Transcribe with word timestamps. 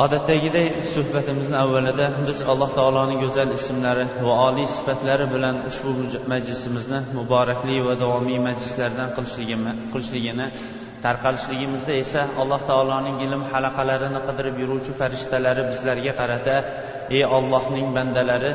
Odatdagiday 0.00 0.68
suhbatimizni 0.94 1.56
avvalida 1.64 2.06
biz 2.26 2.38
alloh 2.52 2.70
taoloning 2.78 3.18
go'zal 3.24 3.50
ismlari 3.58 4.04
va 4.26 4.34
oliy 4.48 4.68
sifatlari 4.76 5.26
bilan 5.34 5.56
ushbu 5.70 5.90
majlisimizni 6.32 7.00
muborakli 7.18 7.76
va 7.86 7.94
davomiy 8.02 8.38
majlislardan 8.48 9.10
qilishligini 9.16 10.46
tarqalishligimizda 11.06 11.92
esa 12.04 12.22
alloh 12.42 12.60
taoloning 12.70 13.16
ilm 13.26 13.42
halaqalarini 13.52 14.20
qidirib 14.28 14.56
yuruvchi 14.62 14.92
farishtalari 15.00 15.62
bizlarga 15.72 16.12
qarata 16.20 16.56
ey 17.16 17.22
ollohning 17.38 17.88
bandalari 17.96 18.52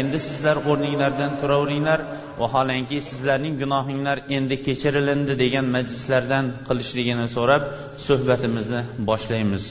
endi 0.00 0.18
sizlar 0.26 0.56
o'rninglardan 0.70 1.32
turaveringlar 1.42 2.00
vaholanki 2.42 2.98
sizlarning 3.10 3.54
gunohinglar 3.62 4.18
endi 4.38 4.56
kechirilindi 4.66 5.38
degan 5.44 5.66
majlislardan 5.76 6.44
qilishligini 6.68 7.26
so'rab 7.36 7.62
suhbatimizni 8.06 8.80
boshlaymiz. 9.10 9.64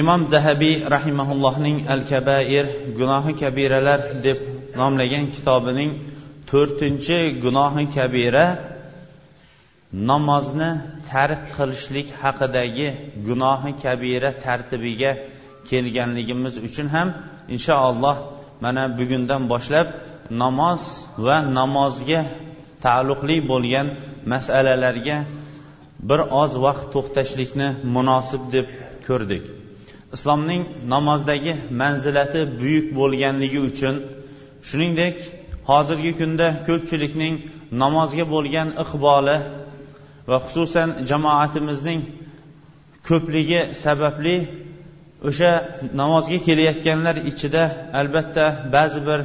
Imom 0.00 0.30
dahabiy 0.34 0.74
rahimaullohning 0.94 1.78
al 1.94 2.02
kabair 2.10 2.64
gunohi 2.98 3.32
kabiralar 3.42 4.00
deb 4.26 4.38
nomlagan 4.80 5.24
kitobining 5.34 5.90
to'rtinchi 6.50 7.18
gunohi 7.44 7.84
kabira 7.96 8.46
namozni 10.10 10.70
tark 11.10 11.42
qilishlik 11.56 12.08
haqidagi 12.22 12.88
gunohi 13.28 13.72
kabira 13.84 14.30
tartibiga 14.44 15.12
kelganligimiz 15.68 16.54
uchun 16.66 16.86
ham 16.94 17.08
inshaalloh 17.54 18.16
mana 18.64 18.84
bugundan 18.98 19.42
boshlab 19.52 19.86
namoz 20.42 20.82
va 21.26 21.36
namozga 21.58 22.20
taalluqli 22.84 23.36
bo'lgan 23.50 23.86
masalalarga 24.32 25.16
bir 26.08 26.20
oz 26.42 26.52
vaqt 26.64 26.84
to'xtashlikni 26.94 27.68
munosib 27.94 28.42
deb 28.54 28.66
ko'rdik. 29.06 29.61
Islomning 30.14 30.62
namozdagi 30.94 31.52
manzilati 31.80 32.40
buyuk 32.60 32.86
bo'lganligi 32.98 33.60
uchun 33.70 33.94
shuningdek 34.68 35.16
hozirgi 35.70 36.12
kunda 36.20 36.46
ko'pchilikning 36.68 37.34
namozga 37.82 38.24
bo'lgan 38.34 38.68
iqboli 38.84 39.36
va 40.30 40.38
xususan 40.44 40.88
jamoatimizning 41.10 42.00
ko'pligi 43.08 43.60
sababli 43.84 44.36
o'sha 45.28 45.50
namozga 46.00 46.38
kelayotganlar 46.46 47.16
ichida 47.30 47.62
albatta 48.00 48.44
ba'zi 48.74 49.00
bir 49.08 49.20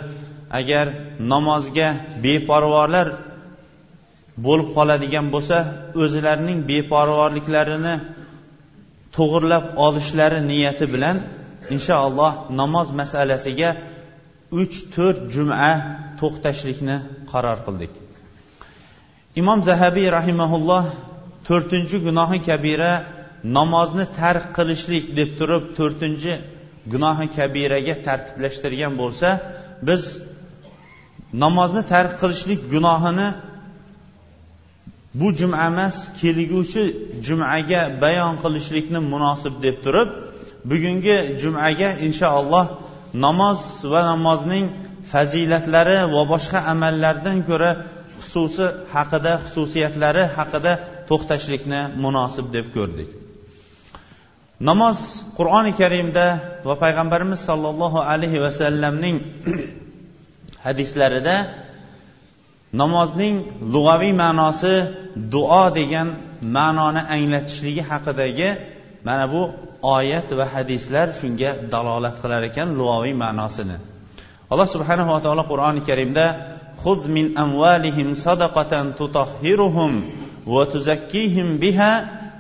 agar 0.60 0.86
namozga 1.34 1.88
beparvolar 2.26 3.08
bo'lib 4.46 4.70
qoladigan 4.78 5.26
bo'lsa 5.36 5.58
o'zlarining 6.04 6.60
beparvorliklarini 6.72 7.96
to'g'irlab 9.18 9.66
olishlari 9.86 10.40
niyati 10.52 10.86
bilan 10.94 11.18
inshaalloh 11.76 12.34
namoz 12.60 12.88
masalasiga 13.02 13.70
uch 14.62 14.76
to'rt 14.96 15.20
juma 15.34 15.72
to'xtashlikni 16.20 16.98
qaror 17.32 17.58
qildik. 17.66 17.94
Imom 19.42 19.60
zahabiy 19.70 20.08
rahimaulloh 20.18 20.84
to'rtinchi 21.48 21.98
gunohi 22.08 22.40
kabira 22.50 22.92
namozni 23.58 24.06
tark 24.20 24.46
qilishlik 24.58 25.04
deb 25.20 25.30
turib 25.40 25.64
to'rtinchi 25.78 26.34
gunohi 26.94 27.28
kabiraga 27.38 27.96
tartiblashtirgan 28.08 28.94
bo'lsa 29.02 29.30
biz 29.88 30.02
namozni 31.44 31.84
tark 31.94 32.14
qilishlik 32.22 32.60
gunohini 32.74 33.28
bu 35.14 35.28
juma 35.40 35.58
emas 35.70 35.96
kelguvchi 36.20 36.84
jumaga 37.26 37.82
bayon 38.02 38.34
qilishlikni 38.44 39.00
munosib 39.14 39.54
deb 39.66 39.76
turib 39.86 40.10
bugungi 40.70 41.18
jumaga 41.42 41.90
inshaalloh 42.08 42.66
namoz 43.26 43.60
va 43.92 44.02
namozning 44.12 44.66
fazilatlari 45.12 45.98
va 46.16 46.22
boshqa 46.34 46.60
amallardan 46.74 47.38
ko'ra 47.50 47.72
xususi 48.22 48.66
haqida 48.94 49.34
xususiyatlari 49.46 50.24
haqida 50.38 50.72
to'xtashlikni 51.10 51.82
munosib 52.04 52.46
deb 52.56 52.66
ko'rdik. 52.76 53.10
Namoz 54.70 55.00
qur'oni 55.38 55.72
karimda 55.82 56.26
va 56.68 56.76
payg'ambarimiz 56.84 57.40
sollallohu 57.50 58.00
alayhi 58.12 58.40
vasallamning 58.46 59.18
hadislarida 60.66 61.36
namozning 62.81 63.37
lug'aviy 63.75 64.13
ma'nosi 64.23 64.75
duo 65.35 65.65
degan 65.79 66.09
ma'noni 66.57 67.03
anglatishligi 67.15 67.83
haqidagi 67.91 68.49
mana 69.07 69.25
bu 69.33 69.43
oyat 69.97 70.29
va 70.39 70.47
hadislar 70.55 71.07
shunga 71.21 71.51
dalolat 71.73 72.17
qilar 72.23 72.43
ekan 72.51 72.69
lug'aviy 72.81 73.15
ma'nosini 73.25 73.77
alloh 74.53 74.69
subhanahu 74.75 75.09
va 75.15 75.21
taolo 75.25 75.43
qur'oni 75.53 75.81
karimda 75.89 76.27
خذ 76.85 77.09
من 77.09 77.39
أموالهم 77.39 78.15
صدقة 78.15 78.91
تطهرهم 78.91 79.93
وتزكيهم 80.47 81.57
بها 81.57 81.93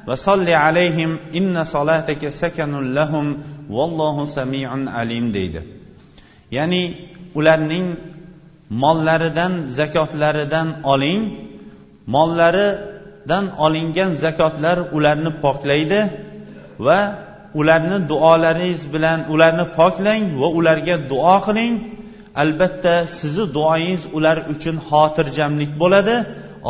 وصل 0.09 0.49
عليهم 0.49 1.19
إن 1.35 1.65
صلاتك 1.65 2.29
سكن 2.29 2.95
لهم 2.95 3.27
والله 3.71 4.27
سميع 4.27 4.71
عليم 4.91 5.33
deydi 5.33 5.63
ya'ni 6.51 6.83
ularning 7.39 7.97
mollaridan 8.70 9.54
zakotlaridan 9.80 10.68
oling. 10.84 11.22
Mollaridan 12.16 13.46
olingan 13.66 14.12
zakotlar 14.24 14.78
ularni 14.98 15.32
poklaydi 15.44 16.00
va 16.80 17.00
ularni 17.60 17.98
duolaringiz 18.12 18.82
bilan 18.94 19.20
ularni 19.34 19.66
poklang 19.80 20.24
va 20.42 20.48
ularga 20.60 20.96
duo 21.12 21.38
qiling. 21.48 21.76
Albatta 22.42 22.96
sizni 23.20 23.46
duoyingiz 23.58 24.04
ular 24.18 24.38
uchun 24.54 24.76
xotirjamlik 24.90 25.72
bo'ladi. 25.82 26.16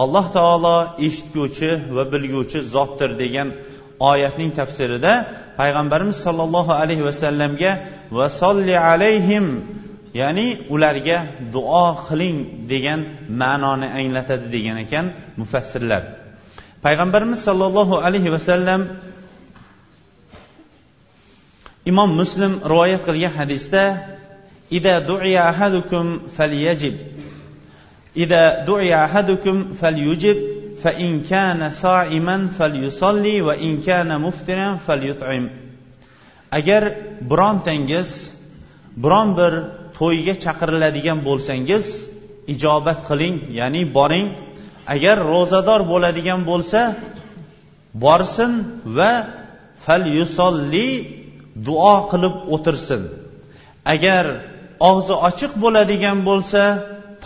Alloh 0.01 0.25
taolo 0.37 0.77
eshitguvchi 1.07 1.71
va 1.95 2.03
bilguvchi 2.13 2.59
zotdir 2.73 3.11
degan 3.21 3.47
oyatning 4.11 4.51
tafsirida 4.59 5.13
payg'ambarimiz 5.59 6.17
sollallohu 6.25 6.71
alayhi 6.81 7.03
vasallamga 7.09 7.71
va 8.17 8.27
solli 8.41 8.75
alayhim 8.91 9.45
ya'ni 10.13 10.67
ularga 10.69 11.17
duo 11.51 11.95
qiling 12.07 12.67
degan 12.69 13.27
ma'noni 13.29 13.87
anglatadi 13.99 14.47
degan 14.55 14.77
ekan 14.85 15.05
mufassirlar. 15.37 16.03
Payg'ambarimiz 16.83 17.39
sollallohu 17.47 17.95
alayhi 18.05 18.31
vasallam 18.31 18.81
imom 21.85 22.09
muslim 22.21 22.53
rivoyat 22.71 23.01
qilgan 23.07 23.33
hadisda 23.39 23.83
ida 24.77 24.95
duiya 25.09 25.41
ahadukum 25.51 26.05
falyajib 26.35 26.95
ida 28.17 28.65
duiya 28.67 29.05
ahadukum 29.05 29.73
falyujib 29.73 30.37
fa 30.81 30.91
in 30.91 31.23
kana 31.23 31.71
sa'iman 31.71 32.49
falyusalli 32.49 33.45
va 33.45 33.53
in 33.55 33.81
kana 33.83 34.19
muftiran 34.19 34.79
falyut'im. 34.79 35.49
Agar 36.51 36.83
birontangiz 37.21 38.33
biron 39.03 39.37
bir 39.37 39.53
to'yga 39.97 40.33
chaqiriladigan 40.43 41.19
bo'lsangiz 41.27 41.85
ijobat 42.53 42.99
qiling 43.09 43.35
ya'ni 43.59 43.81
boring. 43.97 44.27
Agar 44.93 45.17
ro'zador 45.33 45.81
bo'ladigan 45.91 46.41
bo'lsa 46.49 46.81
borsin 48.05 48.51
va 48.97 49.11
fal 49.85 50.03
yusolli 50.17 50.89
duo 51.67 51.95
qilib 52.11 52.35
o'tirsin. 52.55 53.01
Agar 53.93 54.25
og'zi 54.89 55.13
ochiq 55.29 55.51
bo'ladigan 55.63 56.17
bo'lsa 56.29 56.61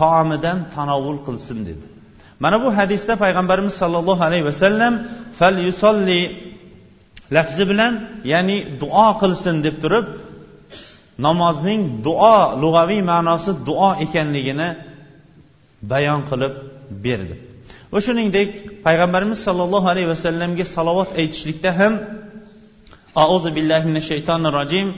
taomidan 0.00 0.58
tanovul 0.74 1.18
qilsin 1.26 1.58
dedi. 1.68 1.84
Mana 2.42 2.56
bu 2.64 2.68
hadisda 2.78 3.14
payg'ambarimiz 3.24 3.74
sollallohu 3.82 4.22
alayhi 4.28 4.46
vasallam 4.50 4.94
fal 5.38 5.56
yusolli 5.66 6.20
lafzi 7.36 7.64
bilan 7.70 7.92
ya'ni 8.32 8.58
duo 8.82 9.08
qilsin 9.22 9.56
deb 9.66 9.76
turib 9.82 10.06
namozning 11.18 12.02
duo 12.02 12.56
lug'aviy 12.62 13.02
ma'nosi 13.02 13.52
duo 13.66 13.94
ekanligini 14.04 14.68
bayon 15.82 16.22
qilib 16.30 16.54
berdi. 17.04 17.36
Va 17.92 18.00
shuningdek 18.00 18.82
payg'ambarimiz 18.86 19.38
sollallohu 19.46 19.86
alayhi 19.92 20.08
vasallamga 20.08 20.64
salovat 20.64 21.10
aytishlikda 21.20 21.70
ham 21.78 21.94
auzu 23.14 23.50
billahi 23.56 23.88
minash 23.90 24.08
shaytonir 24.12 24.52
rojim 24.60 24.88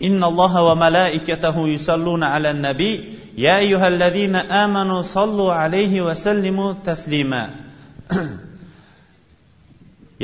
innalloha 0.00 0.60
va 0.68 0.74
malaikatahu 0.84 1.66
yusalluna 1.74 2.26
ala 2.34 2.52
nabiy 2.52 3.00
ya 3.36 3.56
ayyuhallazina 3.62 4.46
amanu 4.64 5.02
sallu 5.02 5.50
alayhi 5.50 6.04
va 6.06 6.14
sallimu 6.14 6.74
taslima. 6.84 7.50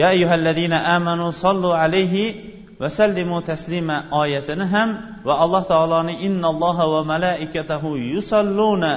Ya 0.01 0.15
ayyuhallazina 0.15 0.87
amanu 0.97 1.33
sallu 1.33 1.75
alayhi 1.75 2.60
vasallimu 2.81 3.43
taslima 3.51 3.97
oyatini 4.23 4.65
ham 4.75 4.91
va 5.25 5.35
alloh 5.45 5.63
taoloni 5.73 6.15
innalloha 6.27 6.85
va 6.95 7.01
malaikatahu 7.13 7.97
yusalluna 8.15 8.91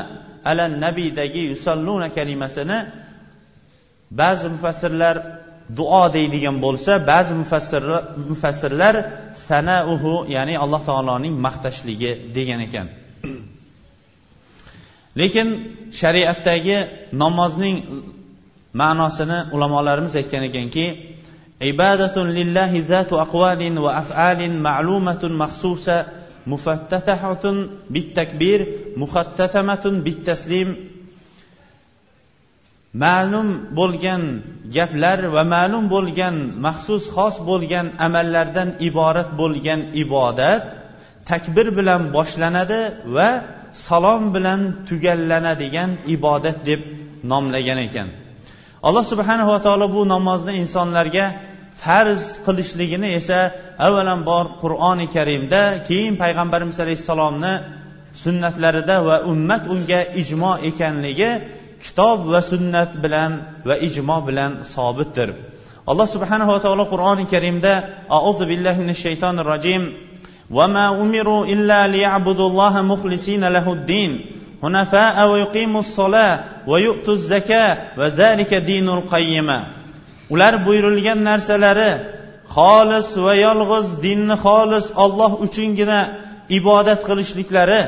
ala 0.50 0.68
nabiydagi 0.86 1.42
yusalluna 1.52 2.08
kalimasini 2.18 2.78
ba'zi 4.12 4.48
mufassirlar 4.56 5.16
duo 5.78 6.04
deydigan 6.16 6.56
bo'lsa 6.66 6.92
ba'zi 7.12 7.34
mufassirlar 7.42 8.04
mufassirlar 8.32 8.96
sanauhu 9.48 10.12
ya'ni 10.36 10.56
alloh 10.64 10.82
taoloning 10.90 11.34
maqtashligi 11.46 12.12
degan 12.36 12.60
ekan. 12.68 12.88
Lekin 15.20 15.48
shariatdagi 16.02 16.78
namozning 17.24 17.78
ma'nosini 18.82 19.40
ulamolarimiz 19.56 20.14
aytgan 20.22 20.44
ekanki 20.50 20.86
عبادة 21.63 22.17
لله 22.25 22.73
ذات 22.89 23.13
أقوال 23.13 23.79
وأفعال 23.79 24.41
معلومة 24.63 25.23
مخصوصة 25.25 26.07
مفتتحة 26.47 27.45
بالتكبير 27.91 28.61
مختتمة 28.97 29.85
بالتسليم 29.85 30.69
ma'lum 32.95 33.49
bo'lgan 33.79 34.23
gaplar 34.77 35.19
va 35.35 35.43
ma'lum 35.55 35.85
bo'lgan 35.95 36.35
maxsus 36.67 37.05
xos 37.15 37.35
bo'lgan 37.51 37.87
amallardan 38.07 38.69
iborat 38.89 39.31
bo'lgan 39.41 39.81
ibodat 40.03 40.65
takbir 41.31 41.67
bilan 41.79 42.01
boshlanadi 42.17 42.81
va 43.17 43.29
salom 43.87 44.23
bilan 44.35 44.61
tugallanadigan 44.89 45.91
ibodat 46.15 46.59
deb 46.69 46.81
nomlagan 47.31 47.79
ekan 47.87 48.09
alloh 48.89 49.05
subhanava 49.13 49.57
taolo 49.67 49.87
bu 49.97 50.01
namozni 50.15 50.53
insonlarga 50.63 51.27
farz 51.83 52.23
qilishligini 52.47 53.09
esa 53.19 53.41
avvalambor 53.87 54.45
qur'oni 54.63 55.07
karimda 55.17 55.63
keyin 55.89 56.15
payg'ambarimiz 56.23 56.79
alayhissalomni 56.85 57.55
sunnatlarida 58.25 58.97
va 59.09 59.17
ummat 59.33 59.63
unga 59.75 60.01
ijmo 60.23 60.53
ekanligi 60.69 61.31
kitob 61.85 62.19
va 62.33 62.41
sunnat 62.51 62.91
bilan 63.03 63.33
va 63.69 63.75
ijmo 63.89 64.17
bilan 64.29 64.53
sobitdir 64.75 65.29
alloh 65.91 66.07
subhanava 66.15 66.57
taolo 66.65 66.85
qur'oni 66.93 67.25
karimda 67.33 67.73
auzu 68.19 68.45
billahi 68.51 68.79
minash 68.83 69.03
shaytonir 69.07 69.47
rojim 69.55 69.85
وما 70.51 71.03
أمروا 71.03 71.47
إلا 71.47 71.87
ليعبدوا 71.87 72.49
الله 72.51 72.83
مخلصين 72.83 73.45
له 73.45 73.73
الدين 73.73 74.13
حنفاء 74.63 75.29
ويقيموا 75.31 75.81
الصلاة 75.81 76.45
ويؤتوا 76.67 77.15
الزكاة 77.15 77.79
وذلك 77.99 78.55
دين 78.55 78.89
القيمة 78.89 79.67
ular 80.34 80.54
buyurilgan 80.66 81.20
narsalari 81.30 81.92
xolis 82.56 83.08
va 83.26 83.34
yolg'iz 83.46 83.88
dinni 84.06 84.36
xolis 84.46 84.86
olloh 85.04 85.32
uchungina 85.46 86.00
ibodat 86.60 87.00
qilishliklari 87.08 87.82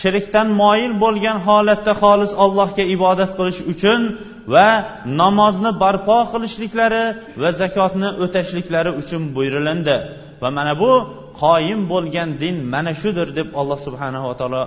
shirkdan 0.00 0.48
moyil 0.62 0.92
bo'lgan 1.04 1.38
holatda 1.46 1.92
xolis 2.02 2.32
allohga 2.44 2.84
ibodat 2.96 3.30
qilish 3.38 3.60
uchun 3.72 4.00
va 4.54 4.68
namozni 5.20 5.70
barpo 5.82 6.18
qilishliklari 6.32 7.04
va 7.42 7.50
zakotni 7.60 8.08
o'tashliklari 8.24 8.90
uchun 9.00 9.22
buyurilindi. 9.36 9.96
Va 10.42 10.48
mana 10.56 10.72
bu 10.82 10.92
qoyim 11.42 11.80
bo'lgan 11.92 12.28
din 12.42 12.56
mana 12.74 12.92
shudir 13.00 13.28
deb 13.38 13.48
alloh 13.60 13.78
subhanava 13.86 14.32
taolo 14.40 14.62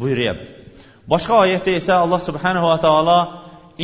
buyuryapti. 0.00 0.48
Boshqa 1.12 1.34
oyatda 1.44 1.70
esa 1.80 1.94
alloh 2.04 2.20
subhanava 2.28 2.74
taolo 2.86 3.18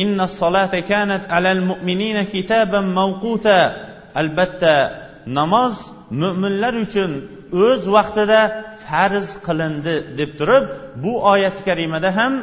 inna 0.03 0.25
solata 0.39 0.79
kanat 0.91 1.23
alal 1.37 1.61
mu'minina 1.69 2.23
kitaban 2.33 2.85
mavquta 2.99 3.57
albatta 4.21 4.75
namoz 5.37 5.75
mo'minlar 6.21 6.73
uchun 6.85 7.11
o'z 7.65 7.81
vaqtida 7.95 8.41
farz 8.83 9.27
qilindi 9.47 9.95
deb 10.19 10.31
turib 10.39 10.63
bu 11.03 11.11
oyati 11.33 11.61
karimada 11.67 12.09
ham 12.19 12.33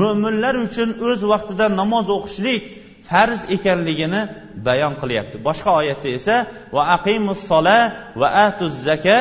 mo'minlar 0.00 0.54
uchun 0.66 0.88
o'z 1.08 1.20
vaqtida 1.32 1.66
namoz 1.80 2.06
o'qishlik 2.16 2.62
farz 3.08 3.40
ekanligini 3.56 4.22
bayon 4.66 4.94
qilyapti. 5.02 5.36
Boshqa 5.46 5.70
oyatda 5.80 6.08
esa 6.18 6.36
va 6.74 6.82
aqimus 6.96 7.40
sola 7.50 7.78
va 8.20 8.28
atuz 8.46 8.74
zaka 8.88 9.18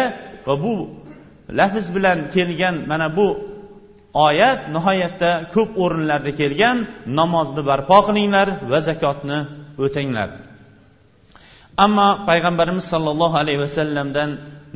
va 0.47 0.55
bu 0.63 0.75
lafz 1.59 1.85
bilan 1.95 2.19
kelgan 2.33 2.75
mana 2.91 3.07
bu 3.17 3.27
oyat 4.28 4.60
nihoyatda 4.74 5.30
ko'p 5.54 5.70
o'rinlarda 5.84 6.32
kelgan 6.40 6.76
namozni 7.20 7.62
barpo 7.70 7.98
qilinglar 8.08 8.48
va 8.70 8.78
zakotni 8.88 9.38
o'tanglar 9.84 10.28
ammo 11.84 12.08
payg'ambarimiz 12.28 12.86
sollallohu 12.92 13.36
alayhi 13.42 13.60
vasallamdan 13.66 14.30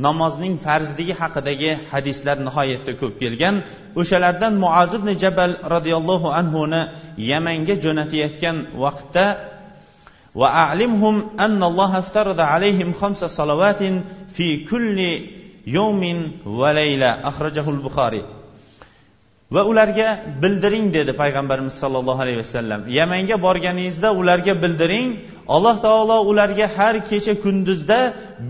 namozning 0.07 0.55
farzligi 0.65 1.15
haqidagi 1.21 1.71
hadislar 1.93 2.37
nihoyatda 2.49 2.93
ko'p 3.01 3.15
kelgan 3.23 3.55
o'shalardan 4.01 4.55
muaz 4.65 4.91
ibn 4.99 5.09
jabal 5.23 5.53
roziyallohu 5.75 6.29
anhuni 6.41 6.83
yamanga 7.31 7.75
jo'natayotgan 7.85 8.57
vaqtda 8.85 9.27
وأعلمهم 10.41 11.17
أن 11.41 11.63
الله 11.71 11.99
افترض 11.99 12.41
عليهم 12.41 12.93
خمس 13.01 13.25
صلوات 13.25 13.83
في 14.37 14.65
كل 14.71 14.99
يوم 15.67 16.03
وليلة 16.47 17.11
أخرجه 17.31 17.71
البخاري 17.71 18.23
va 19.52 19.62
ularga 19.72 20.08
bildiring 20.42 20.94
dedi 20.94 21.12
payg'ambarimiz 21.22 21.74
sollallohu 21.84 22.22
alayhi 22.26 22.40
vasallam. 22.44 22.82
Yamanga 22.98 23.36
borganingizda 23.48 24.10
ularga 24.22 24.54
bildiring 24.64 25.10
alloh 25.56 25.76
taolo 25.88 26.18
ularga 26.32 26.68
har 26.78 26.96
kecha 27.10 27.34
kunduzda 27.44 28.00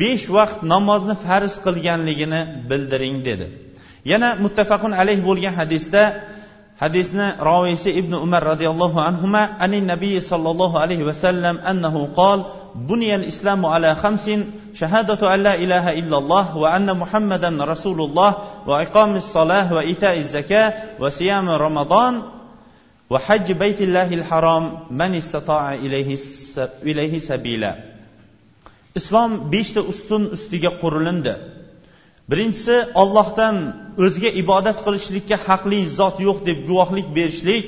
besh 0.02 0.26
vaqt 0.38 0.60
namozni 0.74 1.16
farz 1.26 1.54
qilganligini 1.66 2.42
bildiring 2.70 3.18
dedi. 3.28 3.46
Yana 4.12 4.30
muttafaqun 4.44 4.92
alayh 5.02 5.20
bo'lgan 5.28 5.54
hadisda 5.60 6.04
hadisni 6.84 7.28
roviysi 7.50 7.90
ibn 8.00 8.14
umar 8.26 8.42
roziyallohu 8.52 9.00
anhu 9.10 9.28
ani 9.66 9.80
nabiy 9.92 10.22
sollallohu 10.32 10.78
alayhi 10.84 11.06
vasallam 11.10 11.56
annahu 11.72 12.02
qol 12.20 12.40
بني 12.75 13.15
الإسلام 13.15 13.67
على 13.67 13.95
خمس 13.95 14.31
شهادة 14.75 15.35
أن 15.35 15.43
لا 15.43 15.55
إله 15.55 15.99
إلا 15.99 16.19
الله 16.19 16.57
وأن 16.57 16.97
محمدا 16.97 17.65
رسول 17.65 18.01
الله 18.01 18.35
وإقام 18.67 19.17
الصلاة 19.17 19.75
وإيتاء 19.75 20.19
الزكاة 20.19 20.75
وصيام 21.01 21.49
رمضان 21.49 22.23
وحج 23.11 23.53
بيت 23.53 23.81
الله 23.81 24.15
الحرام 24.15 24.79
من 24.91 25.15
استطاع 25.15 25.75
إليه 25.75 26.19
إليه 26.83 27.19
سبيلا 27.19 27.91
islom 28.99 29.53
beshta 29.53 29.81
ustun 29.87 30.23
ustiga 30.35 30.71
qurilindi 30.83 31.35
birinchisi 32.31 32.77
ollohdan 33.03 33.57
o'zga 34.05 34.31
ibodat 34.43 34.79
qilishlikka 34.87 35.37
haqli 35.47 35.81
zot 35.99 36.17
yo'q 36.27 36.39
deb 36.49 36.59
guvohlik 36.69 37.07
berishlik 37.17 37.65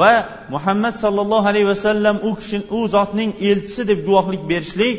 va 0.00 0.12
muhammad 0.54 0.94
sollallohu 1.04 1.46
alayhi 1.52 1.68
vasallam 1.74 2.16
u 2.28 2.30
kishi 2.40 2.58
u 2.78 2.80
zotning 2.94 3.30
elchisi 3.50 3.82
deb 3.90 3.98
guvohlik 4.06 4.42
berishlik 4.50 4.96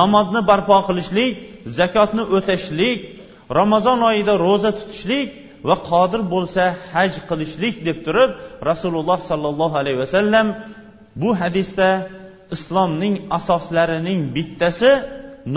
namozni 0.00 0.40
barpo 0.50 0.76
qilishlik 0.88 1.32
zakotni 1.78 2.22
o'tashlik 2.36 2.98
ramazon 3.58 3.98
oyida 4.10 4.32
ro'za 4.46 4.70
tutishlik 4.78 5.28
va 5.68 5.76
qodir 5.90 6.20
bo'lsa 6.34 6.62
haj 6.94 7.12
qilishlik 7.28 7.74
deb 7.88 7.98
turib 8.06 8.30
rasululloh 8.70 9.18
sollallohu 9.30 9.74
alayhi 9.82 9.98
vasallam 10.04 10.46
bu 11.22 11.30
hadisda 11.40 11.88
islomning 12.56 13.14
asoslarining 13.38 14.20
bittasi 14.36 14.90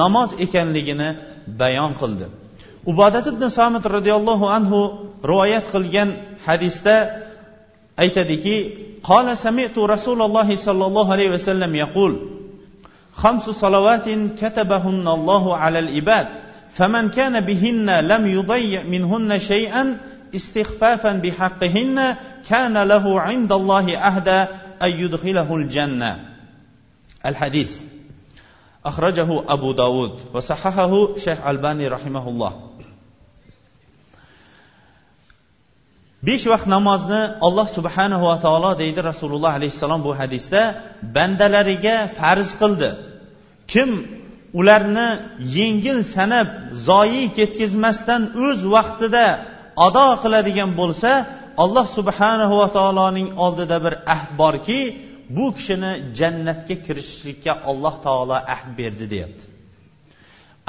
namoz 0.01 0.29
ekanligini 0.45 1.09
bayon 1.61 1.91
qildi. 2.01 2.25
Ubodat 2.91 3.25
ibn 3.31 3.43
somit 3.57 3.83
roziyallohu 3.95 4.45
anhu 4.57 4.79
rivoyat 5.31 5.65
qilgan 5.73 6.09
hadisda 6.47 6.95
aytadiki 7.99 8.89
قال 9.03 9.37
سمعت 9.37 9.77
رسول 9.77 10.21
الله 10.21 10.55
صلى 10.55 10.85
الله 10.85 11.11
عليه 11.11 11.29
وسلم 11.29 11.75
يقول 11.75 12.29
خمس 13.15 13.49
صلوات 13.49 14.09
كتبهن 14.09 15.07
الله 15.07 15.55
على 15.55 15.79
العباد 15.79 16.27
فمن 16.69 17.09
كان 17.09 17.39
بهن 17.39 17.99
لم 17.99 18.27
يضيع 18.27 18.83
منهن 18.83 19.39
شيئا 19.39 19.97
استخفافا 20.35 21.13
بحقهن 21.13 22.15
كان 22.49 22.77
له 22.77 23.19
عند 23.19 23.53
الله 23.53 23.97
أهدى 23.97 24.45
أن 24.83 24.91
يدخله 24.99 25.55
الجنة. 25.55 26.25
الحديث 27.25 27.79
أخرجه 28.85 29.43
أبو 29.47 29.71
داود 29.71 30.21
وصححه 30.33 31.17
شيخ 31.17 31.47
ألباني 31.47 31.87
رحمه 31.87 32.29
الله. 32.29 32.68
Besh 36.27 36.45
vaqt 36.51 36.67
namozni 36.75 37.21
alloh 37.47 37.67
subhanahu 37.77 38.23
va 38.31 38.37
taolo 38.45 38.71
deydi 38.81 38.99
rasululloh 39.09 39.51
alayhissalom 39.59 40.01
bu 40.07 40.11
hadisda. 40.21 40.61
Bandalariga 41.15 41.95
farz 42.17 42.49
qildi. 42.61 42.89
Kim 43.71 43.89
ularni 44.59 45.09
yengil 45.57 45.99
sanab 46.15 46.47
zoyi 46.89 47.23
ketkazmasdan 47.37 48.21
o'z 48.45 48.59
vaqtida 48.75 49.25
ado 49.87 50.07
qiladigan 50.23 50.71
bo'lsa 50.81 51.11
alloh 51.63 51.85
subhanahu 51.97 52.53
va 52.61 52.67
taoloning 52.77 53.29
oldida 53.45 53.77
bir 53.85 53.93
ahd 54.15 54.29
borki 54.41 54.79
bu 55.35 55.45
kishini 55.57 55.91
jannatga 56.19 56.75
kirishlikka 56.85 57.53
alloh 57.69 57.95
taolo 58.05 58.37
ahd 58.55 58.69
berdi 58.79 59.05
deyapti. 59.13 59.43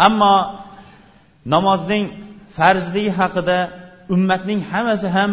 Ammo 0.06 0.36
namozning 1.54 2.04
farzligi 2.56 3.12
haqida 3.20 3.58
ummatning 4.14 4.60
hammasi 4.72 5.08
ham 5.16 5.30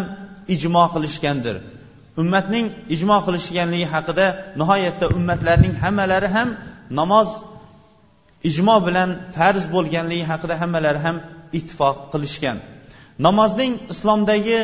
ijmo 0.55 0.83
qilishgandir. 0.93 1.55
Ummatning 2.21 2.65
ijmo 2.95 3.17
qilishganligi 3.25 3.87
haqida 3.93 4.25
nihoyatda 4.59 5.05
ummatlarning 5.17 5.73
hammalari 5.83 6.29
ham 6.35 6.49
namoz 6.99 7.29
ijmo 8.49 8.75
bilan 8.87 9.09
farz 9.35 9.63
bo'lganligi 9.75 10.25
haqida 10.31 10.55
hammalari 10.61 10.99
ham 11.05 11.17
ittifoq 11.57 11.97
qilishgan. 12.13 12.57
Namozning 13.25 13.73
islomdagi 13.93 14.59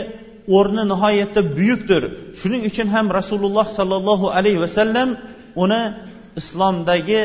o'rni 0.57 0.83
nihoyatda 0.91 1.41
buyukdir. 1.57 2.03
Shuning 2.39 2.61
uchun 2.69 2.87
ham 2.95 3.05
rasululloh 3.19 3.67
sollallohu 3.77 4.27
alayhi 4.37 4.59
vasallam 4.65 5.09
uni 5.63 5.81
islomdagi 6.41 7.21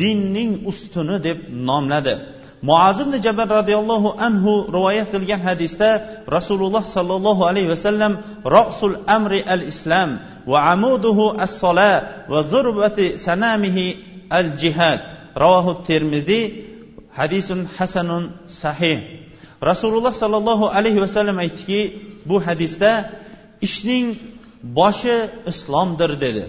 dinning 0.00 0.52
ustuni 0.70 1.16
deb 1.28 1.38
nomladi. 1.68 2.14
Muaz 2.62 3.00
ibn 3.00 3.14
jabal 3.22 3.48
roziyallohu 3.60 4.16
anhu 4.26 4.52
rivoyat 4.76 5.08
qilgan 5.14 5.40
hadisda 5.48 5.90
rasululloh 6.36 6.82
sollallohu 6.96 7.46
alayhi 7.50 7.70
vasallam 7.74 8.12
rosul 8.56 8.96
amri 9.16 9.40
al 9.54 9.62
islam 9.72 10.18
va 10.50 10.58
amuduhu 10.74 11.34
as 11.44 11.52
sola 11.62 11.92
va 12.32 12.40
zurbati 12.52 13.18
sanamihi 13.26 13.96
al 14.38 14.48
jihad 14.62 15.00
ravohu 15.42 15.82
termiziy 15.88 16.44
hadisun 17.18 17.60
hasanun 17.76 18.24
sahih. 18.62 18.98
Rasululloh 19.70 20.14
sollallohu 20.22 20.70
alayhi 20.78 21.00
vasallam 21.04 21.36
aytdiki 21.44 21.80
bu 22.28 22.36
hadisda 22.46 22.90
ishning 23.66 24.06
boshi 24.78 25.16
islomdir 25.50 26.10
dedi. 26.24 26.44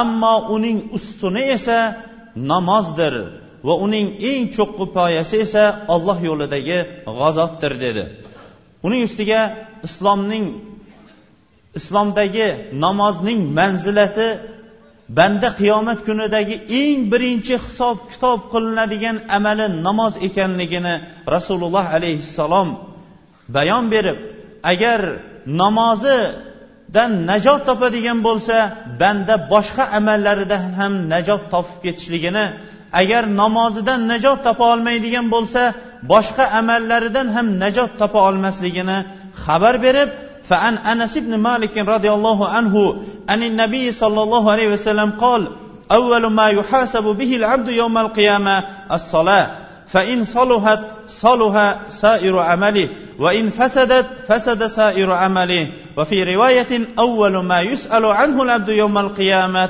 Ammo 0.00 0.36
uning 0.54 0.78
ustuni 0.96 1.44
esa 1.56 1.78
namozdir 2.50 3.43
va 3.66 3.74
uning 3.84 4.08
eng 4.30 4.44
cho'qqi 4.56 4.84
poyasi 4.96 5.36
esa 5.46 5.64
olloh 5.94 6.18
yo'lidagi 6.28 6.78
g'azotdir 7.18 7.72
dedi. 7.84 8.04
Uning 8.86 9.02
ustiga 9.08 9.40
islomning 9.88 10.46
islomdagi 11.78 12.48
namozning 12.84 13.40
manzilati 13.58 14.28
banda 15.18 15.48
qiyomat 15.60 15.98
kunidagi 16.08 16.56
eng 16.80 16.98
birinchi 17.12 17.54
hisob 17.66 17.96
kitob 18.10 18.38
qilinadigan 18.52 19.16
amali 19.36 19.66
namoz 19.86 20.14
ekanligini 20.28 20.94
rasululloh 21.34 21.84
alayhissalom 21.96 22.68
bayon 23.56 23.84
berib 23.94 24.18
agar 24.72 25.00
namozidan 25.62 27.12
najot 27.30 27.60
topadigan 27.68 28.18
bo'lsa 28.28 28.56
banda 29.00 29.34
boshqa 29.52 29.84
amallaridan 29.98 30.64
ham 30.78 30.92
najot 31.12 31.42
topib 31.52 31.78
ketishligini 31.84 32.44
agar 33.01 33.23
namozidan 33.41 34.01
najot 34.11 34.39
topa 34.47 34.65
olmaydigan 34.73 35.25
bo'lsa 35.33 35.61
boshqa 36.11 36.45
amallaridan 36.59 37.27
ham 37.35 37.47
najot 37.63 37.91
topa 38.01 38.19
olmasligini 38.29 38.97
xabar 39.43 39.75
berib 39.85 40.09
فعن 40.49 40.77
أنس 40.77 41.17
بن 41.17 41.35
مالك 41.35 41.77
رضي 41.77 42.11
الله 42.11 42.39
عنه 42.49 42.75
عن 43.29 43.43
النبي 43.43 43.91
صلى 43.91 44.23
الله 44.23 44.51
عليه 44.51 44.67
وسلم 44.67 45.09
قال 45.11 45.41
أول 45.91 46.25
ما 46.25 46.47
يحاسب 46.49 47.03
به 47.03 47.35
العبد 47.35 47.69
يوم 47.69 47.97
القيامة 47.97 48.63
الصلاة 48.91 49.47
فإن 49.87 50.25
صلحت 50.25 50.79
صلح 51.07 51.75
سائر 51.89 52.39
عمله 52.39 52.89
وإن 53.19 53.49
فسدت 53.49 54.05
فسد 54.27 54.67
سائر 54.67 55.11
عمله 55.11 55.67
وفي 55.97 56.35
رواية 56.35 56.87
أول 56.99 57.43
ما 57.43 57.61
يسأل 57.61 58.05
عنه 58.05 58.43
العبد 58.43 58.69
يوم 58.69 58.97
القيامة 58.97 59.69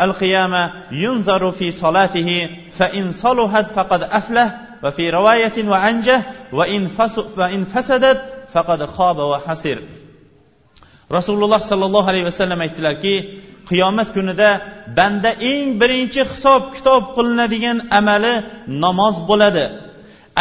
القيامة 0.00 0.72
ينظر 0.92 1.50
في 1.50 1.72
صلاته 1.72 2.48
فإن 2.72 3.12
صلحت 3.12 3.66
فقد 3.66 4.02
أفله 4.02 4.58
وفي 4.82 5.10
رواية 5.10 5.68
وعنجه 5.68 6.22
وإن 6.52 7.64
فسدت 7.64 8.34
faqad 8.54 8.80
xoba 8.96 9.24
va 9.32 9.38
hasir 9.46 9.78
rasululloh 11.16 11.60
sollallohu 11.70 12.08
alayhi 12.10 12.26
vasallam 12.30 12.60
aytdilarki 12.66 13.16
qiyomat 13.70 14.08
kunida 14.16 14.50
banda 14.98 15.30
eng 15.50 15.64
birinchi 15.80 16.22
hisob 16.30 16.62
kitob 16.76 17.02
qilinadigan 17.16 17.78
amali 17.98 18.34
namoz 18.84 19.16
bo'ladi 19.30 19.64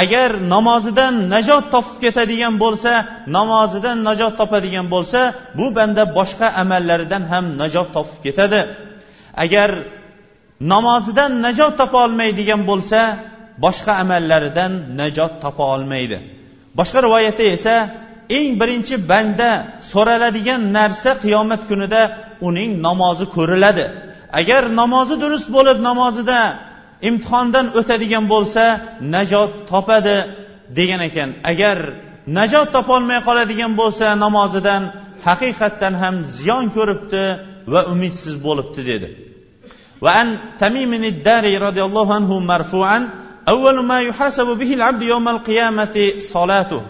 agar 0.03 0.29
namozidan 0.53 1.13
najot 1.33 1.65
topib 1.73 1.97
ketadigan 2.03 2.53
bo'lsa 2.63 2.93
namozidan 3.37 3.97
najot 4.07 4.33
topadigan 4.39 4.87
bo'lsa 4.93 5.21
bu 5.57 5.65
banda 5.77 6.03
boshqa 6.17 6.47
amallaridan 6.61 7.23
ham 7.31 7.45
najot 7.61 7.87
topib 7.95 8.17
ketadi 8.25 8.59
Agar 9.44 9.70
namozidan 10.72 11.32
najot 11.46 11.72
topa 11.80 11.98
olmaydigan 12.06 12.60
bo'lsa 12.70 13.00
boshqa 13.64 13.92
amallaridan 14.02 14.72
najot 15.00 15.32
topa 15.44 15.64
olmaydi. 15.74 16.18
Boshqa 16.78 16.98
rivoyatda 17.06 17.44
esa 17.56 17.74
eng 18.36 18.50
birinchi 18.60 18.94
banda 19.10 19.50
so'raladigan 19.92 20.60
narsa 20.76 21.10
qiyomat 21.22 21.62
kunida 21.70 22.02
uning 22.48 22.70
namozi 22.86 23.26
ko'riladi. 23.36 23.86
Agar 24.40 24.62
namozi 24.80 25.14
durust 25.22 25.48
bo'lib 25.56 25.78
namozida 25.88 26.40
imtihondan 27.08 27.66
o'tadigan 27.78 28.24
bo'lsa 28.32 28.64
najot 29.14 29.50
topadi 29.70 30.16
degan 30.78 31.00
ekan. 31.08 31.28
Agar 31.50 31.78
najot 32.38 32.68
topolmay 32.76 33.20
qoladigan 33.28 33.72
bo'lsa 33.80 34.06
namozidan 34.24 34.82
haqiqatdan 35.26 35.94
ham 36.02 36.14
ziyon 36.38 36.64
ko'ribdi 36.76 37.22
va 37.72 37.80
umidsiz 37.92 38.34
bo'libdi 38.46 38.82
dedi. 38.92 39.08
وعن 40.00 40.38
تميم 40.58 40.94
الداري 40.94 41.58
رضي 41.58 41.82
الله 41.82 42.14
عنه 42.14 42.38
مرفوعا 42.38 43.08
أول 43.48 43.84
ما 43.84 44.00
يحاسب 44.00 44.46
به 44.46 44.74
العبد 44.74 45.02
يوم 45.02 45.28
القيامة 45.28 46.10
صلاته. 46.20 46.82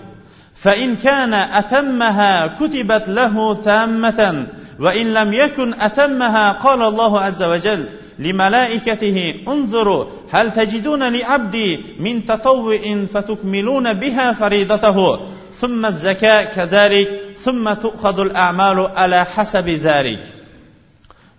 فإن 0.55 0.97
كان 0.97 1.35
أتمها 1.35 2.47
كتبت 2.47 3.05
له 3.09 3.55
تامة 3.55 4.47
وإن 4.81 5.15
لم 5.15 5.33
يكن 5.33 5.75
أتمها 5.75 6.53
قال 6.53 6.83
الله 6.83 7.21
عز 7.21 7.43
وجل 7.43 7.89
لملائكته 8.19 9.35
انظروا 9.49 10.05
هل 10.31 10.53
تجدون 10.53 11.03
لعبدي 11.03 11.81
من 12.01 12.27
تطوع 12.27 12.79
فتكملون 13.15 13.93
بها 13.93 14.33
فريضته؟ 14.33 15.19
ثم 15.55 15.87
الزكاة 15.87 16.45
كذلك 16.45 17.21
ثم 17.39 17.73
تؤخذ 17.73 18.21
الأعمال 18.21 18.91
على 18.97 19.25
حسب 19.25 19.69
ذلك. 19.69 20.38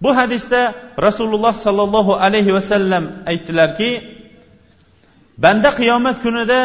Bu 0.04 0.10
hadisda 0.20 0.62
rasululloh 1.08 1.54
sollallohu 1.66 2.14
alayhi 2.26 2.54
vasallam 2.58 3.04
aytdilarki 3.32 3.92
banda 5.44 5.70
qiyomat 5.80 6.18
kunida 6.26 6.60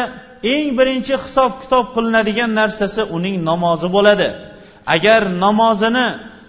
eng 0.53 0.67
birinchi 0.77 1.13
hisob 1.23 1.51
kitob 1.61 1.85
qilinadigan 1.95 2.51
narsasi 2.59 3.01
uning 3.15 3.35
namozi 3.49 3.87
bo'ladi. 3.95 4.27
Agar 4.95 5.21
namozini 5.45 6.07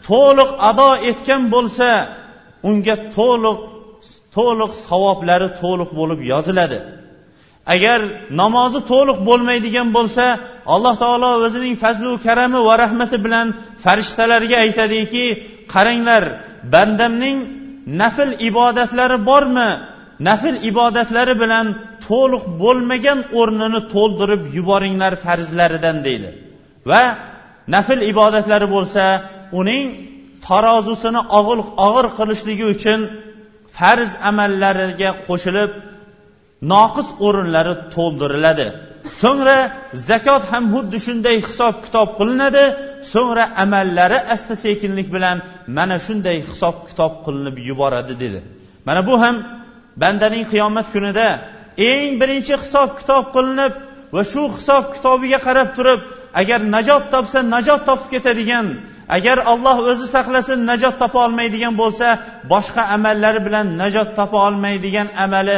to'liq 0.08 0.50
ado 0.70 0.90
etgan 1.10 1.42
bo'lsa 1.54 1.88
unga 2.68 2.96
to'liq 3.16 3.58
to'liq 4.36 4.72
savoblari 4.86 5.48
to'liq 5.62 5.90
bo'lib 5.98 6.20
yoziladi. 6.32 6.78
Agar 7.74 8.00
namozi 8.42 8.80
to'liq 8.92 9.18
bo'lmaydigan 9.28 9.88
bo'lsa 9.96 10.24
alloh 10.74 10.94
taolo 11.02 11.30
o'zining 11.46 11.74
fazlu 11.84 12.12
karami 12.26 12.60
va 12.68 12.74
rahmati 12.84 13.16
bilan 13.24 13.46
farishtalarga 13.84 14.56
aytadiki 14.64 15.24
qaranglar 15.74 16.24
bandamning 16.74 17.38
nafl 18.02 18.30
ibodatlari 18.48 19.18
bormi? 19.30 19.70
Nafl 20.28 20.56
ibodatlari 20.70 21.34
bilan 21.42 21.66
to'liq 22.06 22.44
bo'lmagan 22.62 23.18
o'rnini 23.40 23.80
to'ldirib 23.94 24.42
yuboringlar 24.56 25.12
farzlaridan 25.24 25.96
deydi. 26.06 26.30
Va 26.90 27.02
nafl 27.74 28.00
ibodatlari 28.12 28.66
bo'lsa 28.74 29.04
uning 29.60 29.84
tarozusini 30.48 31.20
og'ir 31.38 31.58
og'ir 31.86 32.06
qilishligi 32.18 32.64
uchun 32.74 33.00
farz 33.76 34.10
amallariga 34.30 35.10
qo'shilib 35.28 35.70
noqis 36.72 37.08
o'rinlari 37.26 37.74
to'ldiriladi. 37.94 38.66
So'ngra 39.20 39.58
zakot 40.08 40.42
ham 40.52 40.64
xuddi 40.74 40.98
shunday 41.06 41.36
hisob 41.48 41.74
kitob 41.84 42.08
qilinadi. 42.18 42.64
So'ngra 43.12 43.44
amallari 43.64 44.18
asta 44.34 44.54
sekinlik 44.64 45.08
bilan 45.16 45.36
mana 45.76 45.96
shunday 46.06 46.36
hisob 46.50 46.76
kitob 46.88 47.12
qilinib 47.24 47.56
yuboradi 47.68 48.14
dedi. 48.22 48.40
Mana 48.86 49.00
bu 49.08 49.14
ham 49.22 49.36
bandaning 50.02 50.44
qiyomat 50.52 50.86
kunida 50.94 51.26
eng 51.90 52.10
birinchi 52.20 52.54
hisob 52.64 52.90
kitob 53.00 53.24
qilinib 53.36 53.72
va 54.14 54.22
shu 54.32 54.42
hisob 54.56 54.84
kitobiga 54.94 55.38
qarab 55.46 55.68
turib 55.76 56.00
agar 56.40 56.60
najot 56.74 57.04
topsa 57.12 57.38
najot 57.54 57.80
topib 57.88 58.08
ketadigan 58.14 58.66
agar 59.16 59.38
olloh 59.52 59.76
o'zi 59.90 60.06
saqlasin 60.14 60.60
najot 60.70 60.94
topa 61.02 61.18
olmaydigan 61.26 61.74
bo'lsa 61.82 62.08
boshqa 62.52 62.82
amallari 62.96 63.40
bilan 63.46 63.66
najot 63.82 64.08
topa 64.18 64.38
olmaydigan 64.48 65.08
amali 65.24 65.56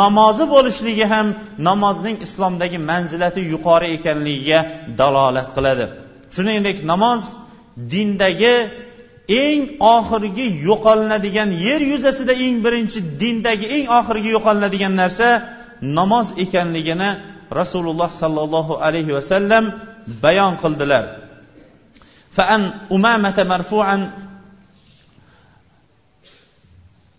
namozi 0.00 0.44
bo'lishligi 0.54 1.06
ham 1.12 1.26
namozning 1.68 2.16
islomdagi 2.26 2.78
manzilati 2.90 3.40
yuqori 3.52 3.88
ekanligiga 3.96 4.58
dalolat 5.00 5.48
qiladi. 5.56 5.86
shuningdek 6.35 6.77
namoz 6.91 7.21
dindagi 7.91 8.55
eng 9.43 9.59
oxirgi 9.95 10.47
yo'qolinadigan 10.67 11.49
yer 11.65 11.81
yuzasida 11.91 12.33
eng 12.45 12.55
birinchi 12.65 12.99
dindagi 13.21 13.67
eng 13.77 13.85
oxirgi 13.99 14.29
yo'qolinadigan 14.35 14.93
narsa 15.01 15.29
namoz 15.97 16.27
ekanligini 16.43 17.09
rasululloh 17.59 18.09
sollallohu 18.21 18.73
alayhi 18.87 19.11
vasallam 19.17 19.63
bayon 20.23 20.53
qildilar 20.63 21.05
فأن 22.33 22.73
أمامة 22.91 23.37
مرفوعا 23.49 24.11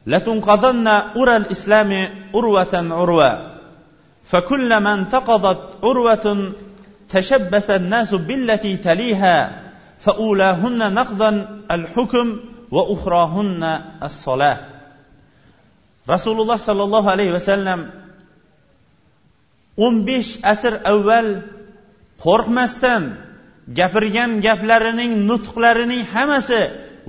لتنقضن 0.06 0.87
أرى 1.16 1.37
الإسلام 1.37 2.08
أروة 2.34 2.75
عروة 2.75 3.54
فكلما 4.25 4.94
انتقضت 4.94 5.61
عروة 5.84 6.52
تشبث 7.08 7.70
الناس 7.70 8.14
بالتي 8.14 8.76
تليها 8.76 9.62
فأولاهن 9.99 10.94
نقضا 10.94 11.30
الحكم 11.70 12.26
وأخراهن 12.70 13.80
الصلاة 14.02 14.58
رسول 16.11 16.40
الله 16.40 16.56
صلى 16.56 16.82
الله 16.82 17.11
عليه 17.11 17.32
وسلم 17.32 17.80
o'n 19.76 20.06
besh 20.06 20.38
asr 20.52 20.75
avval 20.92 21.28
qo'rqmasdan 22.25 23.02
gapirgan 23.78 24.30
gaplarining 24.46 25.12
nutqlarining 25.30 26.02
hammasi 26.14 26.62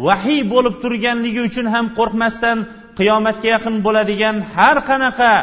vahiy 0.07 0.41
bo'lib 0.53 0.75
turganligi 0.83 1.41
uchun 1.49 1.67
ham 1.73 1.85
qo'rqmasdan 1.99 2.57
qiyomatga 2.97 3.47
yaqin 3.55 3.75
bo'ladigan 3.85 4.35
har 4.55 4.77
qanaqa 4.89 5.33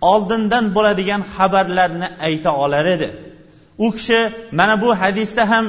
oldindan 0.00 0.64
bo'ladigan 0.74 1.22
xabarlarni 1.34 2.08
ayta 2.26 2.50
olar 2.64 2.86
edi. 2.86 3.08
U 3.78 3.86
kishi 3.96 4.20
mana 4.52 4.74
bu 4.82 4.88
hadisda 5.02 5.50
ham 5.50 5.66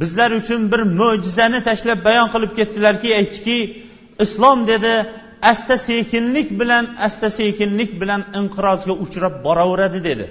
bizlar 0.00 0.30
uchun 0.40 0.72
bir 0.72 0.80
mo'jizani 1.00 1.60
tashlab 1.68 1.98
bayon 2.08 2.28
qilib 2.34 2.52
ketdilarki 2.58 3.08
aytdiki 3.20 3.58
islom 4.24 4.58
dedi 4.66 4.92
asta 5.42 5.78
sekinlik 5.78 6.48
bilan 6.60 6.84
asta 7.06 7.30
sekinlik 7.30 8.00
bilan 8.00 8.22
inqirozga 8.40 8.94
uchrab 9.04 9.34
boraveradi 9.44 10.04
dedi. 10.04 10.26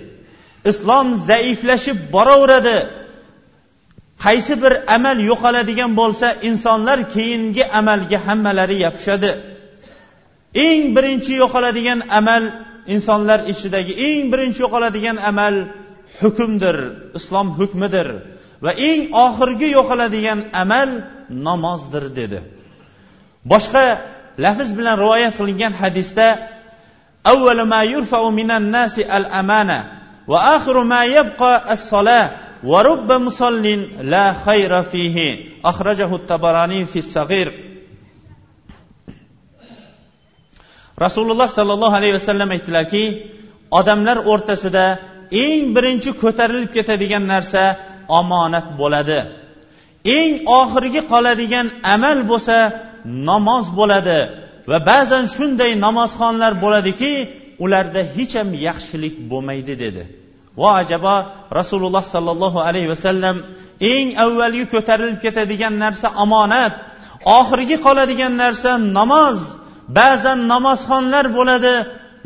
Islom 0.71 1.07
zaiflashib 1.15 1.97
boraveradi. 2.15 2.77
Qaysi 4.25 4.53
bir 4.63 4.73
amal 4.95 5.17
yo'qoladigan 5.29 5.91
bo'lsa 6.01 6.27
insonlar 6.49 6.99
keyingi 7.15 7.63
amalga 7.79 8.17
hammalari 8.27 8.77
yopishadi. 8.85 9.31
Eng 10.65 10.83
birinchi 10.95 11.33
yo'qoladigan 11.43 11.99
amal 12.19 12.43
insonlar 12.87 13.39
ichidagi 13.51 13.93
eng 14.07 14.31
birinchi 14.31 14.59
yo'qoladigan 14.65 15.17
amal 15.29 15.55
hukmdir 16.19 16.77
islom 17.17 17.47
hukmidir 17.59 18.07
va 18.63 18.71
eng 18.89 19.01
oxirgi 19.25 19.69
yo'qoladigan 19.77 20.39
amal 20.63 20.89
namozdir 21.29 22.05
dedi. 22.19 22.39
Boshqa 23.51 23.85
lafz 24.45 24.69
bilan 24.77 24.95
rivoyat 25.03 25.33
qilingan 25.39 25.73
hadisda 25.81 26.27
avvalu 27.31 27.63
ma 27.73 27.81
yurfau 27.93 28.31
minan 28.39 28.63
nasi 28.75 29.03
al 29.17 29.25
amana 29.41 29.79
va 30.31 30.39
axiru 30.55 30.81
ma 30.93 31.01
yabqa 31.17 31.51
as-salah 31.75 32.23
va 32.63 32.79
rubba 32.89 33.19
musallin 33.27 33.81
la 34.13 34.25
khayra 34.45 34.83
fihi 34.91 35.59
akhrajahu 35.63 36.23
tabarani 36.29 36.85
fi 36.91 36.99
as-saghir 37.05 37.47
rasululloh 41.05 41.49
sollallohu 41.57 41.95
alayhi 41.99 42.15
vasallam 42.19 42.49
aytdilarki 42.55 43.05
odamlar 43.79 44.17
o'rtasida 44.31 44.85
eng 45.45 45.63
birinchi 45.75 46.11
ko'tarilib 46.21 46.71
ketadigan 46.77 47.23
narsa 47.33 47.63
omonat 48.19 48.67
bo'ladi. 48.81 49.19
Eng 50.17 50.33
oxirgi 50.59 51.01
qoladigan 51.11 51.67
amal 51.95 52.19
bo'lsa 52.31 52.57
namoz 53.29 53.65
bo'ladi. 53.79 54.19
Va 54.69 54.77
ba'zan 54.89 55.25
shunday 55.35 55.71
namozxonlar 55.85 56.53
bo'ladiki 56.63 57.13
ularda 57.63 58.01
hech 58.15 58.33
ham 58.39 58.49
yaxshilik 58.67 59.15
bo'lmaydi 59.31 59.73
dedi. 59.83 60.03
Vo 60.59 60.69
ajabo 60.81 61.15
rasululloh 61.59 62.03
sollallohu 62.13 62.59
alayhi 62.67 62.89
vasallam 62.93 63.35
eng 63.93 64.07
avvalgi 64.25 64.65
ko'tarilib 64.73 65.19
ketadigan 65.25 65.73
narsa 65.83 66.07
omonat 66.23 66.73
oxirgi 67.39 67.77
qoladigan 67.85 68.33
narsa 68.43 68.71
namoz 68.97 69.39
ba'zan 69.87 70.39
namozxonlar 70.53 71.25
bo'ladi 71.37 71.73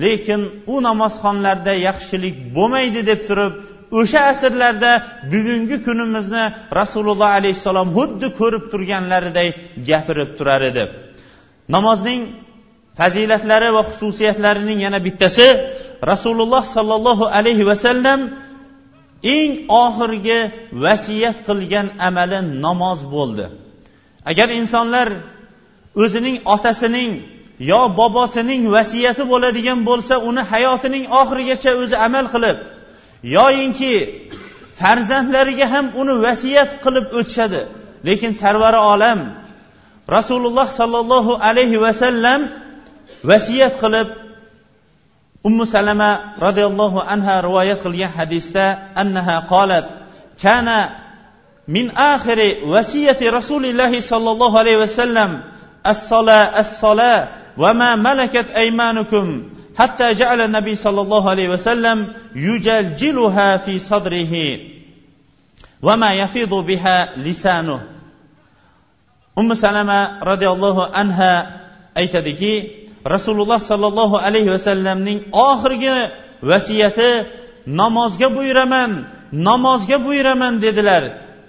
lekin 0.04 0.41
u 0.74 0.76
namozxonlarda 0.88 1.74
yaxshilik 1.88 2.36
bo'lmaydi 2.56 3.02
deb 3.10 3.22
turib 3.30 3.54
o'sha 4.00 4.22
asrlarda 4.32 4.91
bugungi 5.32 5.78
kunimizni 5.88 6.43
rasululloh 6.80 7.30
alayhissalom 7.39 7.88
xuddi 7.98 8.28
ko'rib 8.39 8.63
turganlariday 8.72 9.50
gapirib 9.89 10.30
turar 10.38 10.62
edi. 10.72 10.84
Namozning 11.76 12.22
fazilatlari 13.00 13.70
va 13.76 13.82
xususiyatlarining 13.89 14.80
yana 14.86 15.00
bittasi 15.08 15.48
rasululloh 16.12 16.63
sollallohu 16.76 17.26
alayhi 17.38 17.63
vasallam 17.72 18.20
eng 19.36 19.52
oxirgi 19.86 20.39
vasiyat 20.86 21.38
qilgan 21.48 21.88
amali 22.08 22.39
namoz 22.65 23.00
bo'ldi. 23.15 23.46
Agar 24.30 24.48
insonlar 24.60 25.08
o'zining 26.04 26.38
otasining 26.56 27.12
yo 27.60 27.82
bobosining 28.00 28.63
vasiyati 28.76 29.24
bo'ladigan 29.32 29.80
bo'lsa 29.89 30.15
uni 30.30 30.41
hayotining 30.52 31.06
oxirigacha 31.22 31.72
o'zi 31.82 31.96
amal 32.08 32.26
qilib 32.34 32.58
yoyinki 33.38 33.93
farzandlariga 34.80 35.65
ham 35.74 35.86
uni 36.02 36.13
vasiyat 36.26 36.70
qilib 36.84 37.06
o'tishadi. 37.20 37.62
Lekin 38.08 38.32
sarvari 38.41 38.80
olam 38.93 39.20
rasululloh 40.15 40.67
sollallohu 40.80 41.39
alayhi 41.50 41.82
vasallam 41.86 42.41
vasiyat 43.30 43.74
qilib 43.84 44.08
ummu 45.48 45.65
salama 45.65 46.12
roziyallohu 46.46 47.00
anha 47.13 47.36
rivoyat 47.48 47.80
qilgan 47.86 48.12
hadisda 48.20 48.65
annaha 49.02 49.36
qolat 49.54 49.86
kana 50.43 50.80
min 51.76 51.86
axiri 52.13 52.50
vasiyati 52.74 53.32
rasulillahi 53.38 54.06
sollallohu 54.12 54.56
alayhi 54.62 54.80
vasallam 54.86 55.32
as-sola 55.91 56.41
as-sola 56.62 57.13
ma 57.57 57.96
malakat 57.96 58.57
aymanukum 58.57 59.53
حتى 59.72 60.14
جعل 60.20 60.40
النبي 60.40 60.75
صلى 60.77 61.01
الله 61.01 61.31
عليه 61.31 61.48
وسلم 61.48 62.12
يجلجلها 62.37 63.57
في 63.57 63.79
صدره 63.79 64.35
وما 65.83 66.11
يفيض 66.14 66.53
بها 66.55 67.16
لسانه 67.16 67.81
umi 69.37 69.57
salama 69.57 70.20
roziyallohu 70.20 70.92
anha 70.92 71.33
aytadiki 71.96 72.55
rasululloh 73.14 73.61
sollallohu 73.70 74.20
alayhi 74.20 74.53
vasallamning 74.53 75.18
oxirgi 75.33 75.88
vasiyati 76.51 77.25
namozga 77.81 78.29
buyuraman 78.37 79.09
namozga 79.33 79.96
buyuraman 80.05 80.61
dedilar 80.64 81.03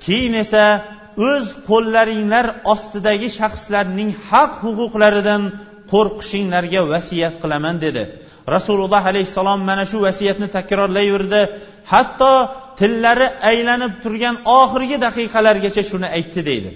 keyin 0.06 0.34
esa 0.44 0.66
o'z 1.30 1.46
qo'llaringlar 1.70 2.46
ostidagi 2.74 3.30
shaxslarning 3.40 4.10
haq 4.30 4.52
huquqlaridan 4.64 5.42
qo'rqishinglarga 5.93 6.81
vasiyat 6.93 7.35
qilaman 7.43 7.77
dedi. 7.85 8.03
Rasululloh 8.55 9.03
alayhissalom 9.11 9.61
mana 9.71 9.85
shu 9.91 9.99
vasiyatni 10.07 10.49
takrorlayverdi. 10.57 11.41
Hatto 11.93 12.33
tillari 12.79 13.29
aylanib 13.51 13.93
turgan 14.05 14.37
oxirgi 14.61 14.97
daqiqalargacha 15.07 15.83
shuni 15.91 16.09
aytdi 16.17 16.41
deydi. 16.51 16.71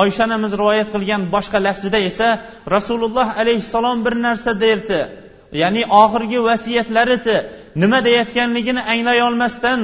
Oysha 0.00 0.22
onamiz 0.28 0.52
rivoyat 0.60 0.88
qilgan 0.94 1.22
boshqa 1.34 1.58
lafzida 1.66 1.98
esa 2.10 2.28
rasululloh 2.76 3.28
alayhissalom 3.42 3.98
bir 4.06 4.14
narsa 4.26 4.50
derdi. 4.64 5.00
Ya'ni 5.62 5.82
oxirgi 6.02 6.38
vasiyatlari 6.48 7.16
nima 7.82 7.98
deyayotganligini 8.06 8.82
anglay 8.92 9.18
olmasdan 9.28 9.80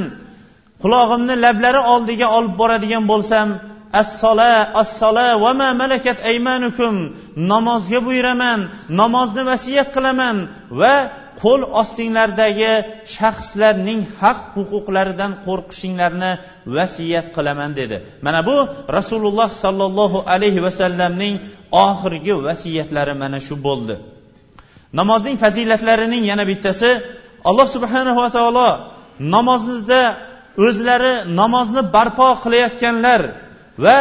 qulog'imni 0.82 1.34
lablari 1.44 1.80
oldiga 1.94 2.26
olib 2.38 2.54
boradigan 2.60 3.04
bo'lsam 3.12 3.48
assola 3.92 4.72
assola 4.82 5.38
va 5.42 5.52
ma 5.54 5.74
malakat 5.74 6.18
aymanukum? 6.30 6.94
Namozga 7.36 8.00
buyuraman 8.06 8.60
namozni 9.00 9.42
vasiyat 9.50 9.88
qilaman 9.94 10.36
va 10.80 10.94
qo'l 11.42 11.62
ostinglardagi 11.82 12.72
shaxslarning 13.14 14.00
haq 14.20 14.38
huquqlaridan 14.56 15.32
qo'rqishinglarni 15.46 16.32
vasiyat 16.76 17.26
qilaman 17.36 17.70
dedi. 17.80 17.96
Mana 18.26 18.40
bu 18.48 18.56
rasululloh 18.98 19.48
sollallohu 19.64 20.18
alayhi 20.34 20.60
vasallamning 20.66 21.34
oxirgi 21.86 22.34
vasiyatlari 22.46 23.14
mana 23.22 23.38
shu 23.46 23.54
bo'ldi. 23.66 23.94
Namozning 24.98 25.36
fazilatlarining 25.44 26.22
yana 26.30 26.44
bittasi 26.50 26.90
alloh 27.48 27.66
subhanahu 27.76 28.18
va 28.24 28.30
taolo 28.36 28.70
namozda 29.34 30.02
o'zlari 30.66 31.12
namozni 31.40 31.82
barpo 31.94 32.28
qilayotganlar 32.44 33.20
va 33.85 33.99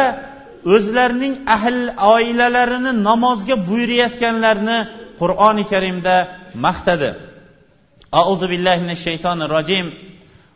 o'zlarining 0.75 1.35
ahl 1.55 1.77
oilalarini 2.15 2.91
namozga 3.09 3.55
buyurayotganlarni 3.69 4.77
qur'oni 5.21 5.63
karimda 5.71 6.15
maqtadi 6.65 7.09
auzu 8.21 8.45
billahi 8.51 8.79
minash 8.83 9.03
shaytonir 9.07 9.51
rojim 9.57 9.87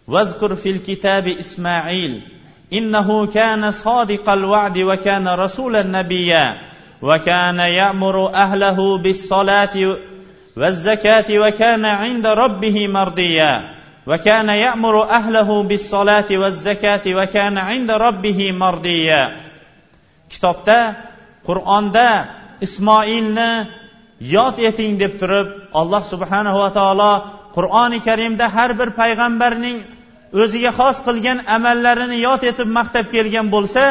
واذكر 0.10 0.56
في 0.56 0.70
الكتاب 0.70 1.28
إسماعيل 1.28 2.22
إنه 2.74 3.26
كان 3.26 3.72
صادق 3.72 4.30
الوعد 4.30 4.78
وكان 4.80 5.28
رسولا 5.28 5.84
نبيا 5.84 6.58
وكان 7.02 7.60
يأمر 7.60 8.34
أهله 8.34 8.98
بالصلاة 8.98 9.98
والزكاة 10.58 11.26
وكان 11.30 11.86
عند 11.86 12.28
ربه 12.28 12.88
مرضيا 12.88 13.54
وكان 14.08 14.50
يأمر 14.50 15.04
أهله 15.04 15.64
بالصلاة 15.64 16.30
والزكاة 16.32 17.06
وكان 17.08 17.58
عند 17.58 17.92
ربه 17.92 18.52
مرضيا 18.52 19.24
kitobda 20.30 20.80
qur'onda 21.48 22.08
ismoilni 22.66 23.52
yod 24.36 24.56
eting 24.70 25.00
deb 25.02 25.14
turib 25.22 25.48
alloh 25.80 26.04
subhanahu 26.12 26.58
va 26.64 26.70
taolo 26.80 27.14
qur'oni 27.58 28.00
karimda 28.08 28.46
har 28.56 28.72
bir 28.80 28.90
payg'ambarning 29.00 29.78
o'ziga 30.42 30.72
xos 30.80 30.98
qilgan 31.08 31.38
amallarini 31.56 32.18
yod 32.28 32.42
etib 32.52 32.70
maqtab 32.78 33.06
kelgan 33.16 33.48
bo'lsa 33.56 33.84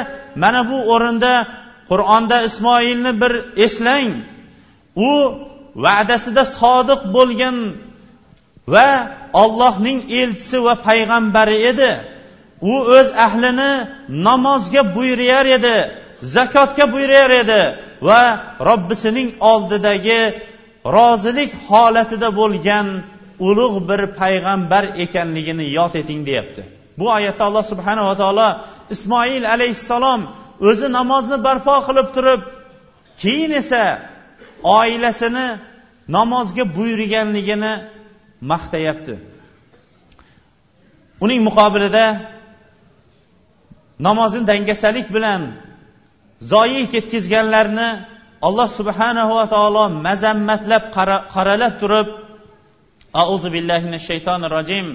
mana 0.42 0.60
bu 0.70 0.78
o'rinda 0.94 1.32
qur'onda 1.90 2.36
ismoilni 2.48 3.12
bir 3.22 3.32
eslang 3.66 4.10
u 5.08 5.10
va'dasida 5.84 6.42
sodiq 6.58 7.00
bo'lgan 7.16 7.56
va 8.67 8.87
ollohning 9.33 9.99
elchisi 10.21 10.57
va 10.65 10.75
payg'ambari 10.87 11.57
edi. 11.71 11.91
U 12.61 12.73
o'z 12.97 13.09
ahlini 13.25 13.71
namozga 14.27 14.81
buyurar 14.95 15.45
edi 15.57 15.75
zakotga 16.35 16.85
buyurar 16.93 17.31
edi 17.41 17.61
va 18.07 18.21
robbisining 18.69 19.29
oldidagi 19.51 20.21
rozilik 20.95 21.51
holatida 21.69 22.29
bo'lgan 22.39 22.87
ulug' 23.47 23.77
bir 23.89 24.01
payg'ambar 24.19 24.83
ekanligini 25.03 25.65
yod 25.77 25.93
eting 26.01 26.21
deyapti. 26.29 26.61
Bu 26.99 27.05
oyatda 27.17 27.43
alloh 27.49 27.65
subhanava 27.71 28.13
taolo 28.21 28.49
ismoil 28.95 29.43
alayhissalom 29.55 30.21
o'zi 30.69 30.87
namozni 30.97 31.37
barpo 31.47 31.75
qilib 31.87 32.07
turib 32.15 32.41
keyin 33.21 33.51
esa 33.61 33.83
oilasini 34.79 35.47
namozga 36.17 36.63
buyurganligini 36.77 37.73
maqtayapti 38.50 39.14
uning 41.24 41.40
muqobilida 41.48 42.06
namozni 44.06 44.42
dangasalik 44.50 45.06
bilan 45.16 45.42
zoyi 46.52 46.82
ketkazganlarni 46.92 47.88
alloh 48.48 48.68
subhanahu 48.78 49.30
va 49.38 49.46
taolo 49.54 49.84
mazammatlab 50.06 50.82
qaralab 51.34 51.74
turib 51.82 52.08
أعوذ 53.16 53.44
بالله 53.50 53.80
من 53.88 53.94
الشيطان 53.94 54.44
الرجيم 54.44 54.86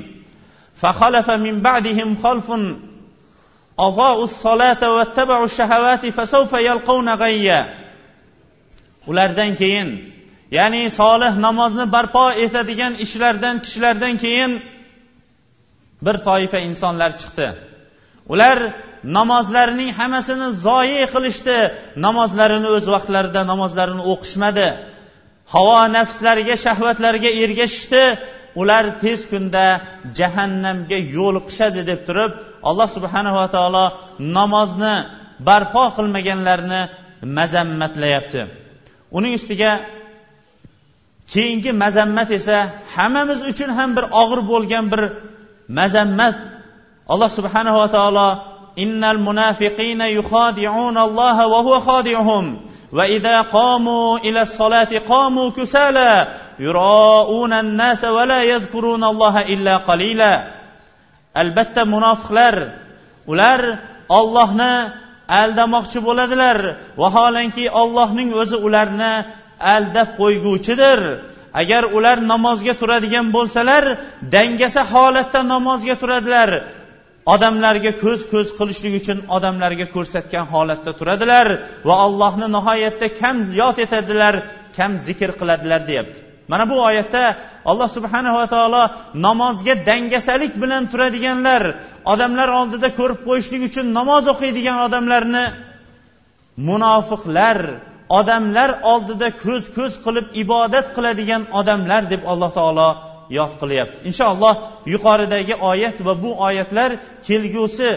فخلف 0.76 1.28
من 1.32 1.62
بعدهم 1.62 2.10
خلف 2.24 2.48
أضاءوا 3.80 4.24
الصلاة 4.24 4.82
واتبعوا 4.96 5.46
الشهوات 5.46 6.06
فسوف 6.06 6.54
يلقون 6.54 7.10
غيا 7.10 7.62
ulardan 9.08 9.56
keyin 9.60 10.13
ya'ni 10.57 10.83
solih 11.01 11.33
namozni 11.47 11.85
barpo 11.95 12.25
etadigan 12.45 12.93
ishlardan 13.05 13.57
kishilardan 13.65 14.15
keyin 14.25 14.53
bir 16.07 16.17
toifa 16.29 16.59
insonlar 16.69 17.11
chiqdi. 17.21 17.47
Ular 18.33 18.59
namozlarining 19.19 19.91
hammasini 19.99 20.49
zoyi 20.67 21.03
qilishdi. 21.15 21.59
Namozlarini 22.07 22.69
o'z 22.77 22.87
vaqtlarida 22.95 23.41
namozlarini 23.53 24.03
o'qishmadi. 24.13 24.69
Havo 25.55 25.79
nafslariga 25.97 26.57
shahvatlariga 26.65 27.31
ergashishdi. 27.45 28.03
Ular 28.61 28.85
tez 29.03 29.21
kunda 29.31 29.65
jahannamga 30.19 30.99
yo'liqishadi 31.17 31.81
deb 31.91 32.01
turib 32.09 32.33
alloh 32.69 32.89
subhanava 32.97 33.45
taolo 33.55 33.87
namozni 34.39 34.95
barpo 35.49 35.85
qilmaganlarni 35.97 36.81
mazammatlayapti. 37.39 38.41
Uning 39.19 39.33
ustiga 39.41 39.71
keyingi 41.34 41.72
mazammat 41.84 42.30
esa 42.39 42.58
hammamiz 42.96 43.39
uchun 43.52 43.70
ham 43.78 43.89
bir 43.98 44.06
og'ir 44.22 44.39
bo'lgan 44.52 44.86
bir 44.92 45.02
mazammat 45.80 46.36
alloh 47.13 47.30
subhanava 47.38 47.86
taolo 47.96 48.30
innal 48.84 49.20
munafiqina 49.28 50.06
yuxodi'una 50.18 51.00
alloha 51.08 51.44
va 51.54 51.60
huwa 51.66 51.80
xodi'uhum 51.89 52.46
وإذا 52.94 53.42
قاموا 53.42 54.18
إلى 54.18 54.42
الصلاة 54.42 54.92
قاموا 55.10 55.50
كسالى 55.50 56.28
يراءون 56.60 57.54
الناس 57.54 58.04
ولا 58.04 58.44
يذكرون 58.44 59.04
الله 59.04 59.42
إلا 59.42 59.78
قليلا 59.78 60.34
albatta 61.34 61.82
munofiqlar 61.89 62.56
ular 63.26 63.62
ollohni 64.10 64.74
aldamoqchi 65.42 66.00
bo'ladilar 66.08 66.58
vaholanki 67.02 67.66
ollohning 67.82 68.30
o'zi 68.42 68.58
ularni 68.68 69.13
aldab 69.61 70.09
qo'yguvchidir. 70.21 71.01
Agar 71.61 71.83
ular 71.97 72.18
namozga 72.33 72.75
turadigan 72.81 73.27
bo'lsalar 73.37 73.85
dangasa 74.35 74.83
holatda 74.92 75.40
namozga 75.55 75.94
turadilar. 76.03 76.51
Odamlarga 77.35 77.92
ko'z 78.03 78.21
ko'z 78.33 78.49
qilishlik 78.59 78.94
uchun 79.01 79.18
odamlarga 79.37 79.87
ko'rsatgan 79.94 80.44
holatda 80.53 80.92
turadilar 81.01 81.47
va 81.88 81.94
allohni 82.07 82.47
nihoyatda 82.57 83.07
kam 83.21 83.37
yod 83.61 83.77
etadilar 83.85 84.35
kam 84.77 84.90
zikr 85.07 85.31
qiladilar 85.40 85.81
deyapti. 85.90 86.18
Mana 86.51 86.64
bu 86.71 86.77
oyatda 86.88 87.23
alloh 87.71 87.88
subhanava 87.97 88.44
taolo 88.55 88.83
namozga 89.27 89.75
dangasalik 89.88 90.53
bilan 90.62 90.83
turadiganlar 90.92 91.62
odamlar 92.12 92.49
oldida 92.61 92.88
ko'rib 92.99 93.21
qo'yishlik 93.29 93.62
uchun 93.68 93.87
namoz 93.99 94.25
o'qiydigan 94.33 94.79
odamlarni 94.87 95.44
munofiqlar 96.68 97.59
odamlar 98.18 98.71
oldida 98.92 99.29
ko'z 99.44 99.64
ko'z 99.77 99.92
qilib 100.05 100.27
ibodat 100.42 100.87
qiladigan 100.97 101.42
odamlar 101.61 102.03
deb 102.12 102.23
alloh 102.33 102.51
taolo 102.59 102.88
yod 103.38 103.53
qilyapti. 103.61 103.99
Inshaalloh 104.11 104.55
yuqoridagi 104.94 105.55
oyat 105.71 105.97
va 106.07 106.14
bu 106.23 106.31
oyatlar 106.49 106.90
kelgusi 107.29 107.90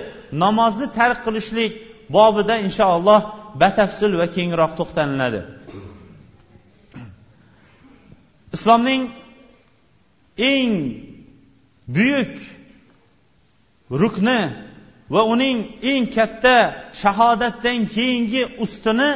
namozni 0.43 0.87
tark 0.97 1.19
qilishlik 1.25 1.71
bobida 2.15 2.55
inshaalloh 2.67 3.21
batafsil 3.61 4.11
va 4.19 4.27
kengroq 4.35 4.71
to'xtaliladi 4.79 5.41
islomning 8.55 9.01
eng 10.51 10.73
buyuk 11.95 12.33
rukni 14.01 14.39
va 15.14 15.22
uning 15.32 15.58
eng 15.92 16.04
katta 16.16 16.56
shahodatdan 17.02 17.80
keyingi 17.94 18.42
ustuni 18.64 19.10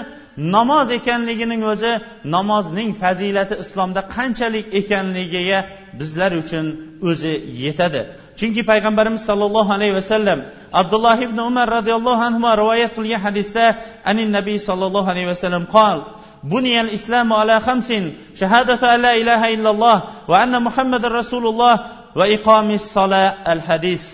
namoz 0.56 0.88
ekanligining 0.98 1.62
o'zi 1.72 1.92
namozning 2.36 2.90
fazilati 3.02 3.54
islomda 3.64 4.00
qanchalik 4.16 4.66
ekanligiga 4.80 5.58
bizlar 6.00 6.32
uchun 6.42 6.66
o'zi 7.10 7.34
yetadi 7.64 8.00
chunki 8.38 8.62
payg'ambarimiz 8.70 9.22
sollallohu 9.30 9.70
alayhi 9.76 9.94
vasallam 10.00 10.38
abdulloh 10.80 11.16
ibn 11.26 11.38
umar 11.50 11.66
roziyallohu 11.76 12.22
anhu 12.28 12.46
rivoyat 12.62 12.90
qilgan 12.98 13.20
hadisda 13.26 13.64
anin 14.10 14.28
nabiy 14.38 14.58
sollallohu 14.68 15.08
alayhi 15.12 15.30
vasallam 15.34 15.66
qol 15.76 15.98
بني 16.44 16.80
الإسلام 16.80 17.32
على 17.32 17.60
خمس 17.60 17.92
شهادة 18.40 18.94
أن 18.94 19.02
لا 19.02 19.12
إله 19.16 19.54
إلا 19.54 19.70
الله 19.70 20.02
وأن 20.28 20.62
محمد 20.62 21.06
رسول 21.06 21.46
الله 21.46 21.74
وإقام 22.16 22.70
الصلاة 22.70 23.52
الحديث 23.52 24.04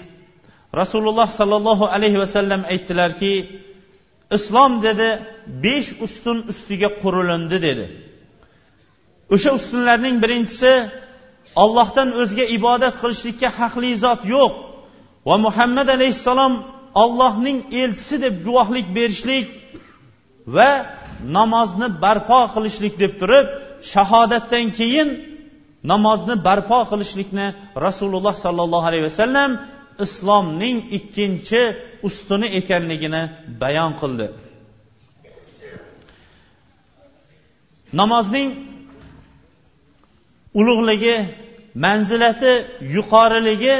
rasululloh 0.79 1.27
sollallohu 1.39 1.85
alayhi 1.95 2.19
vasallam 2.23 2.61
aytdilarki 2.73 3.33
islom 4.37 4.71
dedi 4.83 5.09
besh 5.63 5.89
ustun 6.05 6.37
ustiga 6.51 6.89
qurilindi 7.01 7.57
dedi. 7.67 7.85
O'sha 9.33 9.49
ustunlarning 9.57 10.15
birinchisi 10.23 10.71
ollohdan 11.63 12.09
o'zga 12.21 12.45
ibodat 12.57 12.95
qilishlikka 13.01 13.49
haqli 13.59 13.91
zot 14.05 14.21
yo'q 14.35 14.53
va 15.27 15.35
muhammad 15.45 15.87
alayhissalom 15.97 16.53
ollohning 17.03 17.57
elchisi 17.81 18.15
deb 18.25 18.35
guvohlik 18.45 18.87
berishlik 18.97 19.47
va 20.55 20.69
namozni 21.37 21.87
barpo 22.03 22.39
qilishlik 22.53 22.93
deb 23.03 23.13
turib 23.21 23.47
shahodatdan 23.93 24.65
keyin 24.79 25.09
namozni 25.91 26.35
barpo 26.47 26.79
qilishlikni 26.91 27.47
rasululloh 27.85 28.35
sollallohu 28.45 28.85
alayhi 28.89 29.05
vasallam 29.09 29.49
islomning 30.05 30.77
ikkinchi 30.97 31.61
ustuni 32.07 32.47
ekanligini 32.59 33.23
bayon 33.61 33.91
qildi. 34.01 34.27
Namozning 37.99 38.49
ulug'ligi 40.59 41.15
manzilati 41.85 42.53
yuqoriligi 42.95 43.75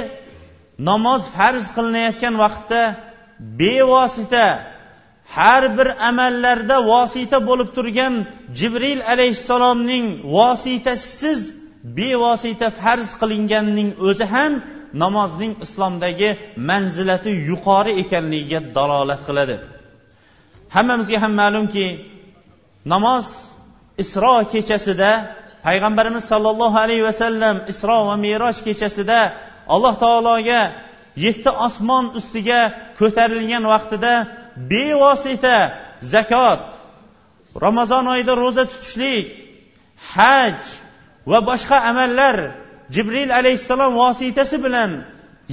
namoz 0.89 1.21
farz 1.36 1.65
qilinayotgan 1.76 2.36
vaqtda 2.43 2.82
bevosita 3.60 4.45
har 5.36 5.63
bir 5.78 5.88
amallarda 6.10 6.78
vosita 6.91 7.38
bo'lib 7.50 7.69
turgan 7.78 8.13
jibril 8.60 9.00
alayhissalomning 9.13 10.06
vositasisiz 10.38 11.41
bevosita 11.97 12.67
farz 12.82 13.10
qilinganning 13.21 13.89
o'zi 14.08 14.26
ham 14.34 14.54
namozning 15.04 15.54
islomdagi 15.65 16.30
manzilati 16.69 17.32
yuqori 17.49 17.91
ekanligiga 18.04 18.60
dalolat 18.77 19.21
qiladi. 19.27 19.56
Hammamizga 20.75 21.17
ham 21.23 21.34
ma'lumki 21.41 21.86
namoz 22.93 23.25
isro 24.04 24.36
kechasida 24.54 25.12
payg'ambarimiz 25.65 26.23
sollallohu 26.32 26.77
alayhi 26.86 27.04
vasallam 27.10 27.56
isro 27.71 27.99
va 28.10 28.15
meroj 28.25 28.58
kechasida 28.67 29.19
alloh 29.73 29.93
taologa 30.04 30.62
yetti 31.25 31.51
osmon 31.67 32.06
ustiga 32.19 32.62
ko'tarilgan 32.99 33.63
vaqtida 33.73 34.13
bevosita 34.71 35.58
zakot 36.13 36.63
ramazon 37.65 38.06
oyida 38.13 38.34
ro'za 38.43 38.63
tutishlik 38.71 39.30
haj 40.13 40.60
va 41.32 41.39
boshqa 41.49 41.77
amallar 41.91 42.38
jibril 42.95 43.30
alayhissalom 43.39 43.91
vositasi 44.01 44.58
bilan 44.65 44.91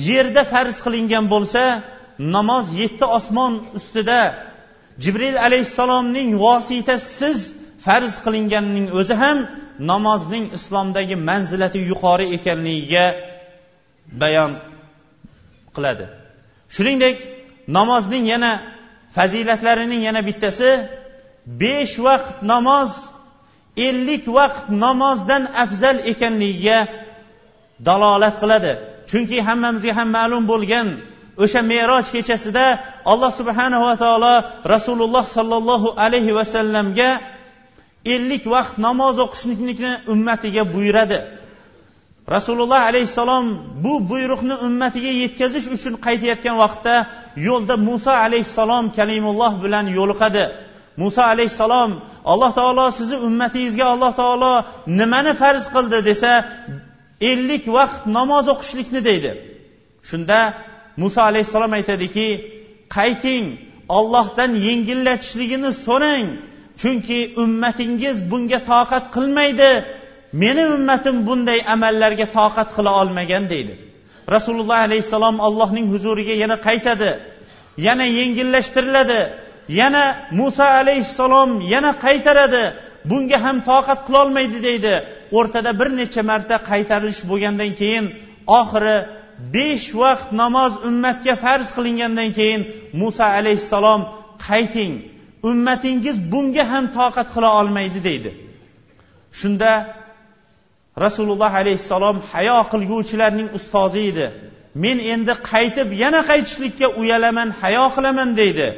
yerda 0.09 0.43
farz 0.53 0.77
qilingan 0.85 1.25
bo'lsa 1.35 1.63
namoz 2.35 2.67
yetti 2.81 3.05
osmon 3.19 3.53
ustida 3.79 4.21
jibril 5.05 5.37
alayhissalomning 5.47 6.31
vositasisiz 6.45 7.39
farz 7.85 8.13
qilinganning 8.25 8.87
o'zi 9.01 9.15
ham 9.23 9.39
namozning 9.91 10.45
islomdagi 10.59 11.17
manzilati 11.29 11.79
yuqori 11.91 12.27
ekanligiga 12.37 13.07
bayon 14.23 14.53
qiladi. 15.75 16.07
Shuningdek 16.75 17.17
namozning 17.79 18.25
yana 18.33 18.53
fazilatlarining 19.17 20.03
yana 20.09 20.21
bittasi 20.29 20.71
besh 21.63 21.95
vaqt 22.07 22.37
namoz 22.53 22.91
ellik 23.89 24.25
vaqt 24.39 24.65
namozdan 24.85 25.43
afzal 25.65 25.97
ekanligiga 26.13 26.79
dalolat 27.87 28.35
qiladi. 28.43 28.73
Chunki 29.11 29.39
hammamizga 29.49 29.93
ham 29.99 30.09
ma'lum 30.19 30.43
bo'lgan 30.53 30.89
o'sha 31.43 31.61
meroj 31.73 32.07
kechasida 32.15 32.67
alloh 33.13 33.31
subhanahu 33.41 33.83
va 33.89 33.95
taolo 34.05 34.35
rasululloh 34.75 35.25
sollallohu 35.37 35.95
alayhi 36.05 36.37
vasallamga 36.39 37.11
ellik 38.15 38.45
vaqt 38.55 38.75
namoz 38.87 39.17
o'qishlikni 39.25 39.93
ummatiga 40.13 40.63
buyuradi. 40.75 41.19
Rasululloh 42.37 42.81
alayhissalom 42.91 43.47
bu 43.85 43.93
buyruqni 44.11 44.55
ummatiga 44.67 45.13
yetkazish 45.23 45.67
uchun 45.77 45.95
qaytayotgan 46.07 46.57
vaqtda 46.65 46.95
yo'lda 47.49 47.75
muso 47.89 48.13
alayhissalom 48.27 48.85
kalimulloh 48.99 49.53
bilan 49.65 49.87
yo'liqadi. 49.99 50.45
Muso 51.03 51.23
alayhissalom 51.33 51.91
alloh 52.33 52.51
taolo 52.59 52.85
sizni 52.99 53.17
ummatingizga 53.29 53.85
alloh 53.95 54.13
taolo 54.21 54.53
nimani 55.01 55.33
farz 55.41 55.65
qildi? 55.75 55.99
desa 56.09 56.33
ellik 57.21 57.65
vaqt 57.77 58.03
namoz 58.07 58.47
o'qishlikni 58.55 59.01
deydi. 59.09 59.31
Shunda 60.11 60.39
muso 60.97 61.21
alayhissalom 61.31 61.73
aytadiki 61.79 62.29
qayting 62.97 63.45
ollohdan 63.99 64.53
yengillatishligini 64.67 65.71
so'rang 65.87 66.27
chunki 66.81 67.19
ummatingiz 67.43 68.17
bunga 68.31 68.59
toqat 68.73 69.05
qilmaydi. 69.15 69.71
Meni 70.43 70.65
ummatim 70.77 71.17
bunday 71.27 71.59
amallarga 71.75 72.27
toqat 72.39 72.69
qila 72.77 72.91
olmagan 73.01 73.45
deydi. 73.53 73.75
Rasululloh 74.35 74.79
alayhissalom 74.87 75.37
allohning 75.47 75.87
huzuriga 75.93 76.35
yana 76.43 76.57
qaytadi 76.69 77.11
yana 77.87 78.05
yengillashtiriladi 78.19 79.21
yana 79.81 80.05
muso 80.39 80.67
alayhissalom 80.81 81.51
yana 81.75 81.93
qaytaradi 82.05 82.65
bunga 83.11 83.39
ham 83.45 83.57
toqat 83.71 84.01
qilolmaydi 84.07 84.59
deydi. 84.69 84.95
O'rtada 85.37 85.71
bir 85.81 85.89
necha 86.01 86.23
marta 86.31 86.57
qaytarilish 86.71 87.23
bo'lgandan 87.31 87.73
keyin 87.81 88.05
oxiri 88.61 88.97
besh 89.55 89.87
vaqt 90.03 90.29
namoz 90.43 90.73
ummatga 90.89 91.35
farz 91.45 91.69
qilingandan 91.77 92.31
keyin 92.39 92.63
muso 93.01 93.27
alayhissalom 93.39 94.03
qayting 94.49 94.93
ummatingiz 95.51 96.17
bunga 96.33 96.65
ham 96.73 96.85
toqat 96.99 97.29
qila 97.35 97.49
olmaydi 97.61 98.01
deydi. 98.09 98.31
Shunda 99.41 99.73
rasululloh 101.05 101.53
alayhissalom 101.63 102.17
hayo 102.33 102.59
qilguvchilarning 102.73 103.49
ustozi 103.59 104.03
edi. 104.11 104.27
Men 104.85 104.99
endi 105.13 105.35
qaytib 105.51 105.89
yana 106.03 106.21
qaytishlikka 106.31 106.87
uyalaman 107.01 107.49
hayo 107.61 107.87
qilaman 107.97 108.31
deydi. 108.41 108.69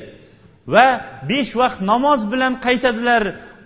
Va 0.75 0.87
besh 1.31 1.53
vaqt 1.61 1.81
namoz 1.93 2.21
bilan 2.33 2.53
qaytadilar 2.67 3.23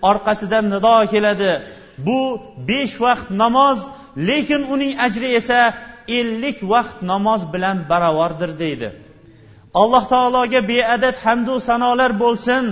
orqasidan 0.09 0.65
nido 0.73 0.97
keladi. 1.13 1.51
Bu 1.97 2.41
besh 2.67 2.95
vaqt 3.01 3.27
namoz 3.41 3.79
lekin 4.17 4.61
uning 4.73 4.93
ajri 5.05 5.29
esa 5.39 5.73
ellik 6.07 6.57
vaqt 6.73 6.97
namoz 7.01 7.41
bilan 7.53 7.77
barobardir 7.89 8.51
deydi. 8.59 8.89
Alloh 9.81 10.03
taologa 10.13 10.61
beadad 10.71 11.15
hamdu 11.25 11.59
sanolar 11.59 12.11
bo'lsin. 12.23 12.63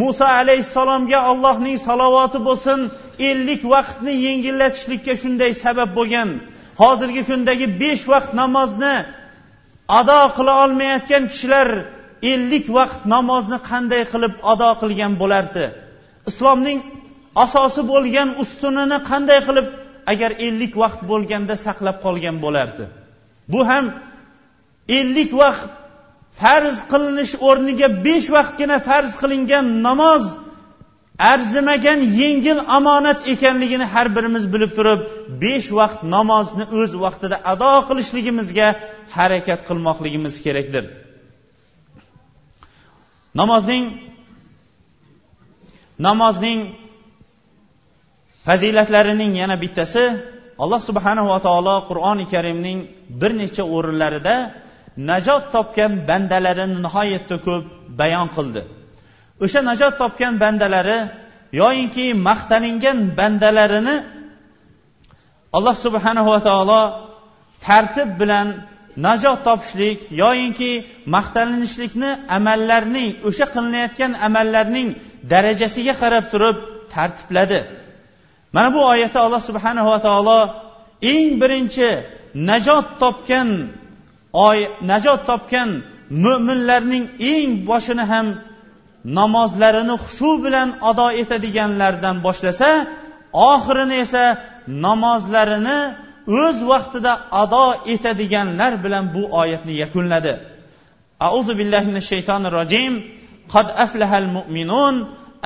Muso 0.00 0.26
alayhissalomga 0.40 1.18
allohning 1.30 1.78
salovati 1.88 2.38
bo'lsin. 2.48 2.80
Ellik 3.28 3.62
vaqtni 3.74 4.12
yengillatishlikka 4.26 5.14
shunday 5.22 5.52
sabab 5.64 5.90
bo'lgan. 5.98 6.28
Hozirgi 6.82 7.22
kundagi 7.28 7.66
besh 7.82 8.04
vaqt 8.12 8.30
namozni 8.40 8.96
ado 9.98 10.20
qila 10.36 10.52
olmayotgan 10.64 11.24
kishilar 11.32 11.68
ellik 12.32 12.66
vaqt 12.78 13.00
namozni 13.14 13.58
qanday 13.70 14.02
qilib 14.12 14.34
ado 14.52 14.70
qilgan 14.80 15.12
bo'lardi? 15.22 15.64
Islomning 16.30 16.78
asosi 17.44 17.82
bo'lgan 17.92 18.28
ustunini 18.42 18.98
qanday 19.10 19.40
qilib 19.48 19.66
agar 20.12 20.30
ellik 20.46 20.72
vaqt 20.82 21.00
bo'lganda 21.10 21.54
saqlab 21.66 21.96
qolgan 22.04 22.36
bo'lardi? 22.44 22.84
Bu 23.52 23.60
ham 23.70 23.84
ellik 24.98 25.30
vaqt 25.42 25.70
farz 26.40 26.76
qilinish 26.92 27.32
o'rniga 27.48 27.88
besh 28.06 28.28
vaqtgina 28.36 28.76
farz 28.88 29.12
qilingan 29.20 29.66
namoz 29.86 30.24
arzimagan 31.32 32.00
yengil 32.20 32.58
omonat 32.78 33.28
ekanligini 33.32 33.86
har 33.94 34.06
birimiz 34.16 34.44
bilib 34.54 34.72
turib 34.78 35.00
besh 35.42 35.68
vaqt 35.78 36.00
namozni 36.16 36.64
o'z 36.80 36.92
vaqtida 37.04 37.36
ado 37.52 37.72
qilishligimizga 37.88 38.68
harakat 39.16 39.60
qilmoqligimiz 39.68 40.34
kerakdir. 40.44 40.84
Namozning 43.40 43.84
namozning 46.06 46.58
fazilatlarining 48.46 49.32
yana 49.42 49.56
bittasi 49.62 50.04
alloh 50.62 50.80
subhanava 50.88 51.36
taolo 51.46 51.76
qur'oni 51.90 52.24
karimning 52.32 52.78
bir 53.20 53.30
necha 53.40 53.64
o'rinlarida 53.76 54.36
najot 55.10 55.44
topgan 55.54 55.92
bandalarini 56.08 56.76
nihoyatda 56.86 57.36
ko'p 57.46 57.64
bayon 58.00 58.28
qildi. 58.36 58.62
O'sha 59.44 59.60
najot 59.70 59.94
topgan 60.02 60.34
bandalari 60.42 60.98
yoyinki 61.60 62.06
maqtaningan 62.28 62.98
bandalarini 63.18 63.96
alloh 65.56 65.76
subhanava 65.84 66.36
taolo 66.48 66.82
tartib 67.66 68.08
bilan 68.20 68.46
najot 69.06 69.38
topishlik 69.48 69.98
yoyinki 70.22 70.72
maqtalinishlikni 71.16 72.10
amallarning 72.38 73.10
o'sha 73.28 73.46
qilinayotgan 73.54 74.12
amallarning 74.26 74.88
darajasiga 75.32 75.94
qarab 76.02 76.24
turib 76.32 76.56
tartibladi. 76.94 77.60
Mana 78.54 78.68
bu 78.74 78.80
oyatda 78.92 79.18
alloh 79.26 79.42
subhanahu 79.50 79.88
va 79.92 79.98
taolo 80.06 80.40
eng 81.12 81.28
birinchi 81.40 81.90
najot 82.50 82.86
topgan 83.02 83.48
oy 84.48 84.58
najot 84.90 85.20
topgan 85.30 85.68
mo'minlarning 86.24 87.04
eng 87.32 87.50
boshini 87.68 88.04
ham 88.12 88.26
namozlarini 89.18 89.94
xushu 90.04 90.30
bilan 90.44 90.68
ado 90.90 91.06
etadiganlardan 91.22 92.16
boshlasa 92.26 92.70
oxirini 93.52 93.96
esa 94.04 94.24
namozlarini 94.86 95.78
o'z 96.42 96.58
vaqtida 96.70 97.12
ado 97.42 97.66
etadiganlar 97.94 98.72
bilan 98.84 99.04
bu 99.14 99.22
oyatni 99.40 99.74
yakunladi. 99.82 100.32
Auzu 101.28 101.52
billahi 101.58 101.86
minash 101.90 102.08
shaytonir 102.12 102.52
rojim. 102.58 102.92
Qad 103.52 103.66
aflahal 103.84 104.28
mu'minun 104.36 104.94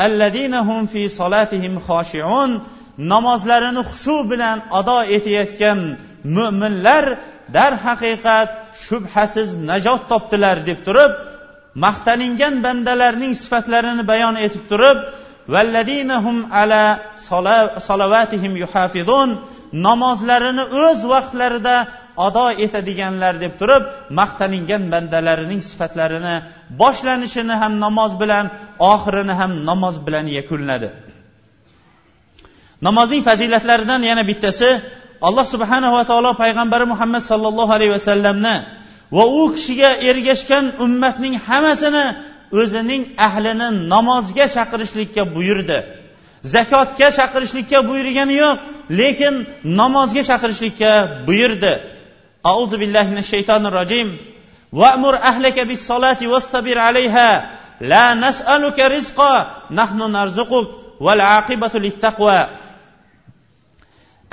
alladina 0.05 0.61
hum 0.69 0.83
fi 0.93 1.03
solatihim 1.19 1.75
xoshiun 1.89 2.51
namozlarini 3.13 3.83
xushu 3.91 4.17
bilan 4.31 4.59
ado 4.79 4.99
etayotgan 5.17 5.79
mo'minlar 6.37 7.05
darhaqiqat 7.57 8.51
shubhasiz 8.85 9.49
najot 9.71 10.03
topdilar 10.11 10.57
deb 10.69 10.79
turib 10.87 11.13
maqtaningan 11.85 12.55
bandalarning 12.65 13.33
sifatlarini 13.43 14.05
bayon 14.13 14.35
etib 14.47 14.65
turib 14.71 14.99
valladinahum 15.55 16.37
ala 16.61 16.85
salovatihim 17.89 18.53
yuhafizun 18.63 19.31
namozlarini 19.87 20.65
o'z 20.85 21.01
vaqtlarida 21.15 21.77
ado 22.27 22.47
etadiganlar 22.65 23.35
deb 23.45 23.55
turib 23.61 23.83
maqtaningan 24.21 24.83
bandalarining 24.93 25.61
sifatlarini 25.71 26.37
boshlanishini 26.81 27.55
ham 27.63 27.73
namoz 27.85 28.13
bilan 28.23 28.47
oxirini 28.93 29.35
ham 29.41 29.53
namoz 29.69 29.95
bilan 30.07 30.27
yakunladi. 30.39 30.89
Namozning 32.87 33.23
fazilatlaridan 33.29 34.01
yana 34.11 34.23
bittasi 34.31 34.71
alloh 35.29 35.47
subhanahu 35.55 35.93
va 35.97 36.03
taolo 36.11 36.31
payg'ambari 36.43 36.87
muhammad 36.93 37.23
sollallohu 37.31 37.73
alayhi 37.77 37.93
vasallamni 37.97 38.57
va 39.17 39.25
u 39.41 39.43
kishiga 39.55 39.91
ergashgan 40.09 40.65
ummatning 40.85 41.35
hammasini 41.47 42.05
o'zining 42.61 43.03
ahlini 43.27 43.69
namozga 43.93 44.47
chaqirishlikka 44.57 45.23
buyurdi. 45.35 45.79
Zakotga 46.55 47.09
chaqirishlikka 47.19 47.79
buyurgani 47.89 48.35
yo'q 48.43 48.59
lekin 49.01 49.35
namozga 49.81 50.23
chaqirishlikka 50.31 50.91
buyurdi. 51.29 51.73
Auzu 52.53 52.77
billahi 52.83 53.09
minash 53.13 53.31
shaytonir 53.35 53.73
rojim. 53.81 54.09
Va'mur 54.81 55.15
ahlaka 55.31 55.63
bis 55.71 55.81
solati 55.91 56.25
vastabir 56.33 56.79
alayha. 56.89 57.31
La 57.91 58.05
nas'aluka 58.25 58.85
rizqa 58.97 59.33
nahnu 59.79 60.07
narzuquk. 60.17 60.67
Val 61.07 61.21
aqibatu 61.39 61.79
lit 61.85 61.97
taqva 62.07 62.39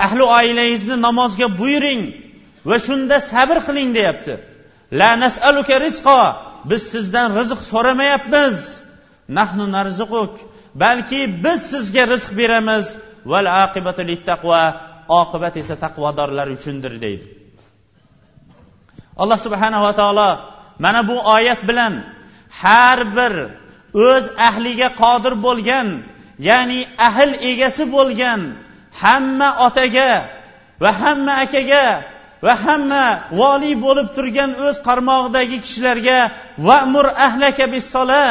ahli 0.06 0.24
oilangizni 0.38 0.96
namozga 1.06 1.46
buyuring 1.60 2.02
va 2.68 2.76
shunda 2.86 3.16
sabr 3.32 3.58
qiling 3.66 3.90
deyapti. 3.98 4.34
La 5.00 5.10
nasaluka 5.24 5.76
rizqo 5.86 6.20
biz 6.70 6.82
sizdan 6.92 7.28
rizq 7.38 7.60
so'ramayapmiz. 7.70 8.56
Nahnu 9.38 9.64
narzuquk 9.76 10.32
balki 10.82 11.20
biz 11.44 11.60
sizga 11.72 12.04
rizq 12.12 12.30
beramiz. 12.40 12.84
Val 13.30 13.46
aqibatu 13.64 14.02
taqvo 14.30 14.62
oqibat 15.20 15.54
esa 15.62 15.74
taqvodorlar 15.84 16.48
uchundir 16.56 16.94
deydi. 17.04 17.26
Alloh 19.22 19.38
subhanava 19.46 19.92
taolo 20.00 20.30
mana 20.78 21.00
bu 21.08 21.16
oyat 21.34 21.60
bilan 21.68 21.94
har 22.62 22.98
bir 23.16 23.32
o'z 24.08 24.24
ahliga 24.48 24.88
qodir 25.02 25.34
bo'lgan 25.46 25.88
ya'ni 26.48 26.80
ahl 27.08 27.30
egasi 27.50 27.84
bo'lgan 27.96 28.40
hamma 29.00 29.48
otaga 29.66 30.10
va 30.82 30.90
hamma 31.00 31.32
akaga 31.44 31.86
va 32.46 32.54
hamma 32.64 33.04
voliy 33.40 33.74
bo'lib 33.84 34.08
turgan 34.16 34.50
o'z 34.66 34.76
qarmog'idagi 34.88 35.56
kishilarga 35.64 36.18
vamur 36.68 37.06
ahlaka 37.26 37.64
bissola 37.74 38.22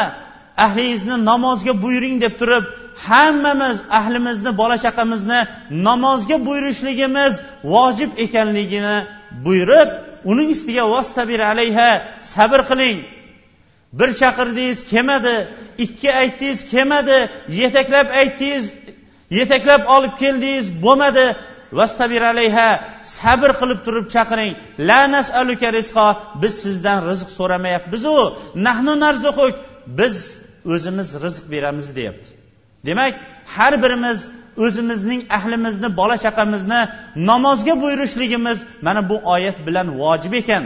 ahlingizni 0.64 1.16
namozga 1.30 1.72
buyuring 1.84 2.16
deb 2.24 2.34
turib 2.40 2.64
hammamiz 3.08 3.76
ahlimizni 3.98 4.50
bola 4.60 4.76
chaqamizni 4.84 5.40
namozga 5.88 6.36
buyurishligimiz 6.46 7.32
vojib 7.72 8.10
ekanligini 8.24 8.96
buyurib 9.44 9.88
uning 10.30 10.48
ustiga 10.56 10.84
vostabir 10.94 11.40
alayha 11.52 11.90
sabr 12.34 12.60
qiling. 12.70 12.98
Bir 13.98 14.10
chaqirdingiz 14.20 14.78
kelmadi 14.90 15.34
ikki 15.84 16.08
aytdingiz 16.20 16.60
kelmadi 16.72 17.18
yetaklab 17.60 18.08
aytdingiz 18.20 18.64
yetaklab 19.30 19.82
olib 19.96 20.14
keldingiz 20.22 20.66
bo'lmadi. 20.84 21.26
Vastabir 21.72 22.22
alayha 22.22 22.68
sabr 23.04 23.50
qilib 23.60 23.80
turib 23.86 24.06
chaqiring. 24.14 24.52
La 24.88 25.00
nasaluka 25.14 25.68
rizqo 25.78 26.06
biz 26.42 26.54
sizdan 26.64 26.98
rizq 27.10 27.28
so'ramayapmizu. 27.38 28.16
Nahnu 28.66 28.94
narzuquk 29.04 29.54
biz 29.98 30.16
o'zimiz 30.74 31.08
rizq 31.24 31.44
beramiz 31.52 31.96
deyapti. 31.96 32.28
Demak 32.86 33.14
har 33.56 33.74
birimiz 33.82 34.18
o'zimizning 34.64 35.20
ahlimizni 35.38 35.88
bola 36.00 36.16
chaqamizni 36.24 36.80
namozga 37.30 37.74
buyurishligimiz 37.82 38.58
mana 38.86 39.08
bu 39.10 39.16
oyat 39.34 39.58
bilan 39.66 39.88
vojib 40.02 40.32
ekan. 40.40 40.64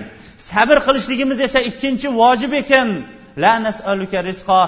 Sabr 0.50 0.76
qilishligimiz 0.86 1.38
esa 1.46 1.60
ikkinchi 1.70 2.08
vojib 2.20 2.52
ekan. 2.62 2.88
La 3.42 3.54
nasaluka 3.66 4.18
rizqo 4.28 4.60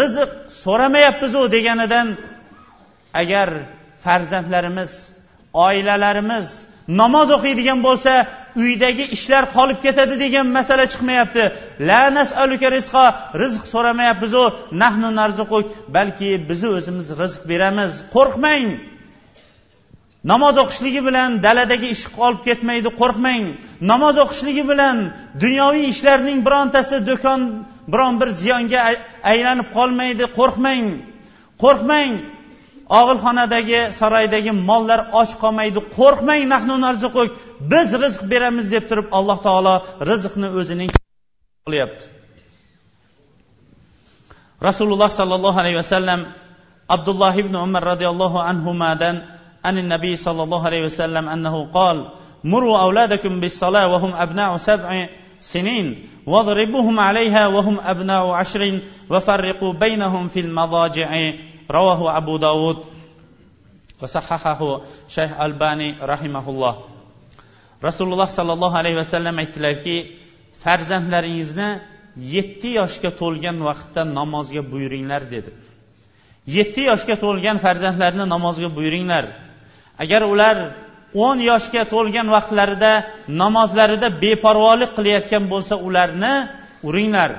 rizq 0.00 0.30
so'ramayapmizu 0.64 1.40
deganidan 1.56 2.06
agar 3.20 3.48
farzandlarimiz 4.04 4.92
oilalarimiz 5.66 6.48
namoz 6.88 7.28
o'qiydigan 7.36 7.78
bo'lsa 7.86 8.12
uydagi 8.62 9.04
ishlar 9.16 9.44
qolib 9.56 9.78
ketadi 9.86 10.14
degan 10.24 10.46
masala 10.56 10.84
chiqmayapti. 10.92 11.44
La 11.88 12.02
nasaluka 12.18 12.68
rizqo 12.76 13.04
rizq 13.42 13.62
so'ramayapmizu 13.72 14.44
nahnu 14.82 15.08
narzuquk 15.20 15.66
balki 15.96 16.30
bizni 16.48 16.68
o'zimiz 16.78 17.06
rizq 17.22 17.40
beramiz. 17.50 17.92
Qo'rqmang. 18.14 18.66
Namoz 20.32 20.54
o'qishligi 20.62 21.00
bilan 21.08 21.30
daladagi 21.46 21.88
ish 21.96 22.04
qolib 22.18 22.40
ketmaydi 22.48 22.90
qo'rqmang. 23.00 23.44
Namoz 23.92 24.16
o'qishligi 24.24 24.64
bilan 24.70 24.96
dunyoviy 25.44 25.86
ishlarning 25.94 26.38
birontasi 26.46 26.96
do'kon 27.10 27.40
biron 27.92 28.14
bir 28.20 28.28
ziyonga 28.42 28.80
aylanib 29.32 29.68
qolmaydi 29.76 30.24
qo'rqmang. 30.38 30.86
Qo'rqmang. 31.62 32.12
og'ilxonadagi 32.99 33.79
saroydagi 33.99 34.51
mollar 34.69 34.99
och 35.19 35.31
qolmaydi 35.43 35.79
qo'rqmang 35.97 36.43
nahnu 36.53 36.75
narzuquk 36.85 37.29
biz 37.71 37.89
rizq 38.03 38.21
beramiz 38.31 38.65
deb 38.73 38.83
turib 38.89 39.07
alloh 39.17 39.37
taolo 39.47 39.75
rizqni 40.09 40.47
o'zining 40.59 40.89
qilyapti 41.65 42.03
rasululloh 44.67 45.09
sollallohu 45.19 45.57
alayhi 45.63 45.77
vasallam 45.83 46.19
abdulloh 46.95 47.33
ibn 47.43 47.53
umar 47.65 47.83
roziyallohu 47.93 48.37
anhudan 48.51 49.17
عن 49.67 49.77
النبي 49.77 50.15
صلى 50.15 50.43
الله 50.43 50.65
عليه 50.65 50.85
وسلم 50.85 51.29
أنه 51.29 51.55
قال 51.73 51.97
مروا 52.43 52.77
أولادكم 52.79 53.39
بالصلاة 53.39 53.87
وهم 53.87 54.11
أبناء 54.15 54.57
سبع 54.57 55.07
سنين 55.39 56.07
واضربوهم 56.25 56.99
عليها 56.99 57.47
وهم 57.47 57.77
أبناء 57.85 58.29
عشر 58.29 58.79
وفرقوا 59.09 59.73
بينهم 59.73 60.27
في 60.27 60.39
المضاجع 60.39 61.09
rawahu 61.68 62.08
abu 62.08 62.38
davud 62.38 62.78
va 64.00 64.08
sahahahu 64.08 64.82
shayx 65.08 65.32
albani 65.38 65.94
rahimahullah. 66.12 66.74
rasululloh 67.82 68.28
sollallohu 68.38 68.76
alayhi 68.76 68.96
vasallam 69.02 69.36
aytdilarki 69.42 69.96
farzandlaringizni 70.62 71.68
yetti 72.34 72.70
yoshga 72.80 73.10
to'lgan 73.20 73.56
vaqtda 73.68 74.02
namozga 74.18 74.62
buyuringlar 74.72 75.22
dedi. 75.34 75.50
Yetti 76.46 76.82
yoshga 76.90 77.16
to'lgan 77.24 77.56
farzandlarni 77.64 78.24
namozga 78.34 78.68
buyuringlar. 78.76 79.24
Agar 80.02 80.22
ular 80.32 80.56
o'n 81.14 81.38
yoshga 81.50 81.82
to'lgan 81.94 82.26
vaqtlarida 82.36 82.92
namozlarida 83.42 84.08
beparvolik 84.22 84.90
qilayotgan 84.96 85.44
bo'lsa 85.52 85.74
ularni 85.86 86.34
uringlar. 86.88 87.30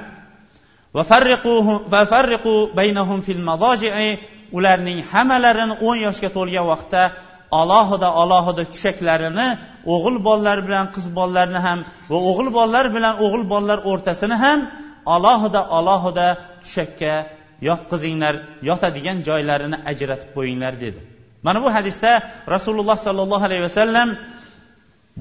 Ularning 4.57 4.99
hammalarini 5.11 5.75
o'n 5.87 5.97
yoshga 6.05 6.29
to'lgan 6.37 6.65
vaqtda 6.71 7.01
alohida 7.61 8.09
alohida 8.21 8.63
tushaklarini 8.73 9.47
o'g'il 9.93 10.17
bolalar 10.27 10.57
bilan 10.67 10.85
qiz 10.95 11.05
bolalarni 11.17 11.59
ham 11.67 11.79
va 12.11 12.17
o'g'il 12.29 12.49
bolalar 12.57 12.85
bilan 12.95 13.13
o'g'il 13.25 13.43
bolalar 13.53 13.79
o'rtasini 13.91 14.35
ham 14.43 14.59
alohida 15.15 15.61
alohida 15.77 16.27
tushakka 16.63 17.13
yotqizinglar 17.69 18.35
yotadigan 18.69 19.17
joylarini 19.27 19.77
ajratib 19.91 20.29
qo'yinglar 20.37 20.73
dedi. 20.83 20.99
Mana 21.45 21.59
bu 21.65 21.69
hadisda 21.77 22.11
rasululloh 22.55 22.97
sollallohu 23.07 23.43
alayhi 23.49 23.63
vasallam 23.69 24.09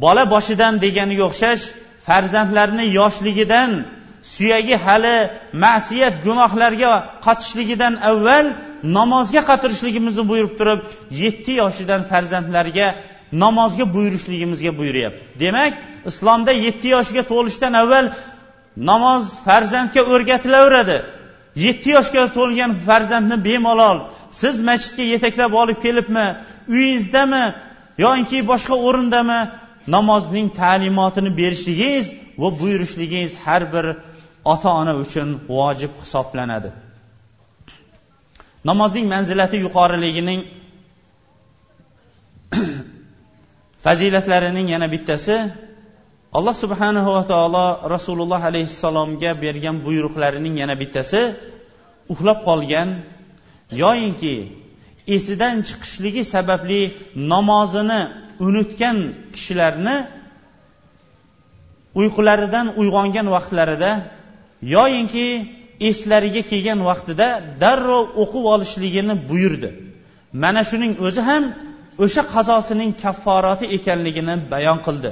bola 0.05 0.25
boshidan 0.35 0.73
deganiga 0.85 1.25
o'xshash 1.31 1.63
farzandlarni 2.07 2.85
yoshligidan 3.01 3.71
suyagi 4.23 4.77
hali 4.85 5.31
ma'siyat 5.65 6.15
gunohlarga 6.27 6.93
qotishligidan 7.27 7.95
avval 8.11 8.47
namozga 8.99 9.43
qatirishligimizni 9.51 10.25
buyurib 10.31 10.55
turib 10.61 10.81
yetti 11.23 11.53
yoshidan 11.63 12.03
farzandlarga 12.11 12.87
namozga 13.45 13.85
buyurishligimizga 13.95 14.79
buyuryapti. 14.79 15.23
Demak 15.41 15.73
islomda 16.11 16.53
yetti 16.67 16.89
yoshga 16.97 17.23
to'lishdan 17.33 17.73
avval 17.83 18.07
namoz 18.91 19.25
farzandga 19.47 20.03
o'rgatilaveradi. 20.13 20.99
Yetti 21.65 21.89
yoshga 21.97 22.23
to'lgan 22.39 22.71
farzandni 22.87 23.37
bemalol 23.49 23.99
siz 24.41 24.55
masjidga 24.69 25.05
yetaklab 25.15 25.53
olib 25.63 25.79
kelibmi 25.85 26.27
uyingizdami 26.75 27.45
yoki 28.05 28.39
boshqa 28.51 28.75
o'rindami 28.87 29.41
namozning 29.95 30.49
ta'limotini 30.61 31.31
berishligingiz 31.41 32.07
va 32.41 32.49
buyurishligingiz 32.61 33.33
har 33.45 33.63
bir 33.73 33.87
ota 34.45 34.71
ona 34.81 34.95
uchun 35.05 35.29
vojib 35.49 35.93
hisoblanadi. 36.03 36.71
Namozning 38.65 39.07
manzilati 39.15 39.57
yuqoriligining 39.65 40.41
fazilatlarining 43.85 44.67
yana 44.75 44.87
bittasi 44.95 45.37
alloh 46.39 46.55
subhanahu 46.63 47.09
va 47.17 47.23
taolo 47.33 47.67
rasululloh 47.95 48.41
alayhissalomga 48.51 49.31
bergan 49.45 49.77
buyruqlarining 49.87 50.55
yana 50.63 50.75
bittasi 50.83 51.23
uxlab 52.13 52.39
qolgan 52.49 52.89
yoyinki 53.83 54.37
esidan 55.17 55.57
chiqishligi 55.69 56.23
sababli 56.35 56.83
namozini 57.33 58.01
unutgan 58.47 58.97
kishilarni 59.35 59.97
uyqularidan 62.01 62.67
uyg'ongan 62.81 63.27
vaqtlarida 63.35 63.91
yoyinki 64.76 65.28
eslariga 65.90 66.42
kelgan 66.52 66.80
vaqtida 66.90 67.28
darrov 67.64 68.06
o'qib 68.24 68.46
olishligini 68.54 69.16
buyurdi 69.30 69.70
mana 70.44 70.62
shuning 70.70 70.94
o'zi 71.08 71.22
ham 71.30 71.44
o'sha 72.04 72.22
qazosining 72.34 72.92
kafforati 73.04 73.66
ekanligini 73.78 74.36
bayon 74.52 74.80
qildi 74.88 75.12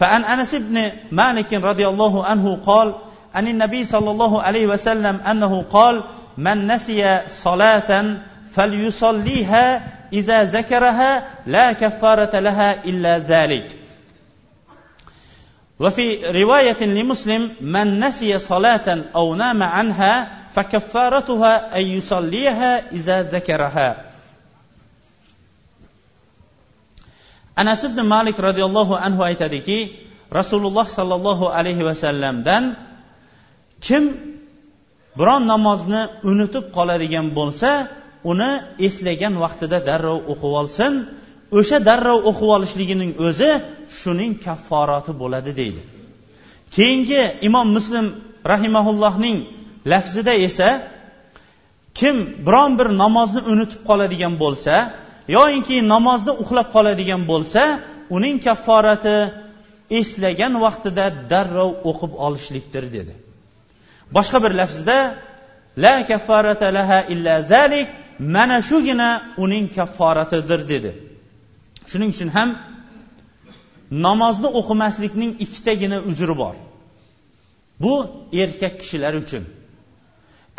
فعن 0.00 0.22
انس 0.24 0.52
بن 0.54 0.76
مالك 1.20 1.50
رضي 1.70 1.86
الله 1.92 2.14
عنه 2.24 2.46
قال 2.68 2.88
عن 3.34 3.48
النبي 3.48 3.84
صلى 3.84 4.10
الله 4.10 4.32
عليه 4.42 4.66
وسلم 4.66 5.16
انه 5.30 5.52
قال 5.62 6.02
من 6.46 6.66
نسي 6.66 7.20
صلاه 7.28 8.16
فليصليها 8.54 9.66
اذا 10.12 10.44
ذكرها 10.44 11.12
لا 11.46 11.72
كفاره 11.72 12.38
لها 12.38 12.84
الا 12.84 13.18
ذلك 13.18 13.66
وفي 15.80 16.06
روايه 16.42 16.80
لمسلم 16.80 17.42
من 17.60 18.00
نسي 18.00 18.38
صلاه 18.38 19.04
او 19.14 19.34
نام 19.34 19.62
عنها 19.62 20.28
فكفارتها 20.50 21.78
ان 21.78 21.84
يصليها 21.86 22.92
اذا 22.92 23.22
ذكرها 23.22 24.06
anas 27.56 27.80
ibn 27.88 28.04
malik 28.04 28.36
roziyallohu 28.36 29.00
anhu 29.00 29.24
aytadiki 29.24 29.96
rasululloh 30.28 30.84
sollallohu 30.84 31.48
alayhi 31.48 31.80
vasallamdan 31.80 32.76
kim 33.80 34.04
biron 35.16 35.48
namozni 35.48 36.02
unutib 36.30 36.64
qoladigan 36.76 37.32
bo'lsa 37.38 37.88
uni 38.30 38.50
eslagan 38.86 39.34
vaqtida 39.44 39.78
darrov 39.88 40.18
o'qib 40.32 40.52
olsin 40.60 40.92
o'sha 41.58 41.78
darrov 41.88 42.18
o'qib 42.30 42.48
olishligining 42.56 43.12
o'zi 43.26 43.50
shuning 43.99 44.33
kafforati 44.45 45.11
bo'ladi 45.21 45.51
deydi. 45.59 45.81
Keyingi 46.75 47.21
imom 47.47 47.67
muslim 47.77 48.05
rahimaullohning 48.51 49.37
lafzida 49.91 50.33
esa 50.47 50.69
kim 51.99 52.15
biron 52.47 52.71
bir 52.79 52.87
namozni 53.03 53.41
unutib 53.51 53.81
qoladigan 53.89 54.33
bo'lsa 54.43 54.75
yoyinki 55.37 55.77
namozni 55.93 56.33
uxlab 56.43 56.67
qoladigan 56.75 57.21
bo'lsa 57.31 57.61
uning 58.15 58.35
kafforati 58.47 59.17
eslagan 59.99 60.53
vaqtida 60.65 61.05
darrov 61.31 61.71
o'qib 61.89 62.11
olishlikdir 62.25 62.83
dedi. 62.95 63.13
Boshqa 64.15 64.37
bir 64.43 64.51
lafzda 64.61 64.97
la 65.83 65.95
kaffarata 66.09 66.67
laha 66.77 66.99
illa 67.13 67.33
zalik 67.53 67.87
mana 68.35 68.57
shugina 68.69 69.09
uning 69.43 69.65
kafforatidir 69.77 70.61
dedi. 70.73 70.91
Shuning 71.91 72.09
uchun 72.15 72.29
ham 72.37 72.49
namozni 73.91 74.49
o'qimaslikning 74.59 75.31
ikkitagina 75.43 75.99
uzri 76.11 76.35
bor. 76.41 76.55
Bu 77.83 77.93
erkak 78.41 78.73
kishilar 78.81 79.13
uchun. 79.23 79.43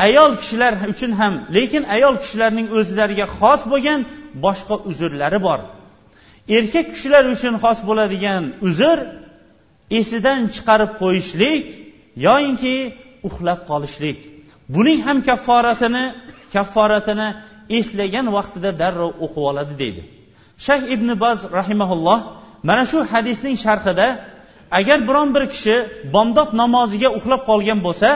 Ayol 0.06 0.32
kishilar 0.40 0.74
uchun 0.92 1.12
ham 1.20 1.34
lekin 1.56 1.82
ayol 1.96 2.14
kishilarning 2.22 2.68
o'zlariga 2.78 3.26
xos 3.38 3.62
bo'lgan 3.72 4.00
boshqa 4.44 4.76
uzrlari 4.90 5.38
bor. 5.46 5.60
Erkak 6.56 6.86
kishilar 6.94 7.24
uchun 7.34 7.54
xos 7.64 7.78
bo'ladigan 7.88 8.42
uzr 8.68 8.98
esidan 9.98 10.40
chiqarib 10.54 10.92
qo'yishlik 11.02 11.64
yoyinki 12.26 12.76
uxlab 13.28 13.60
qolishlik. 13.70 14.18
Buning 14.74 14.98
ham 15.06 15.18
kafforatini 15.28 16.04
kafforatini 16.54 17.28
eslagan 17.78 18.26
vaqtida 18.36 18.70
darrov 18.82 19.12
o'qib 19.24 19.44
oladi 19.50 19.74
deydi. 19.82 20.02
Shayx 20.66 20.82
ibn 20.94 21.08
baz 21.24 21.38
rahimaulloh 21.58 22.20
mana 22.68 22.82
shu 22.90 22.98
hadisning 23.12 23.56
sharhida 23.64 24.06
agar 24.78 24.98
biron 25.08 25.28
bir 25.34 25.44
kishi 25.54 25.76
bomdod 26.14 26.50
namoziga 26.62 27.08
uxlab 27.18 27.42
qolgan 27.50 27.78
bo'lsa 27.86 28.10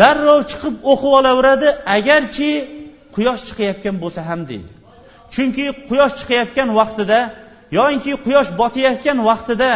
darrov 0.00 0.40
chiqib 0.50 0.74
o'qib 0.92 1.12
olaveradi 1.20 1.68
agarchi 1.96 2.50
quyosh 3.14 3.42
chiqayotgan 3.48 3.96
bo'lsa 4.02 4.20
ham 4.28 4.40
deydi. 4.50 4.70
Chunki 5.34 5.64
quyosh 5.88 6.14
chiqayotgan 6.20 6.68
vaqtida 6.80 7.18
yoinki 7.78 8.12
quyosh 8.26 8.50
botayotgan 8.60 9.18
vaqtida 9.28 9.70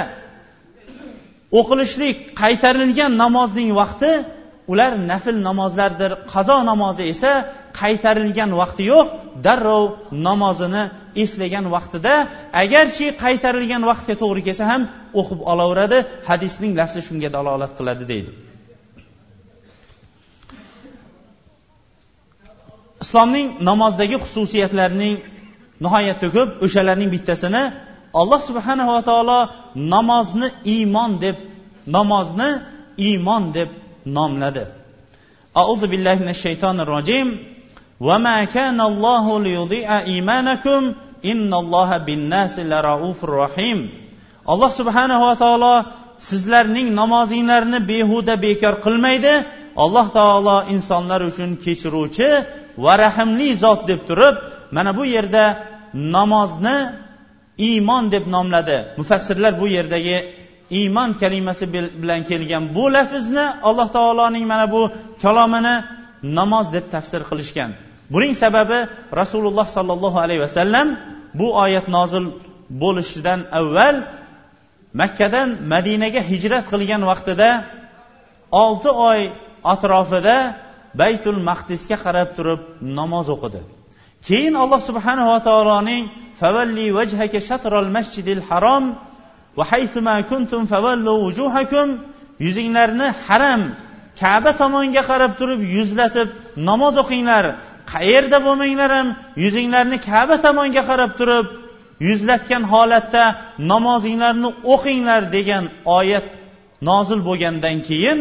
o'qilishlik 1.58 2.16
qaytarilgan 2.42 3.12
namozning 3.22 3.70
vaqti 3.80 4.10
ular 4.72 4.92
nafl 5.10 5.36
namozlardir. 5.48 6.10
Qazo 6.32 6.56
namozi 6.70 7.04
esa 7.12 7.32
qaytarilgan 7.80 8.50
vaqti 8.60 8.82
yo'q 8.92 9.08
darrov 9.46 9.84
namozini 10.26 10.82
eslagan 11.22 11.66
vaqtida 11.74 12.14
agarchi 12.62 13.06
qaytarilgan 13.22 13.82
vaqtga 13.90 14.14
to'g'ri 14.22 14.42
kelsa 14.48 14.64
ham 14.72 14.82
o'qib 15.20 15.40
olaveradi 15.52 15.98
hadisning 16.28 16.72
lafzi 16.80 17.00
shunga 17.08 17.28
dalolat 17.36 17.72
qiladi 17.78 18.04
deydi. 18.12 18.30
Islomning 23.04 23.46
namozdagi 23.70 24.16
xususiyatlarining 24.24 25.16
nihoyatda 25.84 26.28
ko'p 26.36 26.50
o'shalarning 26.64 27.10
bittasini 27.14 27.62
alloh 28.20 28.40
subhanava 28.48 28.98
taolo 29.10 29.40
namozni 29.94 30.48
iymon 30.74 31.12
deb 31.24 31.36
namozni 31.96 32.50
iymon 33.08 33.42
deb 33.56 33.70
nomladi. 34.16 34.64
Auzu 35.62 35.86
billahi 35.92 36.18
minash 36.22 36.40
shaytonir 36.46 36.86
rojim. 36.94 37.28
وما 38.01 38.43
كان 38.43 38.81
الله 38.81 39.25
ليضيع 39.39 39.99
إيمانكم 39.99 40.93
إن 41.25 41.53
الله 41.53 41.97
بالناس 41.97 42.59
لرؤوف 42.59 43.25
رحيم 43.25 43.79
alloh 44.45 44.71
subhanava 44.79 45.37
taolo 45.37 45.85
sizlarning 46.29 46.89
namozinglarni 46.99 47.79
behuda 47.91 48.33
bekor 48.45 48.75
qilmaydi 48.85 49.33
alloh 49.83 50.05
taolo 50.17 50.57
insonlar 50.73 51.21
uchun 51.29 51.49
kechiruvchi 51.63 52.29
va 52.83 52.93
rahmli 53.05 53.49
zot 53.63 53.81
deb 53.89 54.01
turib 54.09 54.35
mana 54.75 54.91
bu 54.97 55.03
yerda 55.15 55.45
namozni 56.15 56.77
iymon 57.69 58.03
deb 58.13 58.25
nomladi 58.35 58.77
mufassirlar 58.99 59.53
bu 59.61 59.65
yerdagi 59.77 60.17
iymon 60.79 61.09
kalimasi 61.21 61.65
bilan 62.01 62.21
kelgan 62.29 62.63
bu 62.75 62.83
lafzni 62.95 63.45
alloh 63.69 63.87
taoloning 63.97 64.45
mana 64.51 64.65
bu 64.73 64.81
kalomini 65.23 65.75
namoz 66.37 66.65
deb 66.75 66.85
tafsir 66.93 67.21
qilishgan 67.29 67.71
Buning 68.12 68.34
sababi 68.42 68.78
rasululloh 69.20 69.66
sollallohu 69.76 70.18
alayhi 70.24 70.42
vasallam 70.46 70.88
bu 71.38 71.46
oyat 71.64 71.86
nozil 71.96 72.26
bo'lishidan 72.82 73.40
avval 73.60 73.96
makkadan 75.00 75.48
madinaga 75.72 76.20
hijrat 76.30 76.64
qilgan 76.72 77.02
vaqtida 77.10 77.50
olti 78.64 78.90
oy 79.10 79.20
atrofida 79.74 80.36
baytul 81.00 81.38
maqdisga 81.48 81.96
qarab 82.04 82.28
turib 82.36 82.60
namoz 82.98 83.26
o'qidi. 83.34 83.60
Keyin 84.26 84.54
alloh 84.62 84.80
subhanava 84.88 85.38
taoloning 85.48 86.04
favalli 86.40 86.86
vajhaka 86.98 87.38
shatral 87.48 87.88
masjidil 87.96 88.42
harom 88.48 88.84
va 89.58 89.64
haysuma 89.72 90.16
kuntum 90.30 90.62
favallu 90.72 91.12
vujuhakum 91.24 91.88
yuzinglarni 92.44 93.08
haram 93.26 93.60
kaba 94.20 94.50
tomonga 94.60 95.02
qarab 95.10 95.32
turib 95.40 95.60
yuzlatib 95.76 96.28
namoz 96.68 96.94
o'qinglar. 97.02 97.44
Qayerda 97.92 98.38
bo'lmanglar 98.46 98.90
ham 98.98 99.08
yuzinglarni 99.44 99.98
kaba 100.10 100.36
tomonga 100.46 100.82
qarab 100.90 101.12
turib 101.20 101.46
yuzlatgan 102.08 102.62
holatda 102.72 103.24
namozinglarni 103.72 104.50
o'qinglar 104.74 105.22
degan 105.36 105.64
oyat 105.98 106.26
nozil 106.88 107.20
bo'lgandan 107.28 107.76
keyin 107.88 108.18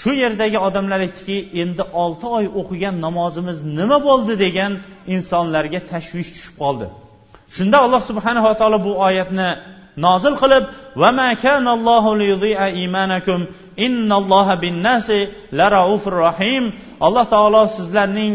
shu 0.00 0.10
yerdagi 0.22 0.58
odamlar 0.68 1.00
aytdiki 1.06 1.38
endi 1.62 1.82
olti 2.02 2.26
oy 2.38 2.46
o'qigan 2.60 2.94
namozimiz 3.06 3.58
nima 3.78 3.98
bo'ldi 4.08 4.34
degan 4.44 4.72
insonlarga 5.14 5.80
tashvish 5.92 6.30
tushib 6.34 6.54
qoldi. 6.62 6.86
Shunda 7.56 7.76
alloh 7.84 8.02
subhanava 8.10 8.52
taolo 8.60 8.78
bu 8.86 8.92
oyatni 9.08 9.50
nozil 10.06 10.34
qilib 10.42 10.64
rahim. 16.26 16.64
Alloh 17.06 17.24
taolo 17.34 17.62
sizlarning 17.76 18.32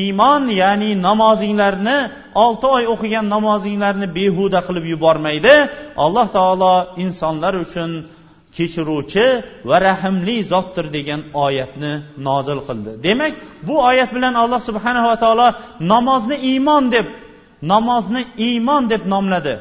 iymon 0.00 0.42
ya'ni 0.62 0.90
namozinglarni 1.06 1.98
olti 2.44 2.66
oy 2.76 2.84
o'qigan 2.94 3.26
namozinglarni 3.34 4.06
behuda 4.18 4.60
qilib 4.66 4.84
yubormaydi. 4.92 5.54
Alloh 6.04 6.26
taolo 6.36 6.74
insonlar 7.04 7.54
uchun 7.64 7.90
kechiruvchi 8.56 9.26
va 9.68 9.76
rahmli 9.88 10.36
zotdir 10.52 10.86
degan 10.96 11.20
oyatni 11.46 11.92
nozil 12.28 12.60
qildi. 12.68 12.90
Demak 13.06 13.32
bu 13.66 13.74
oyat 13.90 14.10
bilan 14.16 14.34
alloh 14.42 14.60
subhanava 14.68 15.14
taolo 15.24 15.48
namozni 15.92 16.36
iymon 16.50 16.84
deb 16.94 17.06
namozni 17.72 18.22
iymon 18.48 18.82
deb 18.92 19.02
nomladi. 19.12 19.54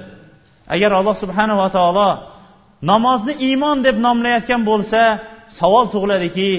Agar 0.74 0.92
alloh 1.00 1.16
subhanava 1.24 1.68
taolo 1.78 2.10
namozni 2.92 3.34
iymon 3.48 3.78
deb 3.86 3.96
nomlayotgan 4.06 4.62
bo'lsa 4.70 5.02
savol 5.60 5.86
tug'iladiki 5.94 6.50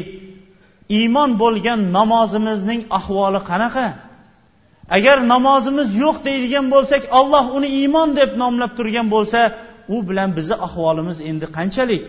iymon 0.99 1.30
bo'lgan 1.43 1.80
namozimizning 1.99 2.80
ahvoli 2.99 3.40
qanaqa? 3.51 3.86
Agar 4.97 5.16
namozimiz 5.34 5.88
yo'q 6.05 6.16
deydigan 6.28 6.66
bo'lsak 6.74 7.03
olloh 7.18 7.45
uni 7.57 7.68
iymon 7.80 8.09
deb 8.20 8.30
nomlab 8.43 8.72
turgan 8.78 9.07
bo'lsa 9.14 9.40
u 9.95 9.97
bilan 10.09 10.30
bizni 10.38 10.57
ahvolimiz 10.66 11.18
endi 11.30 11.47
qanchalik? 11.57 12.03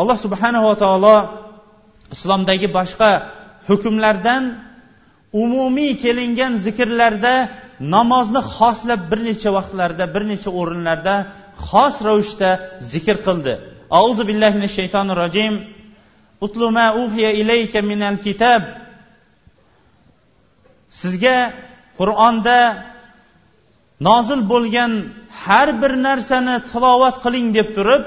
Alloh 0.00 0.16
subhanava 0.24 0.72
taolo 0.82 1.16
islomdagi 2.14 2.68
boshqa 2.78 3.10
hukmlardan 3.68 4.42
umumiy 5.42 5.92
kelingan 6.04 6.52
zikrlarda 6.66 7.34
namozni 7.94 8.42
xoslab 8.56 9.00
bir 9.10 9.20
necha 9.28 9.50
vaqtlarda 9.58 10.04
bir 10.14 10.22
necha 10.32 10.50
o'rinlarda 10.60 11.14
xos 11.68 11.94
ravishda 12.06 12.50
zikr 12.92 13.16
qildi. 13.26 13.52
Auzu 14.00 14.22
billahi 14.30 14.54
minash 14.58 14.74
shaytonir 14.78 15.16
rojim. 15.24 15.54
Utlu 16.44 16.66
ma 16.76 16.86
uhiya 17.02 17.30
ilayka 17.40 17.78
minal 17.90 18.16
kitab. 18.26 18.62
Sizga 21.00 21.38
qur'onda 21.98 22.58
nozil 24.08 24.40
bo'lgan 24.52 24.92
har 25.42 25.68
bir 25.80 25.92
narsani 26.06 26.56
tilovat 26.70 27.16
qiling 27.24 27.48
deb 27.58 27.68
turib 27.76 28.02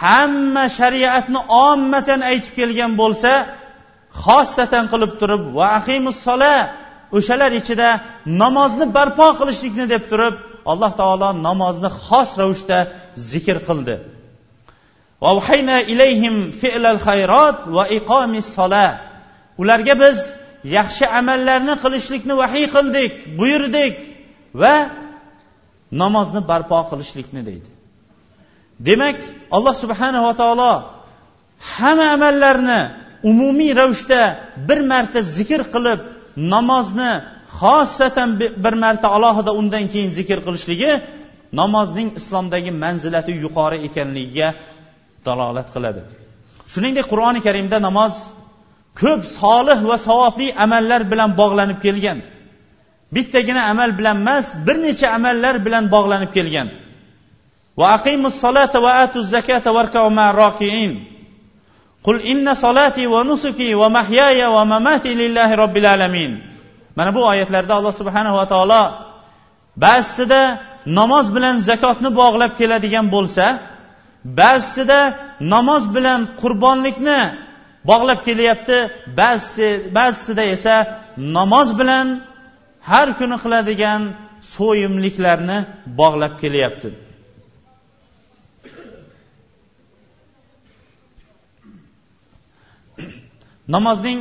hamma 0.00 0.64
shariatni 0.78 1.40
ommatan 1.66 2.20
aytib 2.30 2.52
kelgan 2.58 2.92
bo'lsa 3.02 3.32
xossatan 4.24 4.84
qilib 4.92 5.12
turib 5.20 5.42
va 5.56 5.66
ahimussola 5.78 6.54
o'shalar 7.16 7.50
ichida 7.60 7.88
namozni 8.42 8.86
barpo 8.96 9.26
qilishlikni 9.40 9.86
deb 9.94 10.02
turib 10.10 10.34
alloh 10.72 10.92
taolo 11.00 11.28
namozni 11.46 11.90
xos 12.04 12.30
ravishda 12.40 12.78
zikr 13.30 13.58
qildi. 13.68 13.96
Ularga 19.60 19.94
biz 20.02 20.18
yaxshi 20.76 21.04
amallarni 21.20 21.74
qilishlikni 21.84 22.34
vahiy 22.42 22.66
qildik 22.76 23.12
buyurdik 23.38 23.94
va 24.62 24.74
namozni 26.02 26.40
barpo 26.50 26.78
qilishlikni 26.90 27.42
deydi. 27.48 27.70
Demak 28.88 29.18
alloh 29.56 29.74
subhanava 29.82 30.32
taolo 30.40 30.72
hamma 31.74 32.06
amallarni 32.16 32.80
umumiy 33.30 33.72
ravishda 33.80 34.20
bir 34.68 34.80
marta 34.92 35.18
zikr 35.36 35.60
qilib 35.74 36.00
namozni 36.54 37.12
xosatan 37.58 38.30
bir 38.64 38.74
marta 38.84 39.06
alohida 39.16 39.52
undan 39.60 39.84
keyin 39.92 40.10
zikr 40.18 40.38
qilishligi 40.46 40.92
namozning 41.60 42.08
islomdagi 42.20 42.70
manzilati 42.84 43.32
yuqori 43.44 43.78
ekanligiga 43.88 44.48
dalolat 45.28 45.68
qiladi. 45.74 46.02
Shuningdek 46.72 47.06
qur'oni 47.12 47.40
karimda 47.46 47.78
namoz 47.88 48.14
ko'p 49.00 49.20
solih 49.40 49.78
va 49.90 49.96
savobli 50.06 50.48
amallar 50.64 51.00
bilan 51.12 51.30
bog'lanib 51.40 51.78
kelgan. 51.86 52.18
Bittagina 53.14 53.62
amal 53.72 53.90
bilan 53.98 54.16
emas 54.22 54.46
bir 54.66 54.76
necha 54.86 55.06
amallar 55.18 55.54
bilan 55.66 55.84
bog'lanib 55.94 56.30
kelgan. 56.36 56.68
Va 57.78 57.86
aqimus 57.96 58.36
solata 58.44 58.78
va 58.84 58.92
atuz 59.04 59.26
zakata 59.34 59.70
varkau 59.78 60.08
rokiin 60.42 60.92
qul 62.06 62.16
inna 62.32 62.52
solati 62.64 63.04
va 63.12 63.20
nusuki 63.30 63.68
va 63.80 63.88
mahyaya 63.98 64.46
va 64.56 64.62
mamati 64.72 65.10
lillahi 65.20 65.54
robbil 65.62 65.86
alamin. 65.94 66.32
Mana 66.96 67.10
bu 67.16 67.20
oyatlarda 67.32 67.72
alloh 67.78 67.92
subhanava 68.00 68.44
taolo 68.52 68.82
ba'zisida 69.84 70.42
namoz 70.98 71.26
bilan 71.36 71.56
zakotni 71.68 72.10
bog'lab 72.20 72.52
keladigan 72.60 73.06
bo'lsa 73.14 73.46
ba'zisida 74.40 75.00
namoz 75.40 75.84
bilan 75.94 76.20
qurbonlikni 76.40 77.20
bog'lab 77.90 78.20
kelyapti. 78.28 78.78
Ba'zisida 79.98 80.44
esa 80.56 80.76
namoz 81.16 81.68
bilan 81.80 82.06
har 82.90 83.08
kuni 83.18 83.36
qiladigan 83.44 84.02
so'yimliklarni 84.54 85.58
bog'lab 86.00 86.34
kelyapti. 86.42 86.88
Namozning 93.74 94.20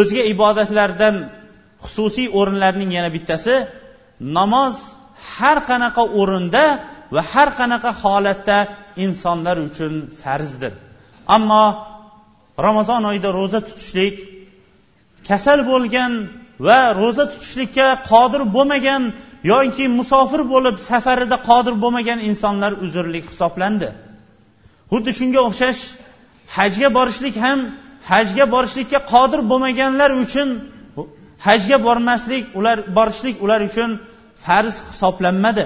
o'zga 0.00 0.22
ibodatlardan 0.34 1.14
xususiy 1.84 2.28
o'rinlarning 2.38 2.90
yana 2.96 3.10
bittasi 3.16 3.54
namoz 4.38 4.76
har 5.36 5.58
qanaqa 5.70 6.02
o'rinda 6.20 6.64
va 7.14 7.22
har 7.32 7.48
qanaqa 7.60 7.90
holatda 8.02 8.58
insonlar 9.04 9.56
uchun 9.68 9.92
farzdir. 10.22 10.72
Ammo 11.36 11.64
ramazon 12.66 13.02
oyida 13.10 13.30
ro'za 13.38 13.60
tutishlik 13.68 14.16
kasal 15.28 15.60
bo'lgan 15.70 16.12
va 16.66 16.80
ro'za 17.00 17.24
tutishlikka 17.32 17.88
qodir 18.10 18.42
bo'lmagan 18.56 19.02
yoki 19.52 19.84
musofir 19.98 20.42
bo'lib 20.52 20.76
safarida 20.90 21.36
qodir 21.48 21.74
bo'lmagan 21.82 22.18
insonlar 22.30 22.72
uzrlik 22.84 23.24
hisoblandi. 23.32 23.88
Xuddi 24.92 25.10
shunga 25.18 25.40
o'xshash 25.48 25.80
hajga 26.56 26.88
borishlik 26.98 27.36
ham 27.44 27.58
hajga 28.10 28.44
borishlikka 28.54 29.00
qodir 29.12 29.40
bo'lmaganlar 29.50 30.10
uchun 30.24 30.48
hajga 31.46 31.76
bormaslik 31.86 32.44
ular 32.58 32.76
borishlik 32.96 33.36
ular 33.44 33.60
uchun 33.68 33.90
farz 34.44 34.74
hisoblanmadi. 34.90 35.64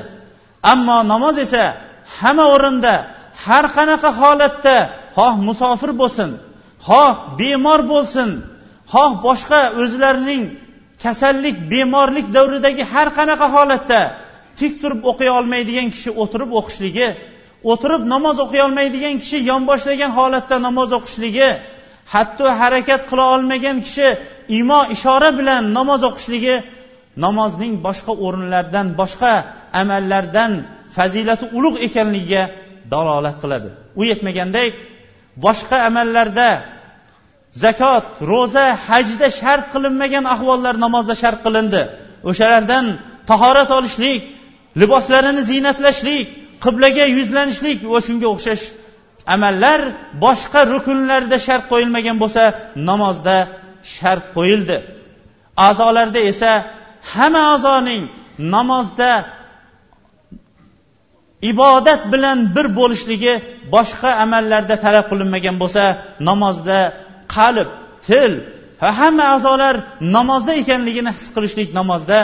Ammo 0.72 0.98
namoz 1.12 1.36
esa 1.46 1.62
hamma 2.18 2.44
o'rinda 2.54 2.94
har 3.44 3.64
qanaqa 3.76 4.10
holatda 4.20 4.76
xoh 5.16 5.34
musofir 5.48 5.92
bo'lsin 6.00 6.30
xoh 6.88 7.14
bemor 7.38 7.80
bo'lsin 7.92 8.30
xoh 8.92 9.10
boshqa 9.26 9.60
o'zlarining 9.82 10.42
kasallik 11.02 11.56
bemorlik 11.72 12.26
davridagi 12.36 12.84
har 12.92 13.08
qanaqa 13.18 13.46
holatda 13.56 14.00
tik 14.58 14.72
turib 14.82 15.00
o'qiy 15.10 15.30
olmaydigan 15.38 15.88
kishi 15.94 16.10
o'tirib 16.22 16.50
o'qishligi 16.58 17.08
o'tirib 17.70 18.02
namoz 18.14 18.36
o'qiy 18.44 18.62
olmaydigan 18.66 19.14
kishi 19.22 19.38
yonboshlagan 19.50 20.10
holatda 20.18 20.56
namoz 20.66 20.90
o'qishligi 20.98 21.50
hatto 22.14 22.44
harakat 22.60 23.00
qila 23.10 23.24
olmagan 23.34 23.76
kishi 23.86 24.08
imo 24.60 24.80
ishora 24.94 25.30
bilan 25.38 25.62
namoz 25.78 26.00
o'qishligi 26.08 26.56
namozning 27.24 27.74
boshqa 27.86 28.12
o'rinlardan 28.24 28.86
boshqa 29.00 29.32
amallardan 29.80 30.52
fazilati 30.96 31.44
ulug' 31.56 31.78
ekanligiga 31.86 32.42
dalolat 32.92 33.36
qiladi. 33.42 33.70
U 34.00 34.02
yetmagandek 34.10 34.72
boshqa 35.44 35.76
amallarda 35.88 36.50
zakot 37.64 38.04
ro'za 38.32 38.66
hajda 38.86 39.28
shart 39.40 39.64
qilinmagan 39.74 40.24
ahvollar 40.34 40.74
namozda 40.84 41.14
shart 41.22 41.40
qilindi. 41.46 41.82
O'shalardan 42.30 42.84
tahorat 43.30 43.70
olishlik 43.78 44.20
liboslarini 44.80 45.42
ziynatlashlik 45.50 46.26
qiblaga 46.64 47.04
yuzlanishlik 47.18 47.78
va 47.92 47.98
shunga 48.06 48.28
o'xshash 48.34 48.64
amallar 49.34 49.80
boshqa 50.24 50.60
rukunlarda 50.72 51.38
shart 51.46 51.64
qo'yilmagan 51.72 52.16
bo'lsa 52.22 52.42
namozda 52.88 53.36
shart 53.94 54.24
qo'yildi. 54.36 54.76
A'zolarda 55.68 56.20
esa 56.32 56.52
hamma 57.12 57.42
a'zoning 57.54 58.02
namozda 58.54 59.10
ibodat 61.42 62.12
bilan 62.12 62.38
bir 62.56 62.66
bo'lishligi 62.78 63.34
boshqa 63.74 64.10
amallarda 64.24 64.76
talab 64.84 65.06
qilinmagan 65.10 65.56
bo'lsa 65.62 65.84
namozda 66.28 66.78
qalb 67.36 67.68
til 68.08 68.32
va 68.80 68.90
hamma 69.00 69.24
a'zolar 69.34 69.74
namozda 70.16 70.52
ekanligini 70.62 71.10
his 71.16 71.26
qilishlik 71.34 71.68
namozda 71.78 72.18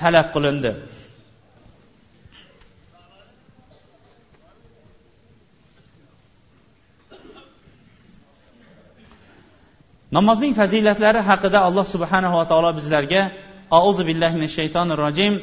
talab 0.00 0.26
qilindi. 0.34 0.72
Namozning 10.16 10.52
fazilatlari 10.60 11.20
haqida 11.30 11.58
alloh 11.68 11.86
subhanava 11.94 12.42
taolo 12.50 12.70
bizlarga 12.78 13.22
auzu 13.80 14.02
billahi 14.08 14.34
minash 14.38 14.54
shaytonir 14.60 14.98
rojim 15.04 15.34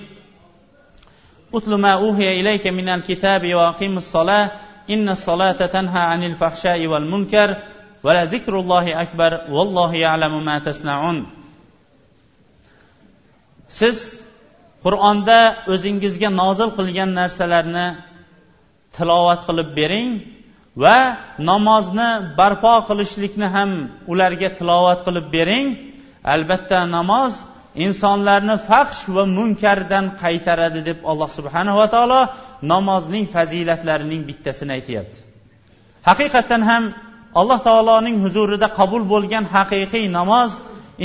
اتل 1.57 1.75
ما 1.75 1.95
uhiya 1.95 2.39
ilayka 2.41 2.71
من 2.71 3.01
kitabi 3.03 3.53
واقم 3.53 3.97
الصلاه 3.97 4.51
ان 4.89 5.07
inna 5.07 5.53
تنهى 5.53 5.67
tanha 5.71 6.13
anil 6.13 6.35
والمنكر 6.87 7.55
ولذكر 8.03 8.61
munkar 8.61 8.97
اكبر 9.01 9.31
la 9.49 9.95
يعلم 9.95 9.95
akbar 9.95 9.95
تصنعون. 9.95 9.95
Ya'lamu 9.95 10.43
ma 10.43 10.59
tasnaun 10.59 11.25
siz 13.67 14.25
qur'onda 14.83 15.55
o'zingizga 15.67 16.29
nozil 16.29 16.69
qilgan 16.77 17.09
narsalarni 17.19 17.95
tilovat 18.97 19.39
qilib 19.47 19.69
bering 19.75 20.09
va 20.83 21.17
namozni 21.39 22.09
barpo 22.37 22.73
qilishlikni 22.89 23.47
ham 23.55 23.71
ularga 24.11 24.49
tilovat 24.57 24.99
qilib 25.05 25.25
bering. 25.35 25.67
Albatta 26.33 26.79
namoz 26.97 27.33
insonlarni 27.85 28.55
faxsh 28.69 29.03
va 29.15 29.23
munkardan 29.37 30.05
qaytaradi 30.23 30.81
deb 30.89 30.99
alloh 31.11 31.29
subhanava 31.37 31.85
taolo 31.95 32.21
namozning 32.73 33.25
fazilatlarining 33.35 34.21
bittasini 34.29 34.71
aytyapti. 34.77 35.19
Haqiqatdan 36.09 36.61
ham 36.69 36.83
alloh 37.39 37.59
taoloning 37.67 38.17
huzurida 38.23 38.67
qabul 38.79 39.03
bo'lgan 39.13 39.45
haqiqiy 39.55 40.05
namoz 40.19 40.51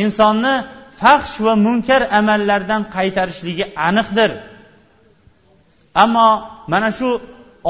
insonni 0.03 0.55
faxsh 1.01 1.37
va 1.47 1.55
munkar 1.67 2.03
amallardan 2.21 2.83
qaytarishligi 2.97 3.65
aniqdir. 3.89 4.31
Ammo 6.03 6.29
mana 6.73 6.91
shu 6.99 7.09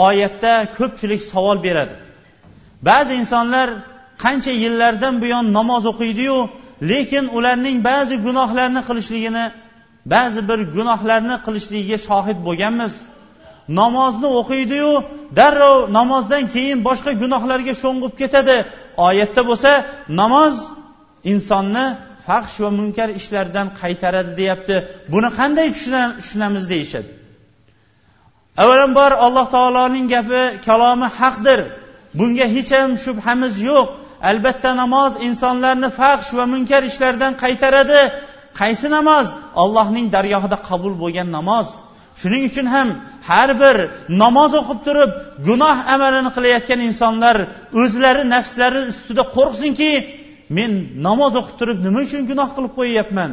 oyatda 0.06 0.52
ko'pchilik 0.78 1.22
savol 1.32 1.58
beradi. 1.66 1.94
Ba'zi 2.88 3.12
insonlar 3.22 3.68
qancha 4.24 4.52
yillardan 4.62 5.14
buyon 5.22 5.44
namoz 5.58 5.82
o'qiydiyu 5.92 6.36
lekin 6.82 7.24
ularning 7.36 7.84
ba'zi 7.84 8.16
gunohlarni 8.26 8.82
qilishligini 8.88 9.44
ba'zi 10.14 10.40
bir 10.48 10.60
gunohlarni 10.76 11.36
qilishligiga 11.46 11.98
shohid 12.08 12.38
bo'lganmiz. 12.48 12.92
Namozni 13.80 14.28
o'qiydiyu 14.40 14.92
darrov 15.38 15.76
namozdan 15.98 16.44
keyin 16.54 16.78
boshqa 16.88 17.12
gunohlarga 17.22 17.74
sho'ng'ib 17.82 18.14
ketadi. 18.20 18.56
Oyatda 19.08 19.42
bo'lsa 19.50 19.70
namoz 20.20 20.54
insonni 21.32 21.86
faxsh 22.26 22.56
va 22.62 22.70
munkar 22.78 23.08
ishlardan 23.20 23.66
qaytaradi 23.80 24.32
deyapti. 24.40 24.76
Buni 25.12 25.28
qanday 25.38 25.68
tushunamiz 25.76 26.64
deyishadi. 26.72 27.10
Avvalambor 28.62 29.12
alloh 29.26 29.46
taoloning 29.56 30.06
gapi 30.14 30.42
kalomi 30.66 31.08
haqdir. 31.18 31.60
Bunga 32.18 32.46
hech 32.56 32.70
ham 32.78 32.90
shubhamiz 33.04 33.54
yo'q. 33.70 33.88
Albatta 34.28 34.70
namoz 34.82 35.12
insonlarni 35.28 35.88
fahsh 35.98 36.30
va 36.38 36.44
munkar 36.52 36.82
ishlardan 36.90 37.32
qaytaradi. 37.42 38.00
Qaysi 38.60 38.86
namoz? 38.96 39.26
Allohning 39.62 40.06
dargohida 40.16 40.58
qabul 40.68 40.94
bo'lgan 41.02 41.28
namoz. 41.38 41.68
Shuning 42.20 42.42
uchun 42.50 42.66
ham 42.74 42.88
har 43.28 43.50
bir 43.62 43.76
namoz 44.22 44.52
o'qib 44.60 44.80
turib 44.86 45.10
gunoh 45.48 45.76
amalini 45.94 46.30
qilayotgan 46.36 46.80
insonlar 46.88 47.36
o'zlari 47.82 48.22
nafslari 48.34 48.80
ustida 48.92 49.24
qo'rqsinki 49.36 49.92
men 50.56 50.70
namoz 51.06 51.32
o'qib 51.40 51.56
turib 51.60 51.78
nima 51.86 52.00
uchun 52.06 52.22
gunoh 52.30 52.48
qilib 52.56 52.72
qo'yyapman? 52.78 53.30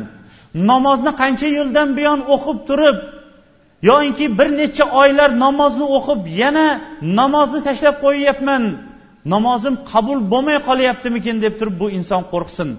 Namozni 0.71 1.11
qancha 1.21 1.47
yildan 1.57 1.89
buyon 1.97 2.19
o'qib 2.35 2.59
turib 2.69 2.97
yoinki 3.89 4.25
bir 4.39 4.49
necha 4.61 4.85
oylar 5.01 5.29
namozni 5.45 5.85
o'qib 5.97 6.21
yana 6.41 6.67
namozni 7.19 7.59
tashlab 7.67 7.95
qo'yyapman. 8.05 8.63
Namozim 9.33 9.75
qabul 9.91 10.19
bo'lmay 10.31 10.57
qolyaptimikin 10.69 11.37
deb 11.45 11.53
turib 11.59 11.75
bu 11.81 11.87
inson 11.97 12.21
qo'rqsin. 12.31 12.69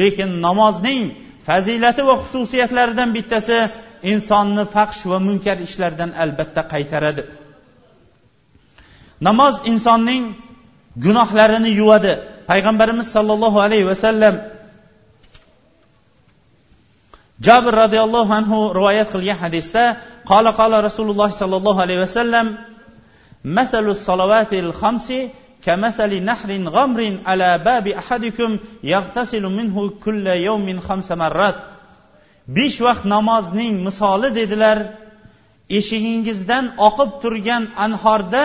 Lekin 0.00 0.30
namozning 0.46 1.00
fazilati 1.46 2.02
va 2.08 2.14
xususiyatlaridan 2.22 3.08
bittasi 3.16 3.58
insonni 4.12 4.64
fahsh 4.74 5.02
va 5.10 5.18
munkar 5.28 5.56
ishlardan 5.66 6.10
albatta 6.22 6.62
qaytaradi. 6.72 7.22
Namoz 9.28 9.54
insonning 9.72 10.22
gunohlarini 11.04 11.70
yuvadi. 11.80 12.12
Payg'ambarimiz 12.50 13.06
sollallohu 13.16 13.58
alayhi 13.66 13.86
vasallam 13.92 14.34
jabr 17.46 17.72
roziyallohu 17.82 18.32
anhu 18.40 18.58
rivoyat 18.78 19.08
qilgan 19.14 19.38
hadisda 19.44 19.84
qola 20.30 20.50
qola 20.60 20.76
rasululloh 20.88 21.30
sollallohu 21.40 21.80
alayhi 21.84 22.00
vasallam 22.06 22.46
masalu 23.58 23.90
salovatil 24.08 24.70
xamsi 24.80 25.18
كمثل 25.65 26.23
نحر 26.23 26.51
غمر 26.51 27.17
على 27.25 27.57
باب 27.57 27.87
أحدكم 27.87 28.57
يغتسل 28.83 29.43
منه 29.43 29.89
كل 30.03 30.27
يوم 30.27 30.79
خمس 30.79 31.11
مرات 31.11 31.55
besh 32.47 32.81
vaqt 32.81 33.05
namozning 33.05 33.73
misoli 33.87 34.29
dedilar 34.39 34.77
eshigingizdan 35.79 36.65
oqib 36.87 37.11
turgan 37.21 37.63
anhorda 37.85 38.43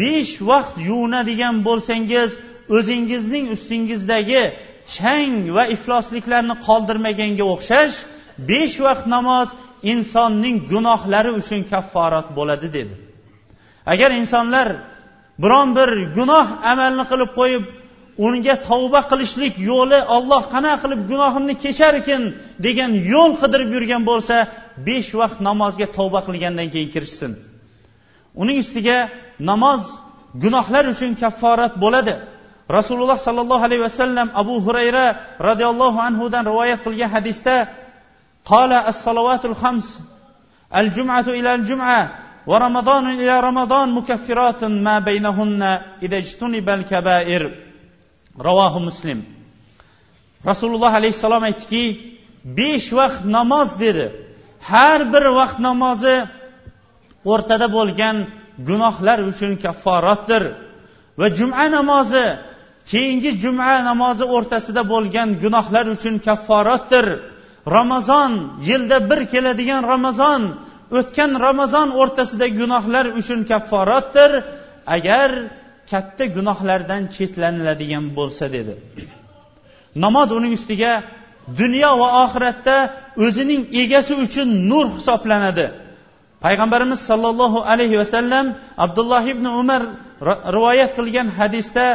besh 0.00 0.34
vaqt 0.50 0.74
yuvinadigan 0.88 1.56
bo'lsangiz 1.68 2.30
o'zingizning 2.76 3.46
ustingizdagi 3.54 4.42
chang 4.94 5.34
va 5.56 5.64
iflosliklarni 5.76 6.54
qoldirmaganga 6.66 7.44
o'xshash 7.54 7.96
besh 8.50 8.76
vaqt 8.86 9.06
namoz 9.16 9.48
insonning 9.92 10.56
gunohlari 10.72 11.30
uchun 11.40 11.60
kafforat 11.72 12.26
bo'ladi 12.38 12.68
dedi 12.76 12.94
agar 13.92 14.10
insonlar 14.20 14.68
biron 15.43 15.69
bir 15.77 15.89
gunoh 16.17 16.47
amalni 16.71 17.03
qilib 17.11 17.31
qo'yib 17.39 17.63
unga 18.25 18.55
tavba 18.69 19.01
qilishlik 19.11 19.53
yo'li 19.71 19.99
olloh 20.15 20.43
qanaqa 20.53 20.81
qilib 20.83 21.01
gunohimni 21.11 21.55
kecharkin 21.63 22.21
degan 22.65 22.91
yo'l 23.13 23.31
qidirib 23.41 23.69
yurgan 23.75 24.03
bo'lsa 24.11 24.35
besh 24.87 25.09
vaqt 25.19 25.39
namozga 25.49 25.87
tavba 25.97 26.19
qilgandan 26.27 26.67
keyin 26.73 26.89
kirishsin. 26.95 27.31
Uning 28.41 28.57
ustiga 28.63 28.97
namoz 29.51 29.81
gunohlar 30.43 30.83
uchun 30.93 31.11
kafforat 31.21 31.73
bo'ladi. 31.83 32.15
Rasululloh 32.77 33.17
sollallohu 33.27 33.63
alayhi 33.67 33.83
vasallam 33.87 34.27
abu 34.41 34.55
hurayra 34.65 35.05
roziyallohu 35.49 35.99
anhudan 36.07 36.43
rivoyat 36.49 36.79
qilgan 36.85 37.09
hadisda 37.15 37.55
qola 38.51 38.77
as 38.89 38.97
salovatul 39.05 39.55
hams 39.61 39.87
al 40.79 40.87
jumatu 40.95 41.31
ila 41.39 41.49
al 41.57 41.63
jum'a 41.69 42.01
ورمضان 42.46 43.06
إلى 43.20 43.40
رمضان 43.40 43.88
مكفرات 43.90 44.64
ما 44.64 44.98
بينهن 44.98 45.62
إذا 46.02 46.18
اجتنب 46.18 46.68
الكبائر 46.68 47.42
ravohi 48.38 48.80
muslim 48.88 49.18
rasululloh 50.46 50.92
alayhissalom 51.00 51.42
aytdiki 51.50 51.84
besh 52.58 52.88
vaqt 53.00 53.22
namoz 53.36 53.68
dedi 53.84 54.06
har 54.70 55.00
bir 55.12 55.24
vaqt 55.38 55.58
namozi 55.68 56.16
o'rtada 57.32 57.66
bo'lgan 57.76 58.16
gunohlar 58.68 59.18
uchun 59.30 59.52
kafforatdir 59.64 60.42
va 61.20 61.26
juma 61.38 61.64
namozi 61.76 62.26
keyingi 62.92 63.30
juma 63.42 63.72
namozi 63.90 64.24
o'rtasida 64.36 64.82
bo'lgan 64.92 65.28
gunohlar 65.42 65.86
uchun 65.96 66.14
kafforatdir 66.26 67.06
ramazon 67.76 68.32
yilda 68.68 68.98
bir 69.10 69.20
keladigan 69.32 69.82
ramazon 69.92 70.42
o'tgan 70.97 71.31
ramazon 71.45 71.89
o'rtasidagi 72.01 72.55
gunohlar 72.61 73.05
uchun 73.19 73.39
kafforatdir. 73.51 74.31
Agar 74.95 75.29
katta 75.91 76.25
gunohlardan 76.37 77.01
chetlaniladigan 77.15 78.05
bo'lsa 78.17 78.45
dedi. 78.55 78.73
Namoz 80.03 80.29
uning 80.37 80.53
ustiga 80.59 80.93
dunyo 81.61 81.91
va 82.01 82.07
oxiratda 82.23 82.77
o'zining 83.25 83.61
egasi 83.81 84.13
uchun 84.25 84.47
nur 84.71 84.85
hisoblanadi. 84.97 85.67
Payg'ambarimiz 86.45 86.99
sollallohu 87.09 87.59
alayhi 87.73 87.97
vasallam 88.01 88.45
abdulloh 88.85 89.23
ibn 89.33 89.45
umar 89.61 89.81
rivoyat 90.57 90.91
qilgan 90.97 91.27
hadisda 91.37 91.85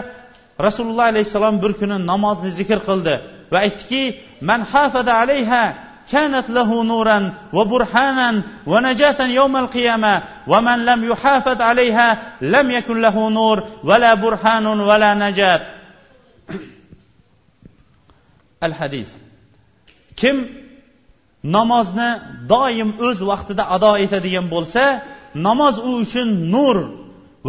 rasululloh 0.66 1.06
alayhissalom 1.12 1.56
bir 1.62 1.72
kuni 1.80 1.96
namozni 2.12 2.50
zikr 2.58 2.78
qildi 2.88 3.14
va 3.52 3.58
aytdiki 3.66 4.02
man 4.48 4.60
hafada 4.72 5.12
alayha 5.22 5.62
كانت 6.11 6.49
له 6.49 6.83
نورا 6.83 7.33
وبرهانا 7.53 8.41
ونجاة 8.67 9.25
يوم 9.25 9.57
القيامة 9.57 10.21
ومن 10.47 10.85
لم 10.85 11.11
يحافظ 11.11 11.61
عليها 11.61 12.17
لم 12.41 12.71
يكن 12.71 13.01
له 13.01 13.29
نور 13.29 13.63
ولا 13.83 14.13
برهان 14.13 14.65
ولا 14.65 15.13
نجاة 15.13 15.61
الحديث 18.63 19.09
kim 20.15 20.37
namozni 21.43 22.09
doim 22.49 22.89
o'z 23.07 23.19
vaqtida 23.31 23.63
ado 23.75 23.91
etadigan 24.05 24.45
bo'lsa 24.53 24.83
namoz 25.47 25.75
u 25.89 25.91
uchun 26.03 26.29
nur 26.53 26.77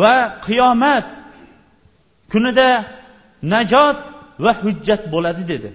va 0.03 0.15
qiyomat 0.47 1.05
kunida 2.33 2.69
najot 3.55 3.97
va 4.45 4.53
hujjat 4.63 5.03
bo'ladi 5.13 5.43
dedi 5.53 5.69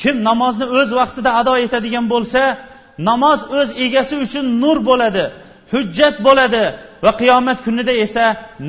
kim 0.00 0.16
namozni 0.28 0.66
o'z 0.78 0.90
vaqtida 1.00 1.30
ado 1.40 1.54
etadigan 1.64 2.06
bo'lsa 2.14 2.42
namoz 3.08 3.40
o'z 3.58 3.68
egasi 3.84 4.14
uchun 4.24 4.44
nur 4.62 4.78
bo'ladi 4.88 5.24
hujjat 5.72 6.16
bo'ladi 6.26 6.64
va 7.04 7.12
qiyomat 7.20 7.58
kunida 7.66 7.92
esa 8.04 8.24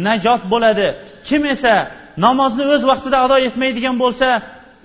najot 0.07 0.41
bo'ladi. 0.53 0.87
Kim 1.27 1.41
esa 1.55 1.75
namozni 2.25 2.63
o'z 2.73 2.81
vaqtida 2.91 3.17
ado 3.25 3.37
etmaydigan 3.47 3.95
bo'lsa 4.03 4.27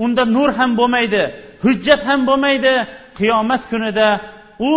unda 0.05 0.23
nur 0.37 0.51
ham 0.59 0.71
bo'lmaydi 0.81 1.23
hujjat 1.65 2.01
ham 2.09 2.21
bo'lmaydi 2.29 2.75
qiyomat 3.19 3.63
kunida 3.71 4.09
u 4.71 4.73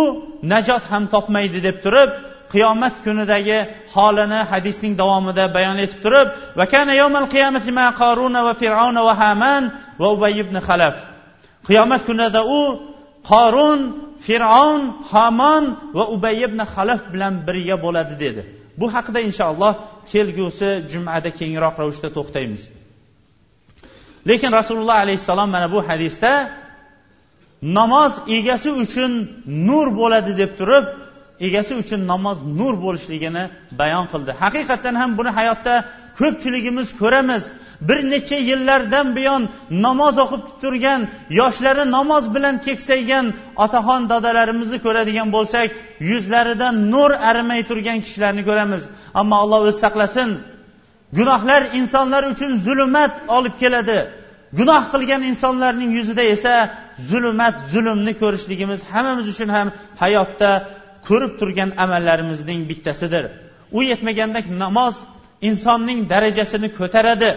najot 0.52 0.84
ham 0.92 1.04
topmaydi 1.14 1.58
deb 1.66 1.76
turib 1.84 2.10
qiyomat 2.52 2.94
kunidagi 3.04 3.58
holini 3.94 4.40
hadisning 4.52 4.94
davomida 5.02 5.44
bayon 5.56 5.76
etib 5.84 6.00
turib 6.04 6.28
va 6.58 6.64
kana 6.72 6.92
yawmal 7.00 7.26
qiyamati 7.34 7.70
ma 7.78 7.86
qaruna 8.00 8.40
va 8.46 8.52
fir'auna 8.62 9.00
va 9.08 9.14
haman 9.22 9.62
va 10.00 10.08
ubay 10.14 10.32
ibn 10.42 10.56
xalaf 10.68 10.96
qiyomat 11.68 12.02
kunida 12.08 12.40
u 12.58 12.60
qorun 13.30 13.80
fir'avn 14.26 14.82
hamon 15.10 15.64
va 15.96 16.04
ubay 16.14 16.36
ibn 16.46 16.58
halaf 16.72 17.02
bilan 17.12 17.34
birga 17.46 17.76
bo'ladi 17.84 18.14
dedi. 18.24 18.42
Bu 18.80 18.86
haqida 18.94 19.20
inshaalloh 19.28 19.72
kelgusi 20.12 20.70
jumada 20.92 21.30
kengroq 21.38 21.74
ravishda 21.80 22.08
to'xtaymiz. 22.16 22.62
Lekin 24.28 24.50
rasululloh 24.58 24.98
alayhissalom 25.04 25.48
mana 25.56 25.68
bu 25.74 25.80
hadisda 25.88 26.32
namoz 27.78 28.12
egasi 28.36 28.70
uchun 28.82 29.12
nur 29.68 29.86
bo'ladi 30.00 30.32
deb 30.40 30.50
turib 30.58 30.84
egasi 31.46 31.72
uchun 31.82 32.00
namoz 32.12 32.38
nur 32.60 32.74
bo'lishligini 32.84 33.44
bayon 33.80 34.04
qildi. 34.12 34.30
Haqiqatdan 34.42 34.94
ham 35.00 35.10
buni 35.18 35.30
hayotda 35.38 35.74
ko'pchiligimiz 36.20 36.88
ko'ramiz. 37.02 37.42
Bir 37.80 38.10
necha 38.12 38.36
yillardan 38.50 39.16
buyon 39.16 39.42
namoz 39.70 40.16
o'qib 40.24 40.42
turgan 40.62 41.00
yoshlari 41.40 41.84
namoz 41.96 42.24
bilan 42.34 42.54
keksaygan 42.66 43.26
otaxon 43.64 44.02
dadalarimizni 44.12 44.78
ko'radigan 44.86 45.28
bo'lsak 45.36 45.68
yuzlaridan 46.10 46.74
nur 46.92 47.10
arimay 47.28 47.60
turgan 47.70 47.98
kishilarni 48.04 48.42
ko'ramiz. 48.48 48.82
Ammo 49.20 49.36
alloh 49.42 49.58
o'zi 49.64 49.78
saqlasin. 49.84 50.30
Gunohlar 51.18 51.62
insonlar 51.78 52.22
uchun 52.32 52.50
zulmat 52.66 53.12
olib 53.36 53.54
keladi. 53.62 53.98
Gunoh 54.58 54.82
qilgan 54.92 55.22
insonlarning 55.30 55.90
yuzida 55.98 56.22
esa 56.34 56.54
zulmat 57.10 57.54
zulmni 57.72 58.12
ko'rishligimiz 58.22 58.80
hammamiz 58.92 59.26
uchun 59.34 59.48
ham 59.56 59.68
hayotda 60.02 60.50
ko'rib 61.08 61.32
turgan 61.40 61.70
amallarimizning 61.84 62.60
bittasidir. 62.70 63.24
U 63.76 63.80
yetmaganda 63.90 64.40
namoz 64.64 64.94
insonning 65.48 66.00
darajasini 66.12 66.68
ko'taradi. 66.78 67.30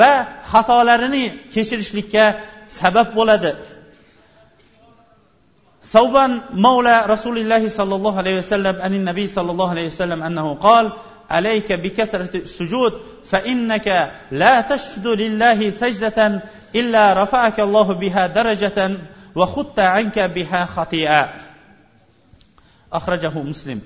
va 0.00 0.12
xatolarini 0.52 1.24
kechirishlikka 1.54 2.24
sabab 2.80 3.08
bo'ladi 3.18 3.52
savban 5.94 6.32
mavla 6.66 6.96
rasululloh 7.14 7.62
sollallohu 7.78 8.20
alayhi 8.22 8.38
vasallam 8.42 8.76
anin 8.86 9.02
nabiy 9.10 9.28
sollallohu 9.36 9.72
alayhi 9.74 9.90
vasallam 9.92 10.20
annahu 10.28 10.58
qol 10.68 10.86
عليك 11.32 11.72
بكثرة 11.72 12.36
السجود 12.44 12.92
فإنك 13.24 13.88
لا 14.30 14.60
تسجد 14.60 15.06
لله 15.06 15.70
سجدة 15.70 16.42
إلا 16.74 17.22
رفعك 17.22 17.60
الله 17.60 17.88
بها 17.92 18.26
درجة 18.26 18.78
وخدت 19.34 19.78
عنك 19.78 20.18
بها 20.18 20.66
خطيئة 20.66 21.34
أخرجه 22.92 23.32
مسلم 23.32 23.80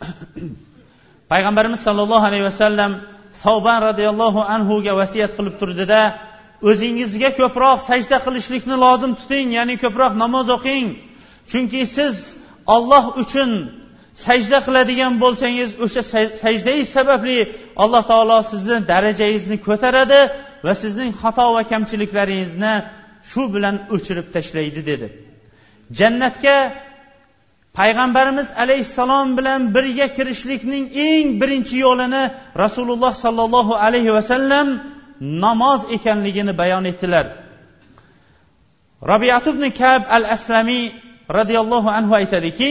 payg'ambarimiz 1.33 1.81
sollallohu 1.81 2.25
alayhi 2.29 2.43
vasallam 2.43 2.91
savban 3.44 3.78
roziyallohu 3.88 4.40
anhuga 4.54 4.92
vasiyat 5.00 5.32
qilib 5.38 5.54
turdida 5.60 6.00
o'zingizga 6.70 7.30
ko'proq 7.40 7.78
sajda 7.90 8.18
qilishlikni 8.26 8.76
lozim 8.84 9.12
tuting 9.20 9.48
ya'ni 9.58 9.74
ko'proq 9.84 10.12
namoz 10.22 10.46
o'qing. 10.56 10.86
Chunki 11.50 11.80
siz 11.96 12.14
olloh 12.74 13.04
uchun 13.22 13.50
sajda 14.26 14.58
qiladigan 14.66 15.12
bo'lsangiz 15.22 15.70
o'sha 15.84 16.02
sajdangiz 16.42 16.88
sababli 16.96 17.38
alloh 17.82 18.02
taolo 18.10 18.38
sizni 18.52 18.76
darajangizni 18.92 19.56
ko'taradi 19.68 20.20
va 20.66 20.72
sizning 20.82 21.10
xato 21.22 21.46
va 21.56 21.62
kamchiliklaringizni 21.72 22.74
shu 23.30 23.42
bilan 23.54 23.76
o'chirib 23.94 24.26
tashlaydi 24.34 24.80
dedi. 24.90 25.06
Jannatga 25.98 26.56
payg'ambarimiz 27.78 28.48
alayhissalom 28.62 29.28
bilan 29.38 29.60
birga 29.76 30.06
kirishlikning 30.16 30.84
eng 31.08 31.26
birinchi 31.40 31.76
yo'lini 31.86 32.22
rasululloh 32.64 33.12
sollallohu 33.24 33.72
alayhi 33.86 34.12
vasallam 34.18 34.66
namoz 35.44 35.80
ekanligini 35.96 36.52
bayon 36.60 36.84
etdilar. 36.92 37.26
Robiat 39.10 39.46
ibn 39.52 39.64
kab 39.80 40.02
al 40.16 40.24
aslamiy 40.36 40.84
roziyallohu 41.38 41.88
anhu 41.98 42.12
aytadiki 42.20 42.70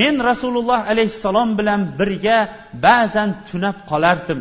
men 0.00 0.14
rasululloh 0.30 0.80
alayhissalom 0.92 1.48
bilan 1.58 1.80
birga 1.98 2.38
ba'zan 2.86 3.30
tunab 3.48 3.76
qolardim. 3.90 4.40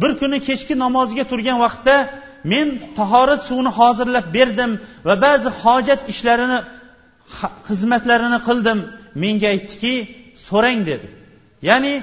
Bir 0.00 0.10
kuni 0.20 0.38
kechki 0.48 0.74
namozga 0.84 1.24
turgan 1.30 1.58
vaqtda 1.64 1.96
men 2.52 2.66
tahorat 2.98 3.40
suvini 3.48 3.70
hozirlab 3.78 4.26
berdim 4.36 4.70
va 5.08 5.14
ba'zi 5.26 5.48
hojat 5.62 6.00
ishlarini 6.12 6.58
xizmatlarini 7.68 8.38
qildim. 8.48 8.78
menga 9.23 9.47
aytdiki 9.53 9.93
so'rang 10.47 10.81
dedi 10.89 11.07
ya'ni 11.69 11.93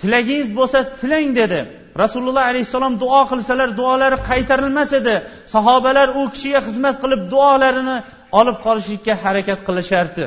tilagingiz 0.00 0.48
bo'lsa 0.58 0.78
tilang 1.00 1.28
dedi 1.40 1.60
rasululloh 2.02 2.44
alayhissalom 2.50 2.94
duo 3.02 3.20
qilsalar 3.30 3.68
duolari 3.80 4.18
qaytarilmas 4.30 4.90
edi 5.00 5.14
sahobalar 5.54 6.08
u 6.20 6.22
kishiga 6.34 6.60
xizmat 6.66 6.96
qilib 7.02 7.22
duolarini 7.32 7.96
olib 8.40 8.56
qolishlikka 8.66 9.14
harakat 9.24 9.60
qilishardi 9.68 10.24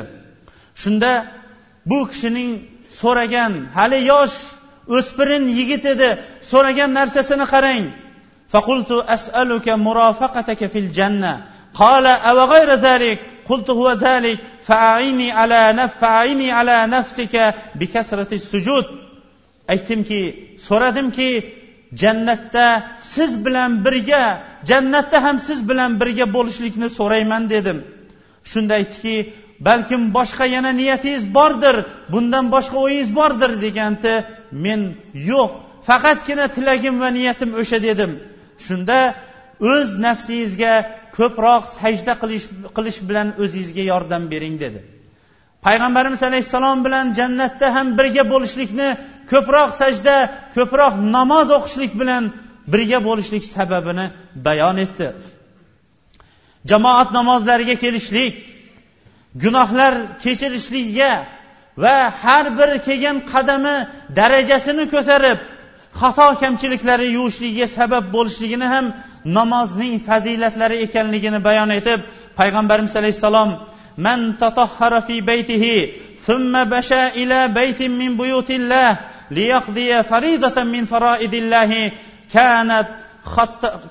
shunda 0.82 1.12
bu 1.90 1.98
kishining 2.12 2.50
so'ragan 3.00 3.52
hali 3.76 3.98
yosh 4.12 4.36
o'spirin 4.96 5.44
yigit 5.58 5.84
edi 5.94 6.10
so'ragan 6.50 6.90
narsasini 6.98 7.46
qarang 7.54 7.84
فقلت 8.52 8.90
أسألك 9.16 9.68
مرافقتك 9.68 10.60
في 10.66 10.78
الجنة 10.84 11.32
قال 11.74 12.06
أو 12.06 12.44
غير 12.52 12.70
ذلك 12.86 13.18
قلت 13.48 13.70
هو 13.70 13.92
ذلك 13.92 14.38
فأعيني 14.62 15.28
على 15.32 15.72
نف 15.78 15.90
فأعيني 16.00 16.50
على 16.50 16.86
نفسك 16.86 17.54
بكثرة 17.74 18.30
السجود 18.32 18.86
aytdimki 19.68 20.22
so'radimki 20.68 21.30
jannatda 22.02 22.66
siz 23.00 23.44
bilan 23.44 23.84
birga 23.84 24.24
jannatda 24.70 25.24
ham 25.24 25.36
siz 25.38 25.58
bilan 25.68 26.00
birga 26.00 26.26
bo'lishlikni 26.36 26.88
so'rayman 26.98 27.42
dedim 27.54 27.78
shunda 28.52 28.72
aytdiki 28.80 29.16
balkim 29.68 30.02
boshqa 30.16 30.44
yana 30.54 30.70
niyatingiz 30.80 31.24
bordir 31.38 31.76
bundan 32.12 32.44
boshqa 32.54 32.76
o'yingiz 32.84 33.10
bordir 33.18 33.50
deganda 33.64 34.14
men 34.64 34.80
yo'q 35.30 35.50
faqatgina 35.88 36.46
tilagim 36.56 36.94
va 37.02 37.08
niyatim 37.18 37.50
o'sha 37.60 37.78
dedim 37.88 38.12
shunda 38.66 38.98
o'z 39.61 39.89
nafsingizga 40.05 40.73
ko'proq 41.17 41.63
sajda 41.79 42.13
qilish 42.21 42.45
qilish 42.77 42.99
bilan 43.09 43.27
o'zingizga 43.43 43.83
yordam 43.91 44.23
bering 44.33 44.55
dedi. 44.63 44.79
Payg'ambarimiz 45.65 46.21
alayhissalom 46.29 46.79
bilan 46.85 47.05
jannatda 47.19 47.67
ham 47.75 47.87
birga 47.99 48.23
bo'lishlikni 48.33 48.89
ko'proq 49.31 49.69
sajda 49.81 50.15
ko'proq 50.55 50.93
namoz 51.15 51.47
o'qishlik 51.57 51.93
bilan 52.01 52.23
birga 52.73 52.99
bo'lishlik 53.07 53.43
sababini 53.55 54.05
bayon 54.47 54.77
etdi. 54.85 55.07
Jamoat 56.69 57.09
namozlariga 57.17 57.75
kelishlik 57.83 58.35
gunohlar 59.43 59.93
kechirishligiga 60.23 61.11
va 61.83 61.95
har 62.23 62.45
bir 62.57 62.69
kelgan 62.87 63.17
qadami 63.31 63.75
darajasini 64.19 64.85
ko'tarib 64.93 65.39
xato 66.00 66.28
kamchiliklari 66.42 67.06
yuvishligiga 67.16 67.68
sabab 67.78 68.04
bo'lishligini 68.14 68.66
ham 68.74 68.86
namozning 69.38 69.94
fazilatlari 70.08 70.76
ekanligini 70.86 71.38
bayon 71.48 71.70
etib 71.78 72.00
payg'ambarimiz 72.38 72.94
alayhissalom 73.00 73.50
man 74.06 74.20
tatahhara 74.42 75.00
fi 75.08 75.16
baytihi 75.30 75.74
thumma 76.26 76.62
basha 76.74 77.02
ila 77.22 77.40
baytin 77.58 77.92
min 78.00 78.10
buyutillah 78.20 78.90
liyaqdiya 79.36 79.98
faridatan 80.10 80.66
min 80.74 80.84
faraidillah 80.92 81.70
kanat 82.34 82.88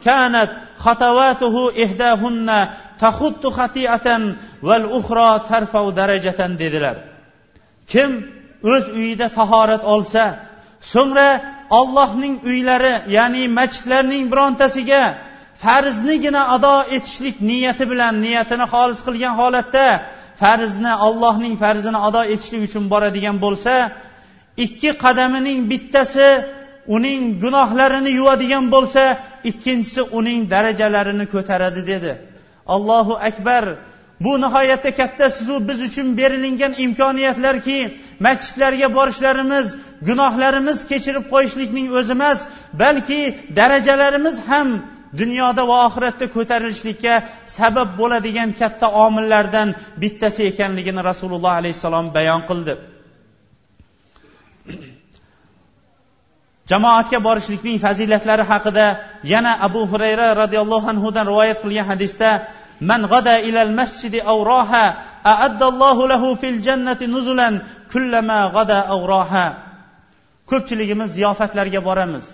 كانت 0.06 0.52
خطواته 0.78 1.84
إحداهن 1.84 2.68
تخط 3.00 3.48
خطيئة 3.48 4.36
والأخرى 4.64 5.42
ترفع 5.50 5.90
درجة 5.90 6.40
dedilar 6.60 6.96
kim 7.88 8.12
o'z 8.64 8.90
uyida 8.90 9.30
tahorat 9.30 9.84
olsa 9.84 10.36
so'ngra 10.82 11.42
ollohning 11.71 12.35
uylari 12.49 12.95
ya'ni 13.17 13.43
masjidlarning 13.59 14.25
birontasiga 14.33 15.03
farznigina 15.63 16.43
ado 16.57 16.75
etishlik 16.97 17.37
niyati 17.51 17.85
bilan 17.91 18.15
niyatini 18.25 18.67
xolis 18.75 19.01
qilgan 19.07 19.35
holatda 19.41 19.87
farzni 20.43 20.93
ollohning 21.07 21.55
farzini 21.63 21.99
ado 22.09 22.23
etishlik 22.33 22.63
uchun 22.69 22.85
boradigan 22.93 23.37
bo'lsa 23.45 23.75
ikki 24.65 24.91
qadamining 25.05 25.59
bittasi 25.71 26.29
uning 26.97 27.21
gunohlarini 27.43 28.11
yuvadigan 28.19 28.65
bo'lsa 28.75 29.03
ikkinchisi 29.51 30.03
uning 30.19 30.41
darajalarini 30.53 31.27
ko'taradi 31.35 31.83
dedi. 31.93 32.13
Allohu 32.75 33.15
akbar. 33.29 33.65
Bu 34.21 34.41
nihoyatda 34.41 34.91
katta 34.95 35.31
sizu 35.31 35.69
biz 35.69 35.79
uchun 35.89 36.17
berilingan 36.19 36.75
imkoniyatlarki 36.85 37.79
masjidlarga 38.27 38.89
borishlarimiz 38.97 39.67
gunohlarimiz 40.09 40.79
kechirib 40.91 41.25
qo'yishlikning 41.33 41.87
o'zi 41.99 42.13
emas 42.19 42.39
balki 42.83 43.21
darajalarimiz 43.59 44.37
ham 44.49 44.69
dunyoda 45.21 45.63
va 45.69 45.77
oxiratda 45.87 46.27
ko'tarilishlikka 46.37 47.15
sabab 47.59 47.89
bo'ladigan 48.01 48.51
katta 48.61 48.87
omillardan 49.05 49.69
bittasi 50.03 50.41
ekanligini 50.51 51.01
rasululloh 51.11 51.53
alayhissalom 51.61 52.07
bayon 52.17 52.43
qildi. 52.51 52.75
Jamoatga 56.71 57.19
borishlikning 57.29 57.79
fazilatlari 57.87 58.45
haqida 58.53 58.87
yana 59.33 59.53
abu 59.67 59.83
hurayra 59.91 60.27
roziyallohu 60.43 60.87
anhudan 60.93 61.25
rivoyat 61.31 61.59
qilgan 61.65 61.87
hadisda 61.93 62.31
man 62.81 63.03
g'ada 63.13 63.41
المسجد 63.41 63.77
masjidi 63.77 64.21
aw 64.21 64.39
أعد 64.49 64.95
a'addallohu 65.25 66.09
lahu 66.09 66.37
fil 66.37 66.61
jannati 66.61 67.07
nuzulan 67.07 67.63
kullama 67.93 68.51
g'ada 68.55 68.79
aw 68.89 69.01
راها 69.07 69.47
ko'pchiligimiz 70.51 71.11
ziyofatlarga 71.19 71.81
boramiz. 71.89 72.25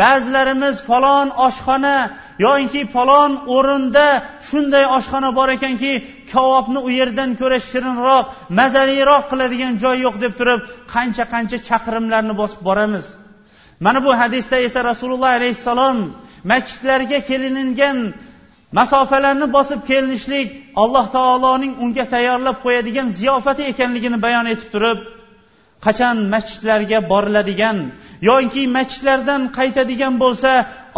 Ba'zilarimiz 0.00 0.76
falon 0.88 1.28
oshxona 1.46 1.96
yoinki 2.38 2.82
falon 2.94 3.32
o'rinda 3.56 4.06
shunday 4.48 4.84
oshxona 4.96 5.30
bor 5.38 5.48
ekanki 5.56 5.92
kavobni 6.32 6.80
u 6.86 6.90
yerdan 6.98 7.30
ko'ra 7.40 7.58
shirinroq 7.70 8.26
mazaliroq 8.58 9.24
qiladigan 9.30 9.72
joy 9.82 9.96
yo'q 10.06 10.16
deb 10.24 10.32
turib 10.38 10.60
qancha 10.94 11.24
qancha 11.32 11.58
chaqirimlarni 11.68 12.34
bosib 12.40 12.60
boramiz. 12.68 13.06
Mana 13.84 13.98
bu 14.04 14.10
hadisda 14.20 14.56
esa 14.66 14.80
rasululloh 14.90 15.30
alayhissalom 15.38 15.98
masjidlarga 16.52 17.18
keliningan 17.28 17.96
masofalarni 18.78 19.46
bosib 19.56 19.80
kelinishlik 19.90 20.48
alloh 20.82 21.06
taoloning 21.16 21.72
unga 21.84 22.04
tayyorlab 22.14 22.56
qo'yadigan 22.64 23.08
ziyofati 23.20 23.62
ekanligini 23.72 24.18
bayon 24.26 24.46
etib 24.52 24.68
turib 24.74 24.98
qachon 25.86 26.16
masjidlarga 26.34 26.98
boriladigan 27.12 27.76
yoki 28.30 28.62
masjidlardan 28.76 29.42
qaytadigan 29.58 30.14
bo'lsa 30.22 30.52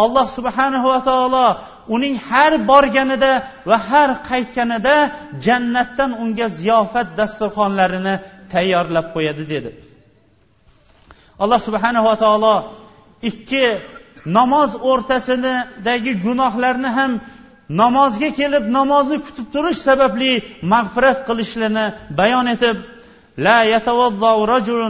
alloh 0.05 0.27
subhanahu 0.37 0.87
va 0.93 1.01
taolo 1.11 1.47
uning 1.95 2.15
har 2.29 2.53
borganida 2.71 3.33
va 3.71 3.79
har 3.89 4.11
qaytganida 4.31 4.97
jannatdan 5.47 6.11
unga 6.23 6.47
ziyofat 6.61 7.09
dasturxonlarini 7.19 8.15
tayyorlab 8.55 9.07
qo'yadi 9.15 9.45
dedi. 9.55 9.71
Alloh 11.43 11.61
subhanahu 11.69 12.05
va 12.11 12.17
taolo 12.25 12.55
ikki 13.31 13.65
namoz 14.39 14.71
o'rtasidagi 14.91 16.13
gunohlarni 16.27 16.91
ham 16.99 17.13
namozga 17.82 18.30
kelib 18.40 18.64
namozni 18.78 19.18
kutib 19.26 19.48
turish 19.54 19.80
sababli 19.88 20.32
mag'firat 20.74 21.18
qilishlarini 21.28 21.86
bayon 22.20 22.48
etib 22.56 22.78
لا 23.38 23.64
يتوضا 23.64 24.46
رجل 24.46 24.82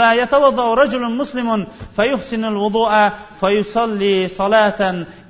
لا 0.00 0.10
يتوضا 0.14 0.74
رجل 0.74 1.02
مسلم 1.02 1.66
فيحسن 1.96 2.44
الوضوء 2.44 2.92
فيصلي 3.40 4.28
صلاه 4.28 4.80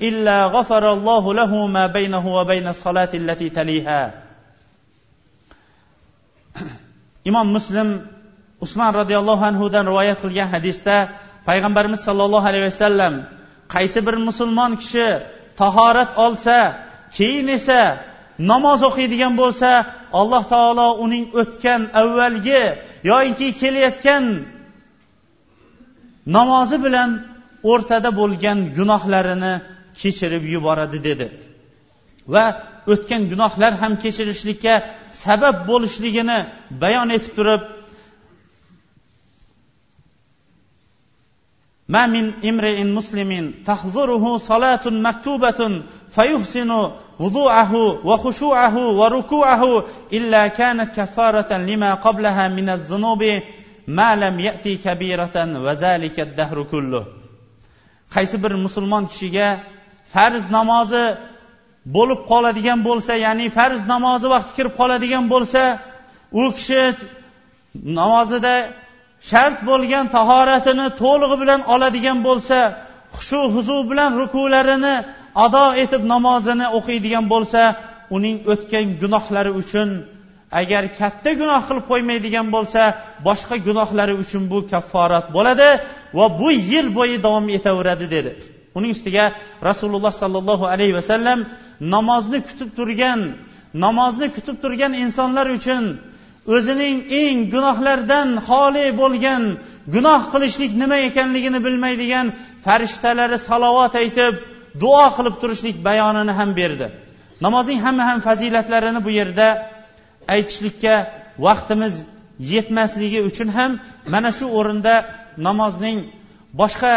الا 0.03 0.47
غفر 0.47 0.93
الله 0.93 1.34
له 1.34 1.66
ما 1.66 1.86
بينه 1.86 2.34
وبين 2.36 2.66
الصلاه 2.68 3.09
التي 3.14 3.49
تليها 3.49 4.03
imom 7.24 7.47
muslim 7.57 7.88
usmon 8.61 8.93
roziyallohu 9.01 9.43
anhudan 9.51 9.86
rivoyat 9.86 10.18
qilgan 10.20 10.49
hadisda 10.55 10.97
payg'ambarimiz 11.49 12.01
sollallohu 12.09 12.47
alayhi 12.51 12.66
vasallam 12.70 13.14
qaysi 13.74 13.99
bir 14.07 14.16
musulmon 14.28 14.76
kishi 14.82 15.07
tahorat 15.62 16.12
olsa 16.26 16.58
keyin 17.18 17.47
esa 17.58 17.82
namoz 18.51 18.80
o'qiydigan 18.89 19.34
bo'lsa 19.41 19.70
alloh 20.20 20.43
taolo 20.53 20.88
uning 21.05 21.26
o'tgan 21.41 21.82
avvalgi 22.01 22.64
yoinki 23.10 23.47
kelayotgan 23.62 24.24
namozi 26.36 26.78
bilan 26.86 27.10
o'rtada 27.72 28.10
bo'lgan 28.20 28.60
gunohlarini 28.78 29.53
kechirib 30.01 30.43
yuboradi 30.53 30.97
dedi. 31.08 31.28
Va 32.34 32.45
o'tgan 32.93 33.22
gunohlar 33.32 33.74
ham 33.82 33.93
kechirishlikka 34.03 34.74
sabab 35.24 35.58
bo'lishligini 35.70 36.39
bayon 36.84 37.10
etib 37.18 37.34
turib 37.38 37.62
ما 41.88 42.07
من 42.07 42.32
امرئ 42.45 42.84
مسلم 42.84 43.55
تحضره 43.66 44.38
صلاة 44.38 44.80
مكتوبة 44.86 45.82
فيحسن 46.09 46.70
وضوعه 47.20 47.72
وخشوعه 48.09 48.76
وركوعه 48.99 49.84
إلا 50.12 50.49
كانت 50.49 51.01
كفارة 51.01 51.57
لما 51.57 51.95
قبلها 51.95 52.49
من 52.49 52.68
الذنوب 52.68 53.22
ما 53.88 54.16
لم 54.16 54.40
يأتي 54.40 54.76
كبيرة 54.76 55.36
وذلك 55.64 56.20
الدهر 56.20 56.62
كله 56.62 57.05
qaysi 58.14 58.36
bir 58.43 58.53
musulmon 58.64 59.05
kishiga 59.12 59.49
farz 60.12 60.45
namozi 60.57 61.05
bo'lib 61.97 62.20
qoladigan 62.30 62.80
bo'lsa 62.88 63.12
ya'ni 63.26 63.47
farz 63.59 63.80
namozi 63.93 64.26
vaqti 64.34 64.53
kirib 64.59 64.74
qoladigan 64.80 65.24
bo'lsa 65.32 65.62
u 66.40 66.43
kishi 66.57 66.82
namozida 68.01 68.55
shart 69.30 69.57
bo'lgan 69.70 70.05
tahoratini 70.18 70.88
to'lig'i 71.01 71.38
bilan 71.41 71.61
oladigan 71.74 72.20
bo'lsa 72.28 72.57
xushu 73.15 73.41
huzu 73.55 73.78
bilan 73.89 74.11
rukularini 74.22 74.95
ado 75.45 75.65
etib 75.84 76.01
namozini 76.13 76.68
o'qiydigan 76.78 77.26
bo'lsa 77.34 77.61
uning 78.15 78.38
o'tgan 78.53 78.86
gunohlari 79.01 79.51
uchun 79.61 79.89
agar 80.61 80.84
katta 80.99 81.32
gunoh 81.41 81.61
qilib 81.68 81.86
qo'ymaydigan 81.91 82.47
bo'lsa 82.55 82.82
boshqa 83.28 83.55
gunohlari 83.68 84.13
uchun 84.24 84.43
bu 84.51 84.57
kafforat 84.72 85.26
bo'ladi 85.36 85.70
va 86.18 86.26
bu 86.39 86.49
yil 86.72 86.88
bo'yi 86.97 87.18
davom 87.26 87.45
etaveradi 87.57 88.05
dedi. 88.15 88.32
Uning 88.78 88.91
ustiga 88.97 89.26
rasululloh 89.70 90.13
sollallohu 90.22 90.65
alayhi 90.74 90.93
vasallam 90.99 91.39
namozni 91.93 92.39
kutib 92.47 92.70
turgan 92.78 93.20
namozni 93.86 94.28
kutib 94.36 94.57
turgan 94.63 94.93
insonlar 95.03 95.47
uchun 95.57 95.84
o'zining 96.56 96.98
eng 97.22 97.38
gunohlardan 97.54 98.30
xoli 98.48 98.88
bo'lgan 99.02 99.43
gunoh 99.95 100.22
qilishlik 100.34 100.72
nima 100.82 100.98
ekanligini 101.10 101.60
bilmaydigan 101.66 102.28
farishtalari 102.66 103.38
salovat 103.50 103.93
aytib 104.04 104.34
duo 104.84 105.06
qilib 105.18 105.36
turishlik 105.41 105.78
bayonini 105.88 106.34
ham 106.39 106.50
berdi. 106.60 106.88
Namozning 107.45 107.80
hamma 107.86 108.04
ham 108.10 108.20
fazilatlarini 108.28 109.00
bu 109.08 109.12
yerda 109.20 109.48
aytishlikka 110.36 110.95
vaqtimiz 111.45 111.95
yetmasligi 112.54 113.20
uchun 113.30 113.50
ham 113.58 113.72
mana 114.14 114.30
shu 114.38 114.45
o'rinda 114.60 114.93
namozning 115.48 115.98
boshqa 116.62 116.93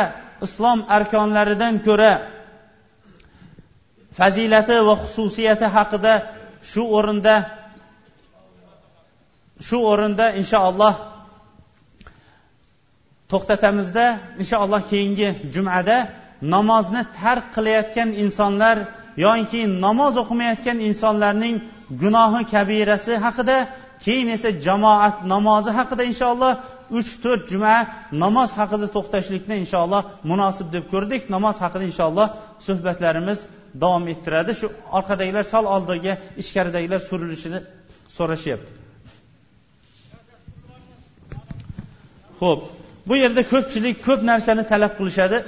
islom 0.47 0.79
arkonlaridan 0.97 1.75
ko'ra 1.87 2.13
fazilati 4.19 4.77
va 4.89 4.95
xususiyati 5.03 5.67
haqida 5.77 6.13
shu 6.71 6.83
o'rinda 6.99 7.35
shu 9.69 9.77
o'rinda 9.91 10.27
inshaalloh 10.41 10.95
to'xtatamizda 13.31 14.07
inshaalloh 14.43 14.81
keyingi 14.91 15.29
jumada 15.55 15.97
namozni 16.55 17.03
tark 17.21 17.45
qilayotgan 17.57 18.09
insonlar 18.25 18.77
yoki 19.27 19.61
namoz 19.87 20.15
o'qimayotgan 20.23 20.79
insonlarning 20.89 21.57
gunohi 22.03 22.43
kabirasi 22.55 23.13
haqida 23.27 23.57
keyin 24.05 24.29
esa 24.37 24.49
jamoat 24.67 25.17
namozi 25.33 25.71
haqida 25.79 26.03
inshaalloh 26.13 26.53
uch 26.99 27.11
to'rt 27.23 27.45
juma 27.53 27.75
namoz 28.25 28.51
haqida 28.61 28.87
to'xtashlikni 28.97 29.57
inshaalloh 29.65 30.03
munosib 30.31 30.69
deb 30.75 30.85
ko'rdik. 30.93 31.23
Namoz 31.35 31.57
haqida 31.65 31.85
inshaalloh 31.91 32.29
suhbatlarimiz 32.67 33.39
davom 33.83 34.05
ettiradi. 34.13 34.53
Shu 34.61 34.67
orqadagilar 34.99 35.45
sal 35.53 35.65
oldiga 35.77 36.13
ichkaridagilar 36.43 37.01
surilishini 37.09 37.61
so'rashyapti. 38.17 38.90
Ho'p 42.41 42.61
bu 43.09 43.15
yerda 43.23 43.43
ko'pchilik 43.53 43.97
ko'p 44.07 44.21
narsani 44.31 44.63
talab 44.73 44.93
qilishadi. 44.99 45.39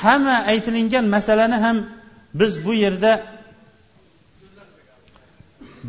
Hamma 0.00 0.36
aytilingan 0.52 1.04
masalani 1.14 1.58
ham 1.64 1.76
biz 2.40 2.52
bu 2.64 2.72
yerda 2.84 3.12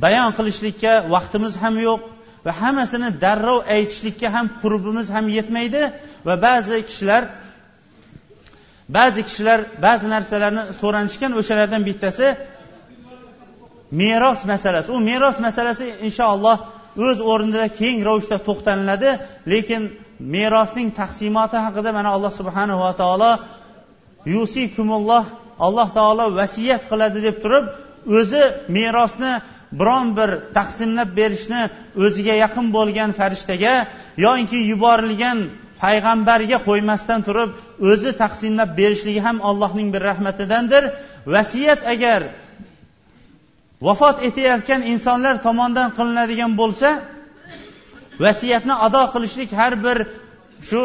bayon 0.04 0.32
qilishlikka 0.38 0.94
vaqtimiz 1.14 1.54
ham 1.64 1.76
yo'q 1.88 2.02
va 2.46 2.52
hammasini 2.62 3.10
darrov 3.24 3.60
aytishlikka 3.76 4.28
ham 4.36 4.46
qurbimiz 4.62 5.08
ham 5.16 5.26
yetmaydi 5.38 5.84
va 6.28 6.36
ba'zi 6.48 6.78
kishilar 6.90 7.24
ba'zi 8.98 9.22
kishilar 9.28 9.60
ba'zi 9.86 10.06
narsalarni 10.16 10.64
so'ranishgan 10.82 11.32
o'shalardan 11.40 11.82
bittasi 11.90 12.28
meros 14.02 14.40
masalasi. 14.52 14.90
U 14.96 15.00
meros 15.10 15.38
masalasi 15.46 15.86
inshaalloh 16.08 16.58
o'z 17.08 17.18
o'rnida 17.32 17.66
keng 17.80 17.98
ravishda 18.08 18.38
to'xtaliladi 18.48 19.10
lekin 19.54 19.82
merosning 20.36 20.90
taqsimoti 21.02 21.58
haqida 21.66 21.90
mana 21.98 22.10
alloh 22.16 22.32
subhanahu 22.40 22.80
va 22.86 22.92
taolo 23.02 23.32
yusikumulloh 24.36 25.24
alloh 25.66 25.88
taolo 25.98 26.26
vasiyat 26.40 26.82
qiladi 26.92 27.20
deb 27.28 27.38
turib 27.44 27.66
o'zi 28.20 28.44
merosni 28.78 29.34
biron 29.80 30.08
bir 30.18 30.30
taqsimlab 30.58 31.10
berishni 31.20 31.62
o'ziga 32.06 32.36
yaqin 32.44 32.66
bo'lgan 32.78 33.10
farishtaga 33.20 33.76
yoinki 34.26 34.60
yuborilgan 34.72 35.38
payg'ambarga 35.84 36.58
qo'ymasdan 36.68 37.20
turib 37.28 37.50
o'zi 37.92 38.12
taqsimlab 38.24 38.70
berishligi 38.80 39.22
ham 39.28 39.38
allohning 39.50 39.90
bir 39.94 40.02
rahmatidandir. 40.10 40.84
Vasiyat 41.36 41.82
agar 41.94 42.22
vafot 43.88 44.18
etayotgan 44.28 44.82
insonlar 44.94 45.36
tomonidan 45.46 45.90
qilinadigan 45.98 46.52
bo'lsa 46.62 46.90
vasiyatni 48.24 48.76
ado 48.86 49.04
qilishlik 49.14 49.50
har 49.60 49.74
bir 49.86 49.98
shu 50.70 50.82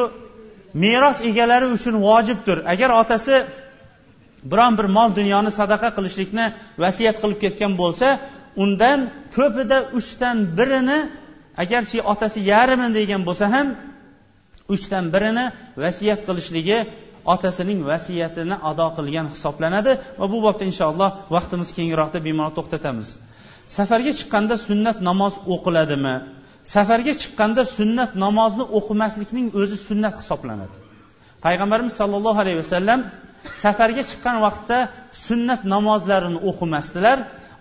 meros 0.84 1.18
egalari 1.28 1.66
uchun 1.76 1.94
vojibdir. 2.06 2.58
Agar 2.72 2.90
otasi 3.02 3.36
biron 4.50 4.72
bir 4.78 4.86
mol 4.96 5.10
dunyoni 5.18 5.50
sadaqa 5.60 5.88
qilishlikni 5.96 6.46
vasiyat 6.84 7.16
qilib 7.22 7.38
ketgan 7.44 7.72
bo'lsa 7.82 8.08
undan 8.62 8.98
ko'pida 9.36 9.78
uchdan 9.98 10.36
birini 10.58 10.98
agarchi 11.62 11.98
otasi 12.12 12.38
yarmi 12.52 12.88
degan 12.98 13.22
bo'lsa 13.28 13.46
ham 13.54 13.68
uchdan 14.74 15.04
birini 15.14 15.44
vasiyat 15.82 16.20
qilishligi 16.28 16.78
otasining 17.34 17.80
vasiyatini 17.90 18.56
ado 18.70 18.86
qilgan 18.96 19.26
hisoblanadi 19.34 19.92
va 20.20 20.26
bu 20.32 20.38
bobda 20.46 20.64
inshaalloh 20.70 21.10
vaqtimiz 21.36 21.68
kengroqda 21.78 22.18
bemalol 22.26 22.52
to'xtatamiz. 22.58 23.08
Safarga 23.76 24.12
chiqqanda 24.18 24.54
sunnat 24.68 24.98
namoz 25.08 25.34
o'qiladimi? 25.54 26.16
Safarga 26.74 27.14
chiqqanda 27.22 27.62
sunnat 27.76 28.10
namozni 28.24 28.64
o'qimaslikning 28.78 29.46
o'zi 29.60 29.76
sunnat 29.88 30.14
hisoblanadi. 30.20 30.76
Payg'ambarimiz 31.44 31.94
sollallohu 32.00 32.38
alayhi 32.44 32.58
vasallam 32.64 33.00
safarga 33.64 34.02
chiqqan 34.10 34.36
vaqtda 34.46 34.78
sunnat 35.26 35.60
namozlarini 35.74 36.38
o'qimasdilar. 36.50 37.18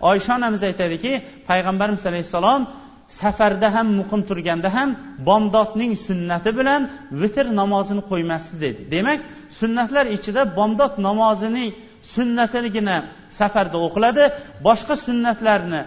Oysha 0.09 0.31
onamiz 0.39 0.61
aytadiki 0.69 1.11
payg'ambarimiz 1.49 2.03
alayhissalom 2.09 2.61
safarda 3.07 3.67
ham 3.75 3.87
muqim 3.99 4.21
turganda 4.29 4.69
ham 4.77 4.89
bomdodning 5.29 5.93
sunnati 6.07 6.51
bilan 6.59 6.81
vitr 7.21 7.45
namozini 7.59 8.03
qo'ymasdi 8.11 8.55
dedi. 8.65 8.81
Demak 8.95 9.19
sunnatlar 9.59 10.05
ichida 10.17 10.41
bomdod 10.59 10.93
namozining 11.07 11.71
sunnatigina 12.13 12.95
safarda 13.39 13.77
o'qiladi 13.87 14.23
boshqa 14.67 14.95
sunnatlarni 15.07 15.81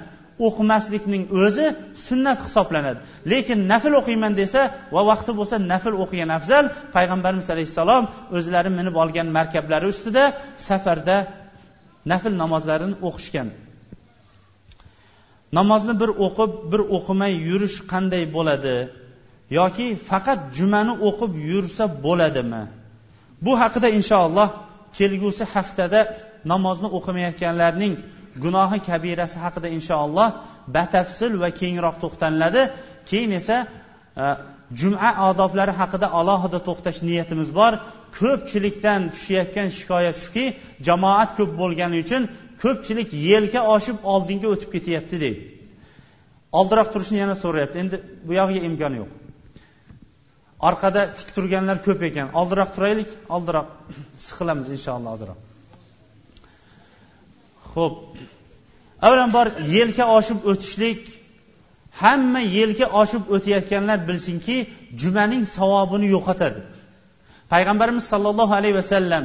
o'qimaslikning 0.46 1.24
o'zi 1.44 1.66
sunnat 2.06 2.38
hisoblanadi. 2.46 3.00
Lekin 3.32 3.58
nafl 3.72 3.92
o'qiyman 4.00 4.32
desa 4.40 4.60
va 4.94 5.02
vaqti 5.10 5.32
bo'lsa 5.38 5.56
nafl 5.72 5.94
o'qigan 6.04 6.30
afzal 6.38 6.64
payg'ambarimiz 6.96 7.48
alayhissalom 7.54 8.04
o'zlari 8.36 8.70
minib 8.78 8.94
olgan 9.02 9.28
markablari 9.38 9.86
ustida 9.92 10.24
safarda 10.68 11.16
nafl 12.12 12.32
namozlarini 12.42 12.96
o'qishgan. 13.08 13.48
Namozni 15.58 15.94
bir 16.00 16.10
o'qib 16.26 16.52
bir 16.72 16.80
o'qimay 16.96 17.32
yurish 17.48 17.76
qanday 17.92 18.24
bo'ladi? 18.36 18.76
Yoki 19.58 19.86
faqat 20.10 20.40
jumani 20.56 20.94
o'qib 21.08 21.32
yursa 21.50 21.84
bo'ladimi? 22.06 22.62
Bu 23.44 23.52
haqida 23.62 23.88
inshaalloh 23.98 24.48
kelgusi 24.98 25.44
haftada 25.54 26.00
namozni 26.52 26.88
o'qimayotganlarning 26.98 27.94
gunohi 28.44 28.78
kabirasi 28.88 29.38
haqida 29.44 29.68
inshaalloh 29.76 30.28
batafsil 30.76 31.32
va 31.42 31.48
kengroq 31.60 31.96
to'xtaliladi 32.02 32.62
keyin 33.10 33.30
esa 33.40 33.56
e, 34.22 34.24
juma 34.80 35.10
odoblari 35.30 35.72
haqida 35.80 36.06
alohida 36.20 36.58
to'xtash 36.68 36.98
niyatimiz 37.08 37.50
bor. 37.58 37.72
Ko'pchilikdan 38.18 39.00
tushayotgan 39.14 39.68
shikoyat 39.78 40.16
shuki 40.24 40.44
jamoat 40.86 41.30
ko'p 41.38 41.50
bo'lgani 41.60 41.96
uchun 42.04 42.22
ko'pchilik 42.62 43.08
yelka 43.30 43.60
oshib 43.76 43.96
oldinga 44.14 44.48
o'tib 44.54 44.70
ketyapti 44.76 45.16
deydi 45.24 45.60
oldiroq 46.58 46.88
turishni 46.94 47.18
yana 47.22 47.34
so'rayapti. 47.42 47.76
Endi 47.82 47.96
bu 48.26 48.32
yog'iga 48.40 48.60
imkoni 48.68 48.96
yo'q. 49.02 49.10
Orqada 50.68 51.02
tik 51.18 51.28
turganlar 51.36 51.78
ko'p 51.86 52.02
ekan. 52.08 52.28
Oldiroq 52.40 52.70
turaylik 52.76 53.10
oldiroq 53.36 53.68
siqilamiz 54.26 54.66
inshaalloh 54.76 55.10
ozroq. 55.16 55.38
Ho'p 57.72 57.94
avvalambor 59.06 59.46
yelka 59.76 60.04
oshib 60.18 60.38
o'tishlik 60.50 61.00
hamma 62.02 62.40
yelka 62.58 62.86
oshib 63.02 63.22
o'tayotganlar 63.34 63.98
bilsinki 64.08 64.56
jumaning 65.02 65.42
savobini 65.56 66.06
yo'qotadi. 66.16 66.60
Payg'ambarimiz 67.52 68.04
sollallohu 68.12 68.52
alayhi 68.60 68.76
vasallam 68.80 69.24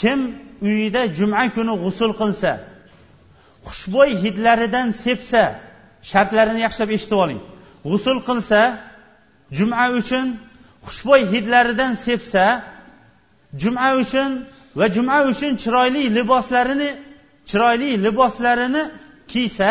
kim 0.00 0.18
uyida 0.66 1.02
juma 1.18 1.42
kuni 1.56 1.74
g'usul 1.82 2.12
qilsa 2.20 2.50
xushbo'y 3.68 4.10
hidlaridan 4.22 4.88
sepsa 5.04 5.42
shartlarini 6.10 6.60
yaxshilab 6.66 6.90
eshitib 6.96 7.18
oling. 7.24 7.40
G'usul 7.90 8.18
qilsa 8.28 8.60
juma 9.58 9.84
uchun 9.98 10.26
xushbo'y 10.86 11.22
hidlaridan 11.32 11.92
sepsa 12.06 12.44
juma 13.62 13.88
uchun 14.02 14.30
va 14.78 14.86
juma 14.96 15.18
uchun 15.30 15.52
chiroyli 15.62 16.02
liboslarini 16.16 16.90
chiroyli 17.50 17.90
liboslarini 18.04 18.82
kiysa 19.32 19.70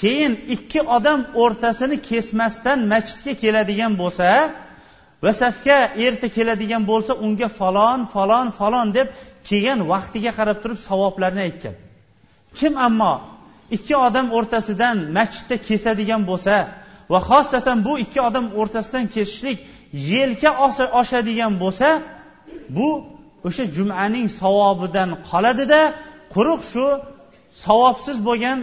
keyin 0.00 0.32
ikki 0.54 0.80
odam 0.96 1.20
o'rtasini 1.42 1.96
kesmasdan 2.08 2.78
masjidga 2.92 3.32
keladigan 3.42 3.92
bo'lsa 4.02 4.28
va 5.22 5.32
safga 5.42 5.78
erta 6.06 6.28
keladigan 6.36 6.82
bo'lsa 6.90 7.12
unga 7.26 7.48
falon 7.58 8.00
falon 8.14 8.46
falon 8.58 8.88
deb 8.96 9.08
kelgan 9.48 9.80
vaqtiga 9.92 10.32
qarab 10.38 10.58
turib 10.62 10.80
savoblarni 10.88 11.40
aytgan. 11.48 11.74
Kim 12.58 12.72
ammo 12.86 13.14
ikki 13.76 13.94
odam 14.06 14.26
o'rtasidan 14.38 14.96
masjidda 15.16 15.56
kesadigan 15.68 16.22
bo'lsa 16.30 16.54
va 17.12 17.18
xosatan 17.30 17.78
bu 17.86 17.92
ikki 18.04 18.20
odam 18.28 18.46
o'rtasidan 18.60 19.04
kesishlik 19.14 19.58
yelka 20.12 20.50
oshadigan 21.00 21.52
bo'lsa 21.62 21.88
bu 22.76 22.88
o'sha 23.48 23.64
jumaning 23.76 24.26
savobidan 24.40 25.10
qoladida 25.30 25.80
quruq 26.34 26.60
shu 26.72 26.86
savobsiz 27.64 28.16
bo'lgan 28.28 28.58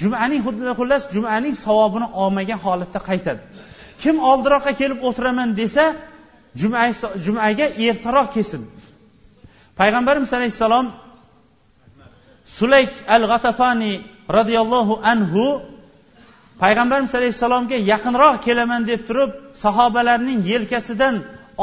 jumaning 0.00 0.40
xullas 0.78 1.02
jumaning 1.14 1.54
savobini 1.66 2.06
olmagan 2.22 2.58
holatda 2.66 3.00
qaytadi. 3.08 3.40
Kim 4.02 4.16
oldiroqqa 4.30 4.72
kelib 4.80 4.98
o'tiraman 5.08 5.50
desa 5.60 5.84
jumaga 7.26 7.66
ertaroq 7.88 8.28
kelsin 8.36 8.62
payg'ambarimiz 9.80 10.32
alayhissalom 10.38 10.86
sulayk 12.58 12.92
al 13.14 13.22
g'atafani 13.30 13.92
roziyallohu 14.36 14.94
anhu 15.12 15.44
payg'ambarimiz 16.62 17.14
alayhissalomga 17.20 17.76
yaqinroq 17.92 18.36
kelaman 18.46 18.82
deb 18.90 19.00
turib 19.08 19.30
sahobalarning 19.64 20.40
yelkasidan 20.52 21.14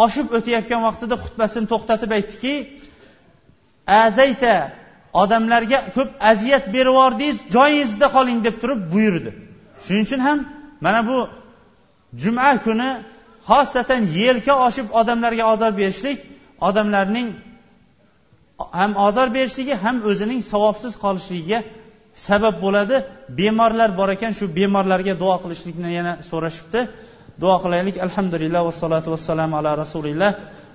oshib 0.05 0.27
o'tayotgan 0.37 0.81
vaqtida 0.87 1.15
xutbasini 1.23 1.67
to'xtatib 1.71 2.11
aytdiki 2.17 2.53
azayta 4.03 4.53
odamlarga 5.23 5.79
ko'p 5.95 6.09
aziyat 6.31 6.65
berib 6.75 6.93
yubordingiz 6.93 7.37
joyingizda 7.55 8.07
qoling 8.15 8.39
deb 8.47 8.55
turib 8.61 8.81
buyurdi. 8.93 9.31
Shuning 9.85 10.05
uchun 10.07 10.21
ham 10.27 10.39
mana 10.85 11.01
bu 11.09 11.17
juma 12.21 12.49
kuni 12.65 12.89
xosatan 13.49 14.01
yelka 14.19 14.53
oshib 14.67 14.87
odamlarga 14.99 15.43
ozor 15.53 15.71
berishlik 15.79 16.19
odamlarning 16.67 17.27
ham 18.79 18.91
ozor 19.07 19.27
berishligi 19.37 19.75
ham 19.83 19.95
o'zining 20.09 20.41
savobsiz 20.51 20.93
qolishligiga 21.03 21.59
sabab 22.27 22.55
bo'ladi. 22.65 22.95
Bemorlar 23.39 23.89
bor 23.99 24.09
ekan 24.15 24.31
shu 24.39 24.45
bemorlarga 24.57 25.13
duo 25.23 25.35
qilishlikni 25.43 25.89
yana 25.97 26.13
so'rashibdi. 26.29 26.79
Duo 27.41 27.55
qilaylik. 27.63 27.95
Alhamdulillah 28.07 28.61
vassalotu 28.69 29.07
vassalamu 29.15 29.53
ala 29.59 29.71
rasulilloh 29.83 30.31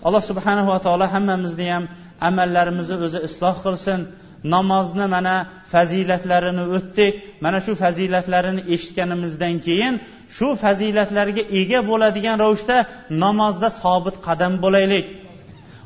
alloh 0.06 0.22
subhanahu 0.30 0.68
va 0.72 0.78
taolo 0.86 1.06
hammamizni 1.14 1.66
ham 1.74 1.84
amallarimizni 2.28 2.96
o'zi 3.06 3.18
isloh 3.28 3.56
qilsin. 3.66 4.00
Namozni 4.54 5.06
mana 5.14 5.36
fazilatlarini 5.72 6.64
o'tdik. 6.76 7.12
Mana 7.44 7.58
shu 7.66 7.72
fazilatlarini 7.82 8.62
eshitganimizdan 8.74 9.54
keyin 9.66 9.94
shu 10.36 10.48
fazilatlarga 10.62 11.42
ega 11.60 11.80
bo'ladigan 11.90 12.36
ravishda 12.44 12.76
namozda 13.24 13.68
sobit 13.82 14.16
qadam 14.26 14.52
bo'laylik. 14.64 15.04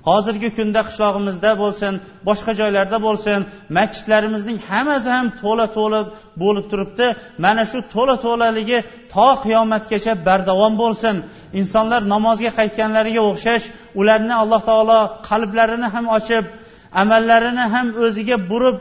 Hozirgi 0.09 0.49
kunda 0.59 0.81
qishlog'imizda 0.89 1.51
bo'lsin 1.63 1.93
boshqa 2.29 2.53
joylarda 2.61 2.99
bo'lsin 3.07 3.41
masjidlarimizning 3.79 4.59
hammasi 4.71 5.09
ham 5.17 5.27
to'la 5.43 5.67
to'la 5.77 6.01
bo'lib 6.43 6.67
turibdi. 6.71 7.07
Mana 7.45 7.63
shu 7.71 7.79
to'la 7.95 8.15
to'laligi 8.27 8.79
to 9.15 9.29
qiyomatgacha 9.45 10.13
bardavom 10.29 10.75
bo'lsin. 10.83 11.15
Insonlar 11.61 12.01
namozga 12.15 12.51
qaytganlariga 12.59 13.23
o'xshash 13.31 13.65
ularni 14.01 14.35
alloh 14.43 14.61
taolo 14.71 15.01
qalblarini 15.29 15.89
ham 15.95 16.07
ochib 16.19 16.45
amallarini 17.03 17.65
ham 17.75 17.87
o'ziga 18.05 18.37
burib 18.51 18.77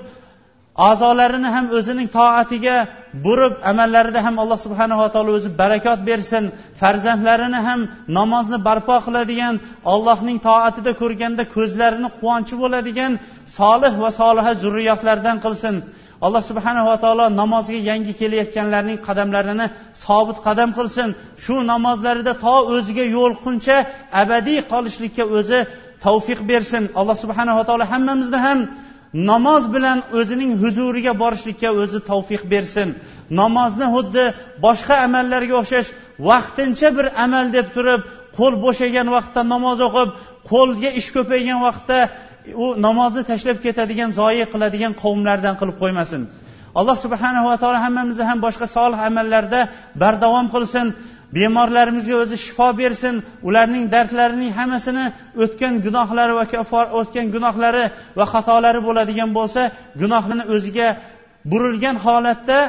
a'zolarini 0.90 1.50
ham 1.56 1.66
o'zining 1.78 2.08
toatiga 2.18 2.78
burib 3.14 3.54
amallarida 3.72 4.20
ham 4.26 4.36
alloh 4.44 4.58
subhanava 4.66 5.08
taolo 5.14 5.32
o'zi 5.38 5.50
barakot 5.62 6.00
bersin 6.10 6.44
farzandlarini 6.82 7.60
ham 7.68 7.80
namozni 8.18 8.58
barpo 8.68 8.96
qiladigan 9.06 9.56
allohning 9.94 10.38
toatida 10.48 10.92
ko'rganda 11.02 11.44
ko'zlarini 11.56 12.10
quvonchi 12.18 12.56
bo'ladigan 12.64 13.12
solih 13.58 13.94
va 14.04 14.10
soliha 14.22 14.52
zurriyotlardan 14.64 15.38
qilsin. 15.46 15.76
Alloh 16.26 16.44
subhanava 16.50 16.96
taolo 17.04 17.26
namozga 17.42 17.80
yangi 17.90 18.14
kelayotganlarning 18.22 18.98
qadamlarini 19.08 19.66
sobit 20.06 20.38
qadam 20.48 20.70
qilsin. 20.78 21.10
Shu 21.44 21.56
namozlarida 21.72 22.34
to 22.46 22.56
o'ziga 22.76 23.06
yo'liqquncha 23.18 23.76
abadiy 24.22 24.60
qolishlikka 24.72 25.24
o'zi 25.38 25.60
tavfiq 26.06 26.40
bersin. 26.52 26.84
Alloh 27.00 27.18
subhanava 27.24 27.64
taolo 27.70 27.86
hammamizni 27.94 28.40
ham 28.46 28.60
namoz 29.14 29.74
bilan 29.74 30.04
o'zining 30.20 30.52
huzuriga 30.64 31.14
borishlikka 31.20 31.70
o'zi 31.84 32.00
tavfiq 32.12 32.44
bersin. 32.54 32.90
Namozni 33.42 33.88
xuddi 33.96 34.26
boshqa 34.66 34.96
amallarga 35.06 35.56
o'xshash 35.62 35.90
vaqtincha 36.30 36.90
bir 36.98 37.06
amal 37.24 37.46
deb 37.58 37.68
turib 37.76 38.02
qo'l 38.38 38.54
bo'shagan 38.66 39.08
vaqtda 39.16 39.42
namoz 39.54 39.80
o'qib 39.88 40.10
qo'lga 40.52 40.90
ish 41.00 41.10
ko'paygan 41.16 41.60
vaqtda 41.68 41.98
u 42.64 42.66
namozni 42.88 43.24
tashlab 43.32 43.58
ketadigan 43.66 44.10
zoyi 44.20 44.46
qiladigan 44.54 44.94
qavmlardan 45.04 45.56
qilib 45.60 45.78
qo'ymasin. 45.84 46.22
Alloh 46.80 46.98
subhanava 47.06 47.54
taolo 47.62 47.80
hammamizni 47.86 48.24
ham 48.30 48.40
boshqa 48.46 48.66
solih 48.78 49.00
amallarda 49.10 49.60
bardavom 50.02 50.48
qilsin. 50.56 50.86
Bemorlarimizga 51.36 52.16
o'zi 52.24 52.38
shifo 52.46 52.68
bersin 52.82 53.16
ularning 53.48 53.86
dardlarining 53.94 54.52
hammasini 54.60 55.06
o'tgan 55.44 55.74
gunohlari 55.86 56.34
va 56.40 56.46
o'tgan 57.00 57.28
gunohlari 57.36 57.84
va 58.20 58.26
xatolari 58.34 58.80
bo'ladigan 58.88 59.30
bo'lsa 59.38 59.62
gunohini 60.02 60.44
o'ziga 60.56 60.88
burilgan 61.52 61.96
holatda 62.06 62.60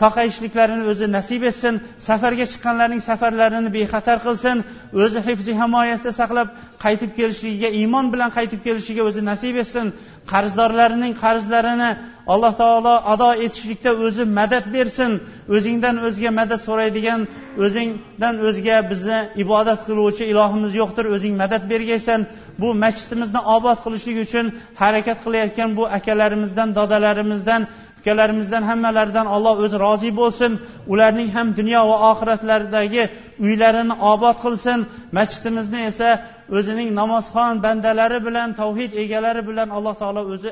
saqayishliklarini 0.00 0.84
o'zi 0.92 1.06
nasib 1.16 1.42
etsin 1.50 1.74
safarga 2.08 2.46
chiqqanlarning 2.52 3.02
safarlarini 3.10 3.70
bexatar 3.76 4.18
qilsin 4.26 4.56
o'zi 5.04 5.20
hifzi 5.28 5.52
himoyasida 5.60 6.12
saqlab 6.20 6.48
qaytib 6.84 7.10
kelishligiga 7.18 7.68
iymon 7.80 8.06
bilan 8.12 8.30
qaytib 8.38 8.60
kelishiga 8.66 9.02
o'zi 9.08 9.22
nasib 9.30 9.56
etsin. 9.62 9.86
Qarzdorlarining 10.32 11.14
qarzlarini 11.24 11.90
alloh 12.34 12.52
taolo 12.62 12.94
ado 13.12 13.30
etishlikda 13.44 13.90
o'zi 14.06 14.24
madad 14.38 14.64
bersin. 14.76 15.10
O'zingdan 15.56 15.96
o'zga 16.06 16.30
madad 16.40 16.60
so'raydigan 16.68 17.20
o'zingdan 17.64 18.34
o'zga 18.48 18.76
bizni 18.90 19.18
ibodat 19.44 19.80
qiluvchi 19.88 20.24
ilohimiz 20.32 20.72
yo'qdir 20.80 21.04
o'zing 21.14 21.34
madad 21.42 21.62
bergaysan. 21.72 22.20
Bu 22.60 22.68
masjidimizni 22.84 23.40
obod 23.56 23.78
qilishlik 23.84 24.16
uchun 24.26 24.46
harakat 24.82 25.18
qilayotgan 25.24 25.70
bu 25.78 25.84
akalarimizdan 25.98 26.68
dodalarimizdan 26.78 27.62
ukalarimizdan 28.06 28.62
hammalaridan 28.70 29.26
alloh 29.36 29.54
o'zi 29.64 29.76
rozi 29.86 30.10
bo'lsin. 30.20 30.52
Ularning 30.92 31.28
ham 31.36 31.48
dunyo 31.58 31.80
va 31.90 31.96
oxiratlaridagi 32.10 33.02
uylarini 33.44 33.94
obod 34.12 34.36
qilsin. 34.44 34.78
Masjidimizni 35.18 35.80
esa 35.90 36.08
o'zining 36.56 36.88
namozxon 37.00 37.54
bandalari 37.66 38.18
bilan 38.26 38.48
tavhid 38.60 38.92
egalari 39.02 39.42
bilan 39.48 39.68
alloh 39.76 39.94
taolo 40.02 40.22
o'zi 40.34 40.50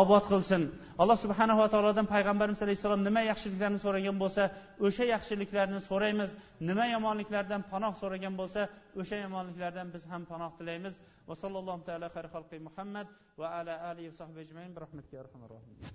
obod 0.00 0.24
qilsin. 0.30 0.62
Alloh 1.02 1.16
subhanava 1.24 1.66
taolodan 1.72 2.06
payg'ambarimiz 2.14 2.60
alayhissalom 2.66 3.00
nima 3.08 3.22
yaxshiliklarni 3.30 3.78
so'ragan 3.84 4.16
bo'lsa 4.22 4.42
o'sha 4.86 5.04
yaxshiliklarni 5.14 5.80
so'raymiz. 5.90 6.30
Nima 6.68 6.84
yomonliklardan 6.94 7.62
panoh 7.72 7.92
so'ragan 8.02 8.34
bo'lsa 8.40 8.60
o'sha 9.00 9.16
yomonliklardan 9.24 9.86
biz 9.94 10.02
ham 10.12 10.22
panoh 10.32 10.50
tilaymiz. 10.58 10.94
Va 11.28 11.34
sallallohu 11.42 11.82
taala 11.88 12.08
muhammad 12.68 13.06
va 13.40 13.46
ala 13.58 13.74
alihi 13.90 14.08
va 14.12 14.16
sahbi 14.20 14.38
ajmain. 14.44 14.70
Bi 14.74 14.80
rahmatika 14.84 15.90